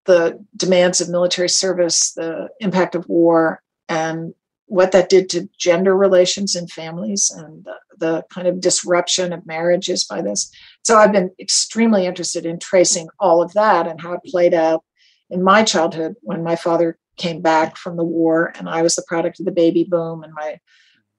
the 0.06 0.44
demands 0.56 1.00
of 1.00 1.08
military 1.08 1.48
service, 1.48 2.12
the 2.12 2.48
impact 2.60 2.94
of 2.94 3.08
war, 3.08 3.62
and 3.88 4.34
what 4.68 4.92
that 4.92 5.08
did 5.08 5.28
to 5.30 5.48
gender 5.58 5.96
relations 5.96 6.54
in 6.54 6.68
families 6.68 7.30
and 7.34 7.64
the, 7.64 7.74
the, 7.98 8.24
kind 8.30 8.46
of 8.46 8.60
disruption 8.60 9.32
of 9.32 9.46
marriages 9.46 10.04
by 10.04 10.20
this. 10.22 10.50
So 10.84 10.96
I've 10.96 11.12
been 11.12 11.30
extremely 11.40 12.06
interested 12.06 12.44
in 12.46 12.58
tracing 12.58 13.08
all 13.18 13.42
of 13.42 13.52
that 13.54 13.86
and 13.86 14.00
how 14.00 14.12
it 14.12 14.20
played 14.26 14.54
out 14.54 14.84
in 15.30 15.42
my 15.42 15.64
childhood 15.64 16.14
when 16.20 16.42
my 16.42 16.54
father 16.54 16.98
came 17.16 17.40
back 17.40 17.76
from 17.76 17.96
the 17.96 18.04
war 18.04 18.52
and 18.58 18.68
I 18.68 18.82
was 18.82 18.94
the 18.94 19.04
product 19.08 19.40
of 19.40 19.46
the 19.46 19.52
baby 19.52 19.84
boom 19.84 20.22
and 20.22 20.32
my 20.34 20.58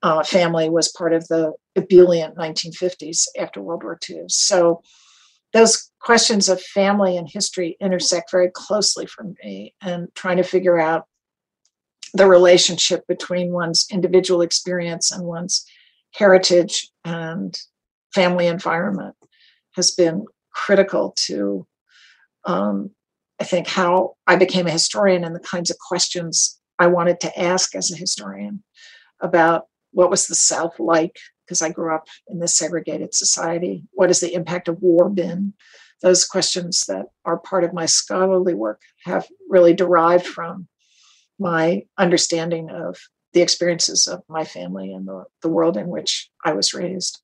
uh, 0.01 0.23
family 0.23 0.69
was 0.69 0.91
part 0.91 1.13
of 1.13 1.27
the 1.27 1.51
ebullient 1.75 2.37
1950s 2.37 3.27
after 3.37 3.61
World 3.61 3.83
War 3.83 3.99
II. 4.09 4.23
So 4.27 4.81
those 5.51 5.91
questions 5.99 6.47
of 6.47 6.61
family 6.61 7.17
and 7.17 7.27
history 7.29 7.75
intersect 7.81 8.31
very 8.31 8.51
closely 8.53 9.05
for 9.07 9.25
me 9.43 9.75
and 9.81 10.07
trying 10.15 10.37
to 10.37 10.43
figure 10.43 10.79
out 10.79 11.05
the 12.13 12.27
relationship 12.27 13.05
between 13.07 13.51
one's 13.51 13.85
individual 13.91 14.41
experience 14.41 15.11
and 15.11 15.23
one's 15.23 15.65
heritage 16.13 16.89
and 17.05 17.59
family 18.13 18.47
environment 18.47 19.15
has 19.75 19.91
been 19.91 20.25
critical 20.53 21.13
to 21.15 21.65
um, 22.45 22.89
i 23.39 23.43
think 23.43 23.67
how 23.67 24.15
i 24.27 24.35
became 24.35 24.65
a 24.65 24.71
historian 24.71 25.23
and 25.23 25.35
the 25.35 25.39
kinds 25.39 25.69
of 25.69 25.77
questions 25.77 26.59
i 26.79 26.87
wanted 26.87 27.19
to 27.19 27.39
ask 27.39 27.75
as 27.75 27.91
a 27.91 27.97
historian 27.97 28.63
about 29.21 29.65
what 29.91 30.09
was 30.09 30.27
the 30.27 30.35
South 30.35 30.79
like? 30.79 31.17
Because 31.45 31.61
I 31.61 31.69
grew 31.69 31.93
up 31.93 32.07
in 32.27 32.39
this 32.39 32.55
segregated 32.55 33.13
society. 33.13 33.83
What 33.91 34.09
has 34.09 34.19
the 34.19 34.33
impact 34.33 34.67
of 34.67 34.81
war 34.81 35.09
been? 35.09 35.53
Those 36.01 36.25
questions 36.25 36.85
that 36.87 37.07
are 37.25 37.37
part 37.37 37.63
of 37.63 37.73
my 37.73 37.85
scholarly 37.85 38.53
work 38.53 38.81
have 39.05 39.27
really 39.49 39.73
derived 39.73 40.25
from 40.25 40.67
my 41.39 41.83
understanding 41.97 42.69
of 42.69 42.97
the 43.33 43.41
experiences 43.41 44.07
of 44.07 44.23
my 44.27 44.43
family 44.43 44.91
and 44.91 45.07
the, 45.07 45.23
the 45.41 45.49
world 45.49 45.77
in 45.77 45.87
which 45.87 46.29
I 46.43 46.53
was 46.53 46.73
raised. 46.73 47.21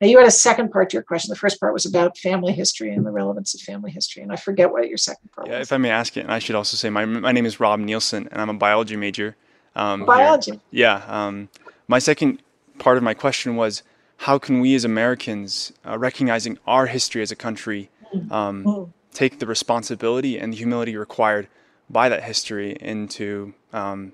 Now, 0.00 0.06
you 0.08 0.16
had 0.16 0.26
a 0.26 0.30
second 0.30 0.70
part 0.70 0.90
to 0.90 0.94
your 0.94 1.02
question. 1.02 1.28
The 1.28 1.36
first 1.36 1.60
part 1.60 1.74
was 1.74 1.84
about 1.84 2.16
family 2.16 2.54
history 2.54 2.92
and 2.92 3.04
the 3.04 3.10
relevance 3.10 3.54
of 3.54 3.60
family 3.60 3.90
history, 3.90 4.22
and 4.22 4.32
I 4.32 4.36
forget 4.36 4.72
what 4.72 4.88
your 4.88 4.96
second 4.96 5.30
part 5.32 5.48
yeah, 5.48 5.58
was. 5.58 5.68
If 5.68 5.72
I 5.72 5.76
may 5.76 5.90
ask 5.90 6.16
it, 6.16 6.20
and 6.20 6.32
I 6.32 6.38
should 6.38 6.56
also 6.56 6.76
say, 6.76 6.88
my, 6.88 7.04
my 7.04 7.32
name 7.32 7.44
is 7.44 7.60
Rob 7.60 7.80
Nielsen, 7.80 8.28
and 8.32 8.40
I'm 8.40 8.48
a 8.48 8.54
biology 8.54 8.96
major. 8.96 9.36
Um, 9.76 10.06
biology? 10.06 10.52
Here. 10.52 10.60
Yeah. 10.70 11.04
Um, 11.06 11.50
my 11.86 11.98
second 11.98 12.42
part 12.78 12.96
of 12.96 13.02
my 13.02 13.12
question 13.12 13.56
was 13.56 13.82
how 14.16 14.38
can 14.38 14.60
we 14.60 14.74
as 14.74 14.84
Americans, 14.84 15.72
uh, 15.86 15.98
recognizing 15.98 16.58
our 16.66 16.86
history 16.86 17.20
as 17.20 17.30
a 17.30 17.36
country, 17.36 17.90
um, 18.30 18.64
mm-hmm. 18.64 18.90
take 19.12 19.38
the 19.38 19.46
responsibility 19.46 20.38
and 20.38 20.52
the 20.52 20.56
humility 20.56 20.96
required 20.96 21.48
by 21.90 22.08
that 22.08 22.22
history 22.22 22.76
into 22.80 23.52
um, 23.72 24.12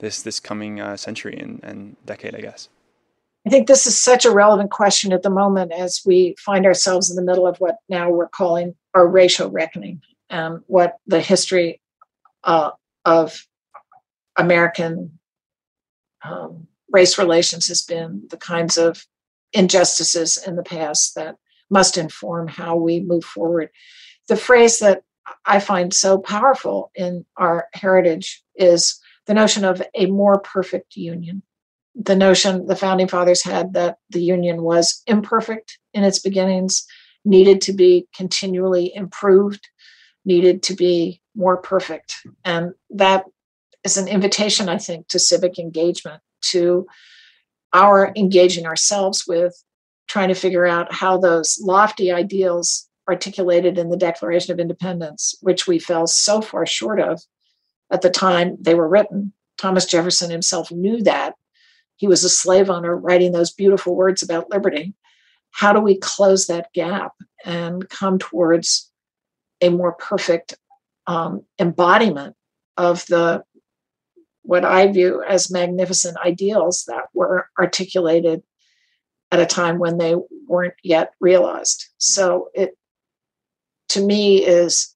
this 0.00 0.22
this 0.22 0.40
coming 0.40 0.80
uh, 0.80 0.96
century 0.96 1.38
and, 1.38 1.60
and 1.62 1.96
decade, 2.04 2.34
I 2.34 2.40
guess. 2.40 2.68
I 3.46 3.50
think 3.50 3.66
this 3.66 3.86
is 3.86 3.98
such 3.98 4.24
a 4.24 4.30
relevant 4.30 4.70
question 4.70 5.12
at 5.12 5.22
the 5.22 5.30
moment 5.30 5.72
as 5.72 6.02
we 6.04 6.36
find 6.38 6.64
ourselves 6.66 7.10
in 7.10 7.16
the 7.16 7.22
middle 7.22 7.46
of 7.46 7.58
what 7.58 7.76
now 7.88 8.10
we're 8.10 8.28
calling 8.28 8.74
our 8.94 9.06
racial 9.06 9.50
reckoning, 9.50 10.00
and 10.30 10.60
what 10.66 10.98
the 11.06 11.20
history 11.20 11.80
uh, 12.44 12.70
of 13.04 13.46
American 14.36 15.18
um, 16.24 16.66
race 16.90 17.18
relations 17.18 17.68
has 17.68 17.82
been, 17.82 18.26
the 18.30 18.36
kinds 18.36 18.76
of 18.78 19.06
injustices 19.52 20.42
in 20.46 20.56
the 20.56 20.62
past 20.62 21.14
that 21.14 21.36
must 21.70 21.96
inform 21.96 22.48
how 22.48 22.76
we 22.76 23.00
move 23.00 23.24
forward. 23.24 23.70
The 24.28 24.36
phrase 24.36 24.78
that 24.80 25.02
I 25.46 25.60
find 25.60 25.92
so 25.92 26.18
powerful 26.18 26.90
in 26.94 27.24
our 27.36 27.68
heritage 27.74 28.42
is 28.56 28.98
the 29.26 29.34
notion 29.34 29.64
of 29.64 29.82
a 29.94 30.06
more 30.06 30.40
perfect 30.40 30.96
union. 30.96 31.42
The 31.94 32.16
notion 32.16 32.66
the 32.66 32.76
founding 32.76 33.08
fathers 33.08 33.42
had 33.42 33.74
that 33.74 33.98
the 34.10 34.22
union 34.22 34.62
was 34.62 35.02
imperfect 35.06 35.78
in 35.92 36.04
its 36.04 36.18
beginnings, 36.18 36.84
needed 37.24 37.60
to 37.62 37.72
be 37.72 38.08
continually 38.14 38.92
improved, 38.94 39.68
needed 40.24 40.62
to 40.64 40.74
be 40.74 41.20
more 41.34 41.56
perfect. 41.56 42.14
And 42.44 42.72
that 42.90 43.24
is 43.84 43.96
an 43.96 44.08
invitation, 44.08 44.68
I 44.68 44.78
think, 44.78 45.08
to 45.08 45.18
civic 45.18 45.58
engagement 45.58 46.22
to 46.50 46.86
our 47.72 48.12
engaging 48.16 48.66
ourselves 48.66 49.24
with 49.26 49.54
trying 50.08 50.28
to 50.28 50.34
figure 50.34 50.66
out 50.66 50.92
how 50.92 51.18
those 51.18 51.58
lofty 51.62 52.12
ideals 52.12 52.88
articulated 53.08 53.78
in 53.78 53.90
the 53.90 53.96
Declaration 53.96 54.52
of 54.52 54.60
Independence, 54.60 55.34
which 55.40 55.66
we 55.66 55.78
fell 55.78 56.06
so 56.06 56.40
far 56.40 56.66
short 56.66 57.00
of 57.00 57.22
at 57.90 58.02
the 58.02 58.10
time 58.10 58.56
they 58.60 58.74
were 58.74 58.88
written. 58.88 59.32
Thomas 59.58 59.86
Jefferson 59.86 60.30
himself 60.30 60.70
knew 60.70 61.02
that. 61.02 61.34
He 61.96 62.08
was 62.08 62.24
a 62.24 62.28
slave 62.28 62.70
owner 62.70 62.96
writing 62.96 63.32
those 63.32 63.52
beautiful 63.52 63.94
words 63.94 64.22
about 64.22 64.50
liberty. 64.50 64.94
How 65.50 65.72
do 65.72 65.80
we 65.80 65.98
close 65.98 66.46
that 66.46 66.72
gap 66.72 67.12
and 67.44 67.88
come 67.88 68.18
towards 68.18 68.90
a 69.60 69.68
more 69.68 69.92
perfect 69.92 70.54
um, 71.06 71.44
embodiment 71.58 72.34
of 72.76 73.06
the 73.06 73.44
what 74.42 74.64
I 74.64 74.90
view 74.90 75.22
as 75.22 75.52
magnificent 75.52 76.16
ideals 76.24 76.84
that 76.88 77.04
were 77.14 77.48
articulated 77.58 78.42
at 79.30 79.40
a 79.40 79.46
time 79.46 79.78
when 79.78 79.98
they 79.98 80.16
weren't 80.48 80.74
yet 80.82 81.12
realized. 81.20 81.88
So 81.98 82.48
it, 82.54 82.76
to 83.92 84.00
me, 84.00 84.44
is 84.44 84.94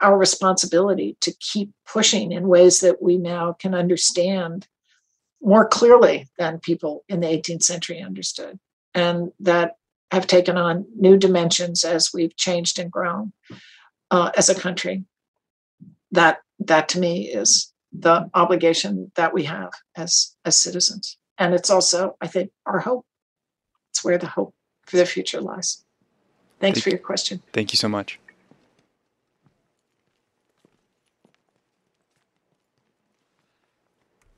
our 0.00 0.16
responsibility 0.16 1.16
to 1.20 1.32
keep 1.40 1.72
pushing 1.86 2.32
in 2.32 2.48
ways 2.48 2.80
that 2.80 3.02
we 3.02 3.16
now 3.16 3.52
can 3.52 3.74
understand 3.74 4.68
more 5.42 5.66
clearly 5.66 6.28
than 6.38 6.58
people 6.58 7.04
in 7.08 7.20
the 7.20 7.26
18th 7.26 7.62
century 7.62 8.02
understood, 8.02 8.58
and 8.94 9.32
that 9.40 9.76
have 10.10 10.26
taken 10.26 10.56
on 10.56 10.86
new 10.96 11.16
dimensions 11.16 11.84
as 11.84 12.12
we've 12.12 12.36
changed 12.36 12.78
and 12.78 12.90
grown 12.90 13.32
uh, 14.10 14.30
as 14.36 14.48
a 14.48 14.54
country. 14.54 15.04
That 16.12 16.40
that 16.60 16.88
to 16.90 17.00
me 17.00 17.28
is 17.28 17.72
the 17.92 18.30
obligation 18.34 19.12
that 19.14 19.32
we 19.32 19.44
have 19.44 19.70
as 19.96 20.36
as 20.44 20.56
citizens. 20.56 21.16
And 21.38 21.54
it's 21.54 21.70
also 21.70 22.16
i 22.20 22.26
think 22.26 22.50
our 22.66 22.80
hope. 22.80 23.06
It's 23.90 24.04
where 24.04 24.18
the 24.18 24.26
hope 24.26 24.54
for 24.86 24.98
the 24.98 25.06
future 25.06 25.40
lies. 25.40 25.84
Thanks 26.60 26.78
thank, 26.78 26.84
for 26.84 26.90
your 26.90 26.98
question. 26.98 27.42
Thank 27.52 27.72
you 27.72 27.76
so 27.76 27.88
much 27.88 28.18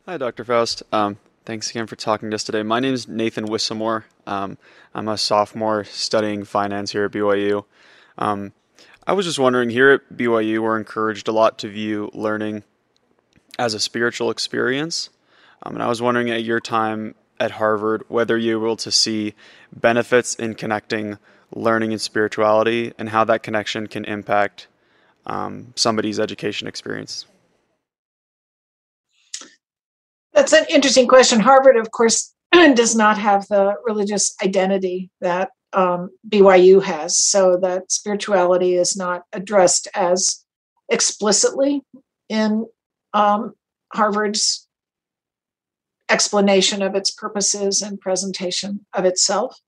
hi 0.08 0.16
dr 0.16 0.42
faust 0.42 0.82
um, 0.90 1.18
thanks 1.44 1.68
again 1.68 1.86
for 1.86 1.94
talking 1.94 2.30
to 2.30 2.34
us 2.34 2.42
today 2.42 2.62
my 2.62 2.80
name 2.80 2.94
is 2.94 3.06
nathan 3.06 3.46
wissamore 3.46 4.04
um, 4.26 4.56
i'm 4.94 5.06
a 5.06 5.18
sophomore 5.18 5.84
studying 5.84 6.44
finance 6.44 6.92
here 6.92 7.04
at 7.04 7.12
byu 7.12 7.62
um, 8.16 8.54
i 9.06 9.12
was 9.12 9.26
just 9.26 9.38
wondering 9.38 9.68
here 9.68 9.90
at 9.90 10.16
byu 10.16 10.60
we're 10.60 10.78
encouraged 10.78 11.28
a 11.28 11.32
lot 11.32 11.58
to 11.58 11.68
view 11.68 12.10
learning 12.14 12.64
as 13.58 13.74
a 13.74 13.80
spiritual 13.80 14.30
experience. 14.30 15.10
Um, 15.62 15.74
and 15.74 15.82
I 15.82 15.88
was 15.88 16.00
wondering 16.00 16.30
at 16.30 16.44
your 16.44 16.60
time 16.60 17.14
at 17.40 17.52
Harvard 17.52 18.04
whether 18.08 18.38
you 18.38 18.58
were 18.58 18.68
able 18.68 18.76
to 18.76 18.92
see 18.92 19.34
benefits 19.74 20.34
in 20.36 20.54
connecting 20.54 21.18
learning 21.54 21.92
and 21.92 22.00
spirituality 22.00 22.92
and 22.98 23.08
how 23.08 23.24
that 23.24 23.42
connection 23.42 23.86
can 23.86 24.04
impact 24.04 24.68
um, 25.26 25.72
somebody's 25.76 26.20
education 26.20 26.68
experience. 26.68 27.26
That's 30.38 30.52
an 30.52 30.66
interesting 30.70 31.08
question. 31.08 31.40
Harvard, 31.40 31.76
of 31.76 31.90
course, 31.90 32.32
does 32.52 32.94
not 32.94 33.18
have 33.18 33.48
the 33.48 33.74
religious 33.84 34.36
identity 34.40 35.10
that 35.20 35.50
um, 35.72 36.10
BYU 36.28 36.80
has, 36.80 37.18
so 37.18 37.56
that 37.60 37.90
spirituality 37.90 38.76
is 38.76 38.96
not 38.96 39.22
addressed 39.32 39.88
as 39.96 40.44
explicitly 40.88 41.82
in 42.28 42.66
um, 43.14 43.54
Harvard's 43.92 44.68
explanation 46.08 46.82
of 46.82 46.94
its 46.94 47.10
purposes 47.10 47.82
and 47.82 48.00
presentation 48.00 48.86
of 48.94 49.04
itself. 49.04 49.58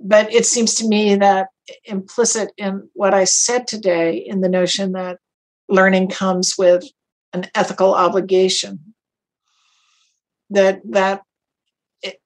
But 0.00 0.32
it 0.32 0.46
seems 0.46 0.76
to 0.76 0.86
me 0.86 1.16
that 1.16 1.48
implicit 1.86 2.52
in 2.56 2.88
what 2.92 3.14
I 3.14 3.24
said 3.24 3.66
today, 3.66 4.18
in 4.18 4.42
the 4.42 4.48
notion 4.48 4.92
that 4.92 5.18
learning 5.68 6.10
comes 6.10 6.54
with 6.56 6.84
an 7.32 7.46
ethical 7.56 7.96
obligation, 7.96 8.94
that 10.50 10.80
that 10.90 11.22
it 12.02 12.20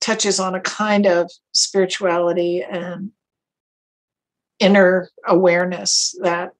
touches 0.00 0.38
on 0.40 0.54
a 0.54 0.60
kind 0.60 1.06
of 1.06 1.30
spirituality 1.54 2.62
and 2.62 3.10
inner 4.58 5.10
awareness 5.26 6.14
that 6.22 6.52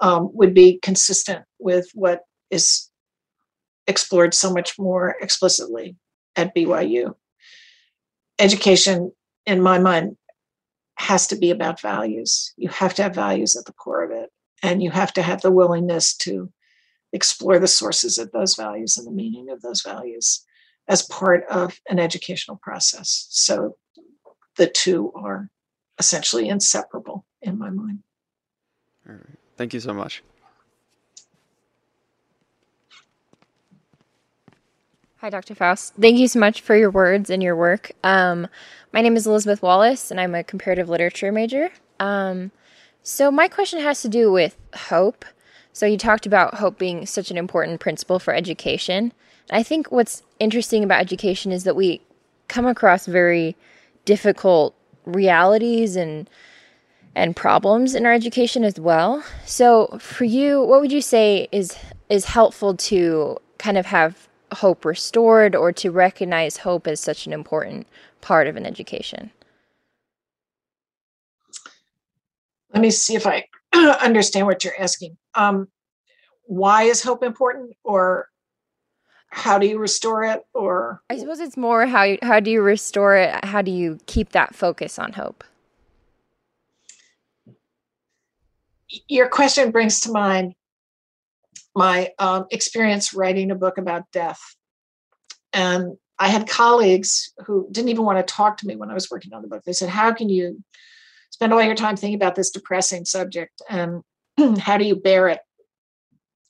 um, 0.00 0.30
would 0.32 0.54
be 0.54 0.78
consistent 0.80 1.44
with 1.58 1.88
what 1.94 2.22
is 2.50 2.88
explored 3.86 4.34
so 4.34 4.52
much 4.52 4.78
more 4.78 5.16
explicitly 5.20 5.96
at 6.36 6.54
BYU. 6.54 7.14
Education, 8.38 9.12
in 9.46 9.60
my 9.60 9.78
mind, 9.78 10.16
has 10.96 11.26
to 11.28 11.36
be 11.36 11.50
about 11.50 11.80
values. 11.80 12.52
You 12.56 12.68
have 12.68 12.94
to 12.94 13.02
have 13.04 13.14
values 13.14 13.56
at 13.56 13.64
the 13.64 13.72
core 13.72 14.04
of 14.04 14.10
it, 14.10 14.30
and 14.62 14.82
you 14.82 14.90
have 14.90 15.12
to 15.14 15.22
have 15.22 15.40
the 15.40 15.50
willingness 15.50 16.16
to 16.18 16.52
explore 17.12 17.58
the 17.58 17.66
sources 17.66 18.18
of 18.18 18.32
those 18.32 18.54
values 18.54 18.96
and 18.96 19.06
the 19.06 19.12
meaning 19.12 19.50
of 19.50 19.62
those 19.62 19.82
values 19.82 20.44
as 20.88 21.02
part 21.02 21.44
of 21.50 21.80
an 21.88 21.98
educational 21.98 22.56
process. 22.56 23.26
So 23.30 23.76
the 24.56 24.66
two 24.66 25.12
are 25.14 25.50
essentially 25.98 26.48
inseparable 26.48 27.24
in 27.42 27.58
my 27.58 27.70
mind. 27.70 28.00
All 29.08 29.14
right. 29.14 29.38
Thank 29.56 29.74
you 29.74 29.80
so 29.80 29.92
much. 29.92 30.22
Hi, 35.20 35.30
Dr. 35.30 35.56
Faust. 35.56 35.94
Thank 36.00 36.18
you 36.18 36.28
so 36.28 36.38
much 36.38 36.60
for 36.60 36.76
your 36.76 36.90
words 36.90 37.28
and 37.28 37.42
your 37.42 37.56
work. 37.56 37.90
Um, 38.04 38.46
my 38.92 39.00
name 39.00 39.16
is 39.16 39.26
Elizabeth 39.26 39.62
Wallace, 39.62 40.12
and 40.12 40.20
I'm 40.20 40.34
a 40.34 40.44
comparative 40.44 40.88
literature 40.88 41.32
major. 41.32 41.70
Um, 41.98 42.52
so, 43.02 43.30
my 43.30 43.48
question 43.48 43.80
has 43.80 44.00
to 44.02 44.08
do 44.08 44.30
with 44.30 44.56
hope. 44.74 45.24
So, 45.78 45.86
you 45.86 45.96
talked 45.96 46.26
about 46.26 46.54
hope 46.54 46.76
being 46.76 47.06
such 47.06 47.30
an 47.30 47.36
important 47.36 47.78
principle 47.78 48.18
for 48.18 48.34
education. 48.34 49.12
I 49.52 49.62
think 49.62 49.92
what's 49.92 50.24
interesting 50.40 50.82
about 50.82 51.00
education 51.00 51.52
is 51.52 51.62
that 51.62 51.76
we 51.76 52.00
come 52.48 52.66
across 52.66 53.06
very 53.06 53.54
difficult 54.04 54.74
realities 55.04 55.94
and 55.94 56.28
and 57.14 57.36
problems 57.36 57.94
in 57.94 58.06
our 58.06 58.12
education 58.12 58.64
as 58.64 58.80
well. 58.80 59.22
So, 59.46 59.96
for 60.00 60.24
you, 60.24 60.64
what 60.64 60.80
would 60.80 60.90
you 60.90 61.00
say 61.00 61.46
is 61.52 61.78
is 62.08 62.24
helpful 62.24 62.74
to 62.74 63.38
kind 63.58 63.78
of 63.78 63.86
have 63.86 64.26
hope 64.54 64.84
restored 64.84 65.54
or 65.54 65.70
to 65.74 65.92
recognize 65.92 66.56
hope 66.56 66.88
as 66.88 66.98
such 66.98 67.24
an 67.24 67.32
important 67.32 67.86
part 68.20 68.48
of 68.48 68.56
an 68.56 68.66
education? 68.66 69.30
Let 72.74 72.82
me 72.82 72.90
see 72.90 73.14
if 73.14 73.28
I 73.28 73.44
understand 74.00 74.46
what 74.46 74.64
you're 74.64 74.78
asking. 74.78 75.16
Um, 75.34 75.68
why 76.44 76.84
is 76.84 77.02
hope 77.02 77.22
important, 77.22 77.76
or 77.84 78.28
how 79.30 79.58
do 79.58 79.66
you 79.66 79.78
restore 79.78 80.24
it? 80.24 80.42
Or 80.54 81.02
I 81.10 81.18
suppose 81.18 81.40
it's 81.40 81.56
more 81.56 81.86
how 81.86 82.04
you, 82.04 82.18
how 82.22 82.40
do 82.40 82.50
you 82.50 82.62
restore 82.62 83.16
it? 83.16 83.44
How 83.44 83.62
do 83.62 83.70
you 83.70 83.98
keep 84.06 84.30
that 84.30 84.54
focus 84.54 84.98
on 84.98 85.12
hope? 85.12 85.44
Your 89.08 89.28
question 89.28 89.70
brings 89.70 90.00
to 90.00 90.12
mind 90.12 90.54
my 91.74 92.10
um, 92.18 92.46
experience 92.50 93.12
writing 93.12 93.50
a 93.50 93.54
book 93.54 93.78
about 93.78 94.10
death. 94.12 94.40
And 95.52 95.96
I 96.18 96.28
had 96.28 96.48
colleagues 96.48 97.32
who 97.46 97.68
didn't 97.70 97.90
even 97.90 98.04
want 98.04 98.18
to 98.18 98.34
talk 98.34 98.56
to 98.58 98.66
me 98.66 98.76
when 98.76 98.90
I 98.90 98.94
was 98.94 99.10
working 99.10 99.32
on 99.32 99.42
the 99.42 99.48
book. 99.48 99.62
They 99.64 99.72
said, 99.72 99.88
How 99.88 100.12
can 100.12 100.28
you 100.28 100.62
spend 101.30 101.52
all 101.52 101.62
your 101.62 101.74
time 101.74 101.96
thinking 101.96 102.16
about 102.16 102.34
this 102.34 102.50
depressing 102.50 103.04
subject? 103.04 103.62
And 103.68 104.02
how 104.58 104.76
do 104.76 104.84
you 104.84 104.96
bear 104.96 105.28
it? 105.28 105.40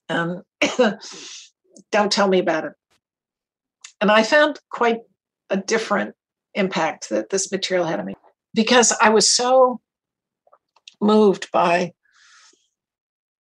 Um, 0.09 0.43
don't 1.93 2.13
tell 2.13 2.29
me 2.29 2.39
about 2.39 2.65
it. 2.65 2.73
And 4.01 4.11
I 4.11 4.23
found 4.23 4.61
quite 4.71 5.01
a 5.51 5.57
different 5.57 6.15
impact 6.55 7.11
that 7.11 7.31
this 7.31 7.51
material 7.51 7.87
had 7.87 8.01
on 8.01 8.07
me 8.07 8.15
because 8.55 8.93
I 9.01 9.09
was 9.11 9.31
so 9.31 9.81
moved 11.01 11.51
by 11.53 11.93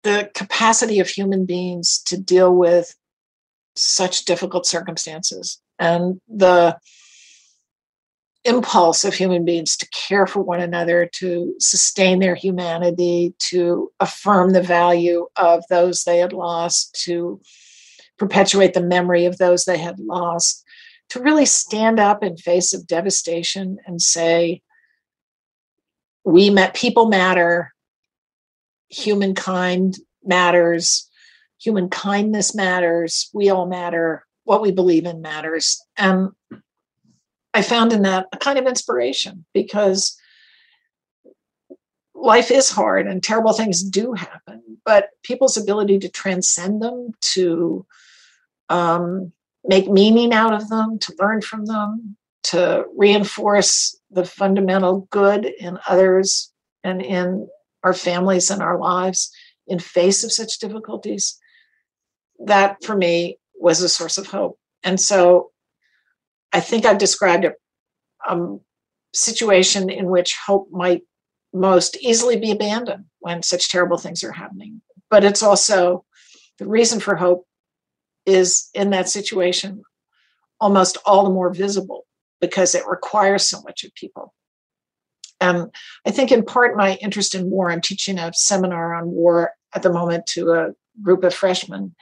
the 0.04 0.30
capacity 0.34 1.00
of 1.00 1.08
human 1.08 1.44
beings 1.44 2.00
to 2.06 2.16
deal 2.16 2.54
with 2.54 2.94
such 3.76 4.24
difficult 4.24 4.66
circumstances 4.66 5.60
and 5.78 6.20
the 6.28 6.76
impulse 8.48 9.04
of 9.04 9.14
human 9.14 9.44
beings 9.44 9.76
to 9.76 9.88
care 9.90 10.26
for 10.26 10.40
one 10.40 10.60
another, 10.60 11.06
to 11.06 11.54
sustain 11.60 12.18
their 12.18 12.34
humanity, 12.34 13.34
to 13.38 13.92
affirm 14.00 14.52
the 14.52 14.62
value 14.62 15.26
of 15.36 15.62
those 15.68 16.04
they 16.04 16.18
had 16.18 16.32
lost, 16.32 16.98
to 17.04 17.40
perpetuate 18.18 18.74
the 18.74 18.82
memory 18.82 19.24
of 19.26 19.38
those 19.38 19.64
they 19.64 19.78
had 19.78 20.00
lost, 20.00 20.64
to 21.10 21.20
really 21.20 21.46
stand 21.46 22.00
up 22.00 22.22
in 22.22 22.36
face 22.36 22.74
of 22.74 22.86
devastation 22.86 23.78
and 23.86 24.02
say, 24.02 24.62
we 26.24 26.50
met 26.50 26.74
people 26.74 27.08
matter. 27.08 27.72
Humankind 28.90 29.98
matters, 30.24 31.08
human 31.60 31.88
kindness 31.88 32.54
matters, 32.54 33.30
we 33.32 33.50
all 33.50 33.66
matter, 33.66 34.26
what 34.44 34.62
we 34.62 34.72
believe 34.72 35.04
in 35.04 35.22
matters. 35.22 35.80
And 35.96 36.30
I 37.54 37.62
found 37.62 37.92
in 37.92 38.02
that 38.02 38.26
a 38.32 38.36
kind 38.36 38.58
of 38.58 38.66
inspiration 38.66 39.44
because 39.54 40.16
life 42.14 42.50
is 42.50 42.70
hard 42.70 43.06
and 43.06 43.22
terrible 43.22 43.52
things 43.52 43.82
do 43.82 44.12
happen, 44.12 44.62
but 44.84 45.10
people's 45.22 45.56
ability 45.56 45.98
to 46.00 46.08
transcend 46.08 46.82
them, 46.82 47.12
to 47.20 47.86
um, 48.68 49.32
make 49.64 49.88
meaning 49.88 50.32
out 50.32 50.52
of 50.52 50.68
them, 50.68 50.98
to 50.98 51.14
learn 51.18 51.40
from 51.40 51.66
them, 51.66 52.16
to 52.44 52.84
reinforce 52.96 53.98
the 54.10 54.24
fundamental 54.24 55.06
good 55.10 55.44
in 55.44 55.78
others 55.88 56.52
and 56.84 57.02
in 57.02 57.48
our 57.82 57.94
families 57.94 58.50
and 58.50 58.62
our 58.62 58.78
lives 58.78 59.30
in 59.66 59.78
face 59.78 60.24
of 60.24 60.32
such 60.32 60.58
difficulties 60.58 61.38
that 62.38 62.82
for 62.82 62.96
me 62.96 63.38
was 63.54 63.82
a 63.82 63.88
source 63.88 64.18
of 64.18 64.26
hope. 64.26 64.58
And 64.82 65.00
so 65.00 65.50
i 66.52 66.60
think 66.60 66.84
i've 66.84 66.98
described 66.98 67.44
a, 67.44 67.52
a 68.28 68.56
situation 69.14 69.90
in 69.90 70.06
which 70.06 70.36
hope 70.46 70.68
might 70.70 71.02
most 71.52 71.96
easily 71.96 72.36
be 72.38 72.50
abandoned 72.50 73.04
when 73.20 73.42
such 73.42 73.70
terrible 73.70 73.98
things 73.98 74.22
are 74.22 74.32
happening 74.32 74.80
but 75.10 75.24
it's 75.24 75.42
also 75.42 76.04
the 76.58 76.66
reason 76.66 77.00
for 77.00 77.16
hope 77.16 77.46
is 78.26 78.68
in 78.74 78.90
that 78.90 79.08
situation 79.08 79.82
almost 80.60 80.98
all 81.06 81.24
the 81.24 81.30
more 81.30 81.52
visible 81.52 82.04
because 82.40 82.74
it 82.74 82.86
requires 82.86 83.46
so 83.46 83.60
much 83.62 83.84
of 83.84 83.94
people 83.94 84.34
um, 85.40 85.70
I 86.06 86.10
think 86.10 86.32
in 86.32 86.44
part 86.44 86.76
my 86.76 86.96
interest 86.96 87.34
in 87.34 87.50
war, 87.50 87.70
I'm 87.70 87.80
teaching 87.80 88.18
a 88.18 88.32
seminar 88.34 88.94
on 88.94 89.10
war 89.10 89.52
at 89.74 89.82
the 89.82 89.92
moment 89.92 90.26
to 90.26 90.52
a 90.52 90.70
group 91.02 91.24
of 91.24 91.34
freshmen. 91.34 91.94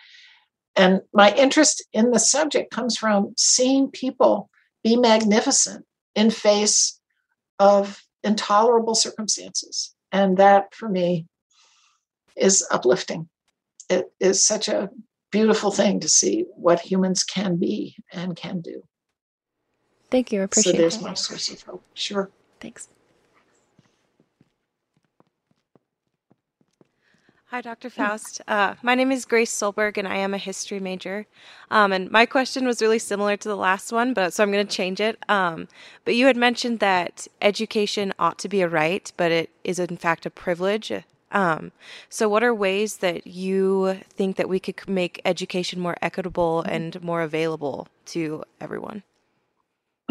And 0.77 1.01
my 1.13 1.35
interest 1.35 1.85
in 1.93 2.11
the 2.11 2.19
subject 2.19 2.71
comes 2.71 2.97
from 2.97 3.33
seeing 3.37 3.91
people 3.91 4.51
be 4.85 4.97
magnificent 4.97 5.85
in 6.15 6.31
face 6.31 7.01
of 7.59 8.03
intolerable 8.23 8.95
circumstances. 8.95 9.95
And 10.13 10.37
that 10.37 10.75
for 10.75 10.89
me 10.89 11.27
is 12.37 12.67
uplifting. 12.71 13.29
It 13.89 14.13
is 14.21 14.47
such 14.47 14.69
a 14.69 14.91
beautiful 15.31 15.71
thing 15.71 16.01
to 16.01 16.09
see 16.09 16.45
what 16.55 16.81
humans 16.81 17.25
can 17.25 17.57
be 17.57 17.97
and 18.13 18.37
can 18.37 18.61
do. 18.61 18.83
Thank 20.11 20.33
you. 20.33 20.41
I 20.41 20.45
appreciate 20.45 20.73
so 20.73 20.79
there's 20.79 20.99
that. 20.99 21.05
my 21.05 21.15
source 21.15 21.51
of 21.51 21.63
hope. 21.63 21.85
Sure. 21.95 22.31
Thanks. 22.61 22.89
Hi, 27.57 27.63
Dr. 27.63 27.89
Faust. 27.89 28.43
Uh, 28.47 28.75
my 28.83 28.95
name 28.95 29.11
is 29.11 29.25
Grace 29.25 29.51
Solberg, 29.51 29.97
and 29.97 30.07
I 30.07 30.17
am 30.17 30.35
a 30.35 30.37
history 30.37 30.79
major. 30.79 31.25
Um, 31.71 31.91
and 31.91 32.11
my 32.11 32.27
question 32.27 32.67
was 32.67 32.83
really 32.83 32.99
similar 32.99 33.35
to 33.39 33.49
the 33.49 33.57
last 33.57 33.93
one, 33.93 34.13
but 34.13 34.35
so 34.35 34.43
I'm 34.43 34.53
going 34.53 34.67
to 34.67 34.71
change 34.71 35.01
it. 35.01 35.19
Um, 35.31 35.67
but 36.05 36.15
you 36.15 36.27
had 36.27 36.37
mentioned 36.37 36.81
that 36.81 37.27
education 37.41 38.13
ought 38.19 38.39
to 38.41 38.51
be 38.51 38.61
a 38.61 38.69
right, 38.69 39.11
but 39.17 39.33
it 39.33 39.49
is 39.65 39.79
in 39.79 39.97
fact 39.97 40.27
a 40.27 40.31
privilege. 40.31 40.93
Um, 41.33 41.73
so, 42.11 42.29
what 42.29 42.45
are 42.45 42.55
ways 42.55 42.99
that 42.99 43.27
you 43.27 44.01
think 44.11 44.37
that 44.37 44.51
we 44.51 44.61
could 44.61 44.87
make 44.87 45.23
education 45.25 45.81
more 45.81 45.97
equitable 46.03 46.61
and 46.61 47.03
more 47.03 47.23
available 47.23 47.89
to 48.09 48.45
everyone? 48.61 49.03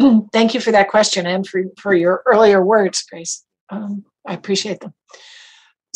Thank 0.32 0.52
you 0.52 0.60
for 0.60 0.72
that 0.72 0.88
question 0.88 1.28
and 1.28 1.46
for, 1.46 1.62
for 1.78 1.94
your 1.94 2.24
earlier 2.26 2.64
words, 2.64 3.04
Grace. 3.04 3.44
Um, 3.70 4.04
I 4.26 4.34
appreciate 4.34 4.80
them. 4.80 4.94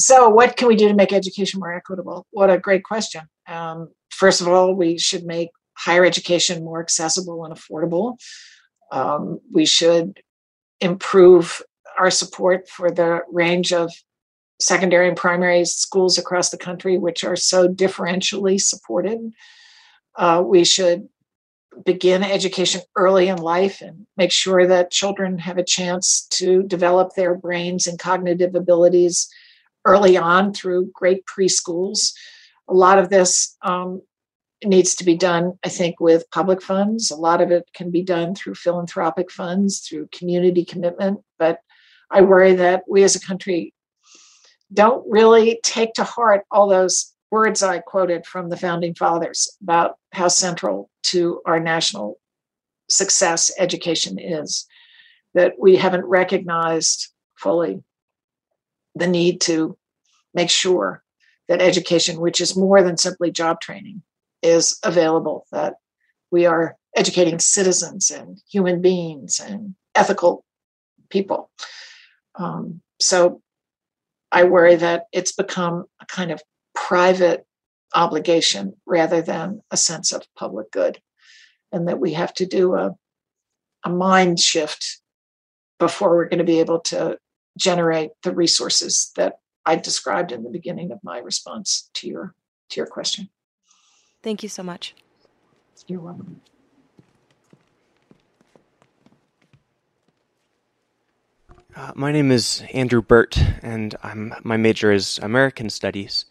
So, 0.01 0.31
what 0.31 0.57
can 0.57 0.67
we 0.67 0.77
do 0.77 0.89
to 0.89 0.95
make 0.95 1.13
education 1.13 1.61
more 1.61 1.75
equitable? 1.75 2.27
What 2.31 2.49
a 2.49 2.59
great 2.59 2.85
question. 2.85 3.23
Um, 3.47 3.91
first 4.11 4.41
of 4.41 4.49
all, 4.49 4.75
we 4.75 4.97
should 4.97 5.25
make 5.25 5.51
higher 5.75 6.07
education 6.07 6.65
more 6.65 6.81
accessible 6.81 7.45
and 7.45 7.55
affordable. 7.55 8.19
Um, 8.91 9.41
we 9.53 9.67
should 9.67 10.21
improve 10.81 11.61
our 11.99 12.11
support 12.11 12.67
for 12.67 12.91
the 12.91 13.21
range 13.31 13.75
of 13.75 13.93
secondary 14.59 15.07
and 15.07 15.19
primary 15.19 15.67
schools 15.67 16.17
across 16.17 16.49
the 16.49 16.57
country, 16.57 16.97
which 16.97 17.23
are 17.23 17.37
so 17.37 17.69
differentially 17.69 18.59
supported. 18.59 19.19
Uh, 20.17 20.43
we 20.45 20.65
should 20.65 21.09
begin 21.85 22.23
education 22.23 22.81
early 22.97 23.29
in 23.29 23.37
life 23.37 23.83
and 23.83 24.07
make 24.17 24.33
sure 24.33 24.67
that 24.67 24.91
children 24.91 25.39
have 25.39 25.59
a 25.59 25.65
chance 25.65 26.27
to 26.31 26.63
develop 26.63 27.15
their 27.15 27.35
brains 27.35 27.87
and 27.87 27.99
cognitive 27.99 28.55
abilities 28.55 29.29
early 29.85 30.17
on 30.17 30.53
through 30.53 30.91
great 30.93 31.25
preschools. 31.27 32.13
A 32.69 32.75
lot 32.75 32.99
of 32.99 33.11
this 33.11 33.57
um, 33.63 34.03
needs 34.65 34.95
to 34.97 35.05
be 35.05 35.17
done, 35.17 35.59
I 35.65 35.69
think, 35.69 36.01
with 36.01 36.31
public 36.31 36.63
funds. 36.63 37.11
A 37.11 37.17
lot 37.17 37.41
of 37.41 37.51
it 37.51 37.69
can 37.75 37.91
be 37.91 38.03
done 38.03 38.35
through 38.35 38.55
philanthropic 38.55 39.31
funds, 39.31 39.81
through 39.81 40.09
community 40.13 40.65
commitment. 40.65 41.21
But 41.39 41.61
I 42.11 42.23
worry 42.23 42.55
that 42.55 42.83
we 42.89 43.03
as 43.03 43.17
a 43.17 43.21
country 43.21 43.73
don't 44.73 45.05
really 45.09 45.61
take 45.63 45.95
to 45.95 46.05
heart 46.05 46.45
all 46.51 46.69
those 46.69 47.13
words 47.31 47.63
I 47.63 47.79
quoted 47.79 48.27
from 48.27 48.51
the 48.51 48.57
founding 48.57 48.95
fathers 48.95 49.49
about 49.63 49.97
how 50.13 50.29
central 50.29 50.91
to 51.05 51.41
our 51.47 51.61
national 51.61 52.19
success 52.89 53.53
education 53.59 54.19
is, 54.19 54.67
that 55.35 55.55
we 55.59 55.77
haven't 55.77 56.05
recognized 56.05 57.13
fully 57.37 57.83
the 59.01 59.07
need 59.07 59.41
to 59.43 59.77
make 60.35 60.51
sure 60.51 61.03
that 61.49 61.61
education, 61.61 62.21
which 62.21 62.41
is 62.41 62.57
more 62.57 62.83
than 62.83 62.97
simply 62.97 63.33
job 63.33 63.61
training, 63.61 64.03
is 64.43 64.79
available, 64.85 65.47
that 65.51 65.75
we 66.31 66.47
are 66.47 66.77
educating 66.97 67.39
citizens 67.39 68.11
and 68.11 68.39
human 68.49 68.81
beings 68.81 69.41
and 69.41 69.75
ethical 69.95 70.45
people. 71.11 71.51
Um, 72.37 72.81
so 73.01 73.43
I 74.31 74.45
worry 74.45 74.77
that 74.77 75.07
it's 75.13 75.33
become 75.33 75.87
a 76.01 76.07
kind 76.07 76.31
of 76.31 76.41
private 76.75 77.45
obligation 77.95 78.75
rather 78.87 79.21
than 79.21 79.61
a 79.71 79.77
sense 79.77 80.13
of 80.13 80.23
public 80.37 80.71
good, 80.71 81.01
and 81.73 81.89
that 81.89 81.99
we 81.99 82.13
have 82.13 82.33
to 82.35 82.47
do 82.47 82.75
a, 82.77 82.95
a 83.85 83.91
mind 83.91 84.39
shift 84.39 85.01
before 85.81 86.11
we're 86.11 86.29
going 86.29 86.39
to 86.39 86.45
be 86.45 86.61
able 86.61 86.81
to 86.81 87.19
generate 87.61 88.11
the 88.23 88.35
resources 88.35 89.13
that 89.17 89.39
I 89.67 89.77
described 89.77 90.33
in 90.33 90.43
the 90.43 90.51
beginning 90.51 90.91
of 90.91 90.99
my 91.05 91.19
response 91.19 91.91
to 91.95 92.09
your 92.09 92.35
to 92.71 92.81
your 92.81 92.87
question. 92.87 93.29
Thank 94.23 94.43
you 94.43 94.49
so 94.49 94.63
much. 94.63 94.95
You're 95.87 96.01
welcome. 96.01 96.41
Uh, 101.75 101.93
my 101.95 102.13
name 102.13 102.31
is 102.31 102.63
Andrew 102.75 103.01
Burt, 103.01 103.39
and 103.63 103.95
I'm, 104.03 104.35
my 104.43 104.57
major 104.57 104.93
is 104.93 105.19
American 105.23 105.71
Studies. 105.71 106.27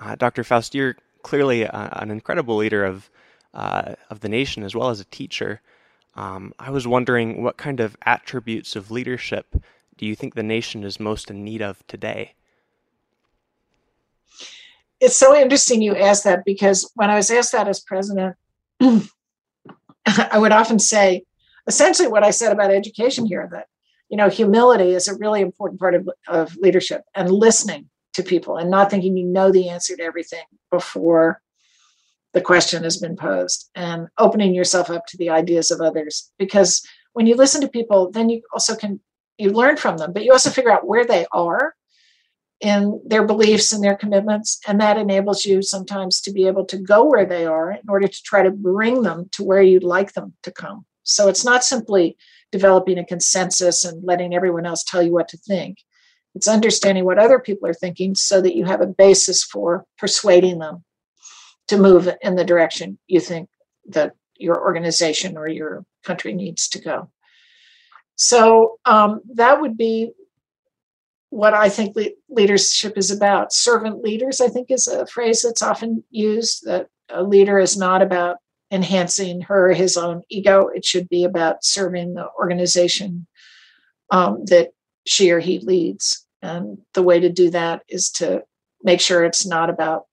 Uh, 0.00 0.14
Dr. 0.14 0.44
Faust, 0.44 0.74
you're 0.74 0.96
clearly 1.22 1.62
a, 1.62 1.98
an 2.00 2.10
incredible 2.10 2.56
leader 2.56 2.84
of 2.84 3.10
uh, 3.54 3.94
of 4.10 4.20
the 4.20 4.28
nation 4.28 4.62
as 4.62 4.74
well 4.74 4.90
as 4.90 5.00
a 5.00 5.04
teacher. 5.04 5.60
Um, 6.14 6.52
I 6.58 6.70
was 6.70 6.86
wondering 6.86 7.42
what 7.42 7.56
kind 7.56 7.80
of 7.80 7.96
attributes 8.02 8.76
of 8.76 8.90
leadership 8.90 9.56
do 9.98 10.06
you 10.06 10.14
think 10.14 10.34
the 10.34 10.42
nation 10.42 10.84
is 10.84 10.98
most 10.98 11.30
in 11.30 11.44
need 11.44 11.60
of 11.60 11.86
today? 11.86 12.34
It's 15.00 15.16
so 15.16 15.36
interesting 15.36 15.82
you 15.82 15.94
asked 15.94 16.24
that 16.24 16.44
because 16.44 16.90
when 16.94 17.10
I 17.10 17.16
was 17.16 17.30
asked 17.30 17.52
that 17.52 17.68
as 17.68 17.80
president, 17.80 18.36
I 18.80 20.38
would 20.38 20.52
often 20.52 20.78
say 20.78 21.24
essentially 21.66 22.08
what 22.08 22.24
I 22.24 22.30
said 22.30 22.52
about 22.52 22.72
education 22.72 23.26
here 23.26 23.48
that 23.52 23.66
you 24.08 24.16
know 24.16 24.28
humility 24.28 24.94
is 24.94 25.06
a 25.06 25.16
really 25.16 25.40
important 25.40 25.78
part 25.78 25.94
of, 25.94 26.08
of 26.26 26.56
leadership 26.56 27.02
and 27.14 27.30
listening 27.30 27.88
to 28.14 28.22
people 28.22 28.56
and 28.56 28.70
not 28.70 28.90
thinking 28.90 29.16
you 29.16 29.26
know 29.26 29.52
the 29.52 29.68
answer 29.68 29.96
to 29.96 30.02
everything 30.02 30.44
before 30.70 31.40
the 32.32 32.40
question 32.40 32.84
has 32.84 32.96
been 32.96 33.16
posed 33.16 33.70
and 33.74 34.08
opening 34.16 34.54
yourself 34.54 34.90
up 34.90 35.06
to 35.06 35.16
the 35.18 35.30
ideas 35.30 35.70
of 35.70 35.80
others 35.80 36.32
because 36.38 36.82
when 37.12 37.26
you 37.26 37.36
listen 37.36 37.60
to 37.60 37.68
people 37.68 38.10
then 38.10 38.28
you 38.30 38.40
also 38.52 38.74
can 38.74 38.98
you 39.38 39.50
learn 39.50 39.76
from 39.76 39.96
them, 39.96 40.12
but 40.12 40.24
you 40.24 40.32
also 40.32 40.50
figure 40.50 40.70
out 40.70 40.86
where 40.86 41.04
they 41.04 41.26
are 41.32 41.74
in 42.60 43.00
their 43.06 43.24
beliefs 43.24 43.72
and 43.72 43.82
their 43.82 43.96
commitments. 43.96 44.58
And 44.66 44.80
that 44.80 44.98
enables 44.98 45.44
you 45.44 45.62
sometimes 45.62 46.20
to 46.22 46.32
be 46.32 46.46
able 46.46 46.64
to 46.66 46.78
go 46.78 47.04
where 47.04 47.24
they 47.26 47.46
are 47.46 47.70
in 47.70 47.88
order 47.88 48.08
to 48.08 48.22
try 48.22 48.42
to 48.42 48.50
bring 48.50 49.02
them 49.02 49.28
to 49.32 49.44
where 49.44 49.62
you'd 49.62 49.84
like 49.84 50.12
them 50.12 50.34
to 50.42 50.50
come. 50.50 50.84
So 51.04 51.28
it's 51.28 51.44
not 51.44 51.64
simply 51.64 52.16
developing 52.50 52.98
a 52.98 53.04
consensus 53.04 53.84
and 53.84 54.04
letting 54.04 54.34
everyone 54.34 54.66
else 54.66 54.84
tell 54.84 55.02
you 55.02 55.12
what 55.12 55.28
to 55.28 55.36
think. 55.36 55.78
It's 56.34 56.48
understanding 56.48 57.04
what 57.04 57.18
other 57.18 57.38
people 57.38 57.68
are 57.68 57.74
thinking 57.74 58.14
so 58.14 58.40
that 58.42 58.54
you 58.54 58.64
have 58.64 58.80
a 58.80 58.86
basis 58.86 59.42
for 59.42 59.86
persuading 59.96 60.58
them 60.58 60.84
to 61.68 61.78
move 61.78 62.08
in 62.22 62.36
the 62.36 62.44
direction 62.44 62.98
you 63.06 63.20
think 63.20 63.48
that 63.88 64.12
your 64.36 64.60
organization 64.60 65.36
or 65.36 65.48
your 65.48 65.84
country 66.04 66.32
needs 66.32 66.68
to 66.68 66.80
go. 66.80 67.10
So 68.18 68.78
um, 68.84 69.20
that 69.34 69.60
would 69.60 69.76
be 69.76 70.10
what 71.30 71.54
I 71.54 71.68
think 71.68 71.96
le- 71.96 72.10
leadership 72.28 72.98
is 72.98 73.10
about. 73.10 73.52
Servant 73.52 74.02
leaders, 74.02 74.40
I 74.40 74.48
think, 74.48 74.70
is 74.70 74.88
a 74.88 75.06
phrase 75.06 75.42
that's 75.42 75.62
often 75.62 76.02
used 76.10 76.64
that 76.66 76.88
a 77.08 77.22
leader 77.22 77.58
is 77.58 77.76
not 77.76 78.02
about 78.02 78.38
enhancing 78.70 79.40
her 79.42 79.70
or 79.70 79.72
his 79.72 79.96
own 79.96 80.22
ego. 80.28 80.68
It 80.68 80.84
should 80.84 81.08
be 81.08 81.24
about 81.24 81.64
serving 81.64 82.14
the 82.14 82.28
organization 82.38 83.26
um, 84.10 84.44
that 84.46 84.72
she 85.06 85.30
or 85.30 85.38
he 85.38 85.60
leads. 85.60 86.26
And 86.42 86.78
the 86.94 87.02
way 87.02 87.20
to 87.20 87.30
do 87.30 87.50
that 87.50 87.82
is 87.88 88.10
to 88.12 88.42
make 88.82 89.00
sure 89.00 89.24
it's 89.24 89.46
not 89.46 89.70
about 89.70 90.06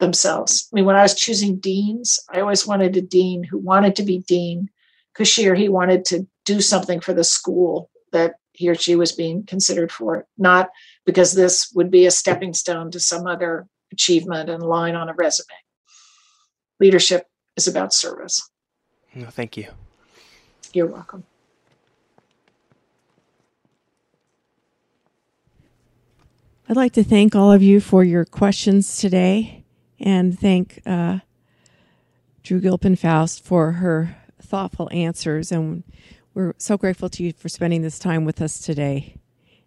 themselves. 0.00 0.68
I 0.72 0.76
mean, 0.76 0.84
when 0.84 0.96
I 0.96 1.02
was 1.02 1.14
choosing 1.14 1.56
deans, 1.58 2.18
I 2.30 2.40
always 2.40 2.66
wanted 2.66 2.96
a 2.96 3.00
dean 3.00 3.44
who 3.44 3.58
wanted 3.58 3.96
to 3.96 4.02
be 4.02 4.18
dean 4.18 4.68
because 5.12 5.28
she 5.28 5.48
or 5.48 5.54
he 5.54 5.68
wanted 5.68 6.04
to 6.06 6.26
do 6.46 6.62
something 6.62 7.00
for 7.00 7.12
the 7.12 7.24
school 7.24 7.90
that 8.12 8.36
he 8.52 8.70
or 8.70 8.74
she 8.74 8.96
was 8.96 9.12
being 9.12 9.44
considered 9.44 9.92
for, 9.92 10.26
not 10.38 10.70
because 11.04 11.34
this 11.34 11.70
would 11.74 11.90
be 11.90 12.06
a 12.06 12.10
stepping 12.10 12.54
stone 12.54 12.90
to 12.90 12.98
some 12.98 13.26
other 13.26 13.66
achievement 13.92 14.48
and 14.48 14.62
line 14.62 14.94
on 14.94 15.10
a 15.10 15.14
resume. 15.14 15.46
Leadership 16.80 17.26
is 17.56 17.68
about 17.68 17.92
service. 17.92 18.48
No, 19.14 19.26
thank 19.28 19.56
you. 19.56 19.66
You're 20.72 20.86
welcome. 20.86 21.24
I'd 26.68 26.76
like 26.76 26.92
to 26.94 27.04
thank 27.04 27.36
all 27.36 27.52
of 27.52 27.62
you 27.62 27.80
for 27.80 28.02
your 28.02 28.24
questions 28.24 28.96
today 28.96 29.64
and 30.00 30.38
thank 30.38 30.82
uh, 30.84 31.18
Drew 32.42 32.60
Gilpin 32.60 32.96
Faust 32.96 33.44
for 33.44 33.72
her 33.72 34.16
thoughtful 34.42 34.88
answers. 34.92 35.52
And 35.52 35.84
we're 36.36 36.52
so 36.58 36.76
grateful 36.76 37.08
to 37.08 37.22
you 37.24 37.32
for 37.32 37.48
spending 37.48 37.80
this 37.80 37.98
time 37.98 38.26
with 38.26 38.42
us 38.42 38.58
today. 38.58 39.16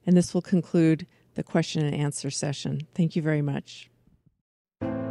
And 0.05 0.15
this 0.15 0.36
will 0.36 0.43
conclude 0.43 1.07
the 1.34 1.41
question 1.41 1.84
and 1.84 1.95
answer 1.95 2.30
session. 2.30 2.82
Thank 2.93 3.15
you 3.15 3.24
very 3.24 3.41
much. 3.41 3.89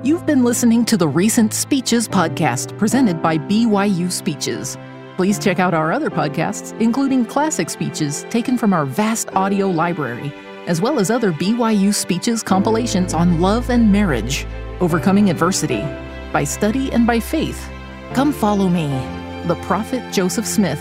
You've 0.04 0.24
been 0.24 0.44
listening 0.44 0.84
to 0.84 0.96
the 0.96 1.08
Recent 1.08 1.52
Speeches 1.52 2.08
podcast 2.08 2.78
presented 2.78 3.20
by 3.20 3.38
BYU 3.38 4.10
Speeches. 4.12 4.78
Please 5.16 5.36
check 5.40 5.58
out 5.58 5.74
our 5.74 5.90
other 5.90 6.10
podcasts, 6.10 6.80
including 6.80 7.26
classic 7.26 7.68
speeches 7.68 8.24
taken 8.30 8.56
from 8.56 8.72
our 8.72 8.86
vast 8.86 9.28
audio 9.34 9.68
library, 9.68 10.32
as 10.68 10.80
well 10.80 11.00
as 11.00 11.10
other 11.10 11.32
BYU 11.32 11.92
Speeches 11.92 12.40
compilations 12.40 13.12
on 13.12 13.40
love 13.40 13.68
and 13.68 13.90
marriage, 13.90 14.46
overcoming 14.78 15.28
adversity, 15.28 15.82
by 16.32 16.44
study 16.44 16.92
and 16.92 17.04
by 17.04 17.18
faith. 17.18 17.68
Come 18.14 18.32
follow 18.32 18.68
me 18.68 18.86
the 19.48 19.56
prophet 19.62 20.12
Joseph 20.12 20.46
Smith, 20.46 20.80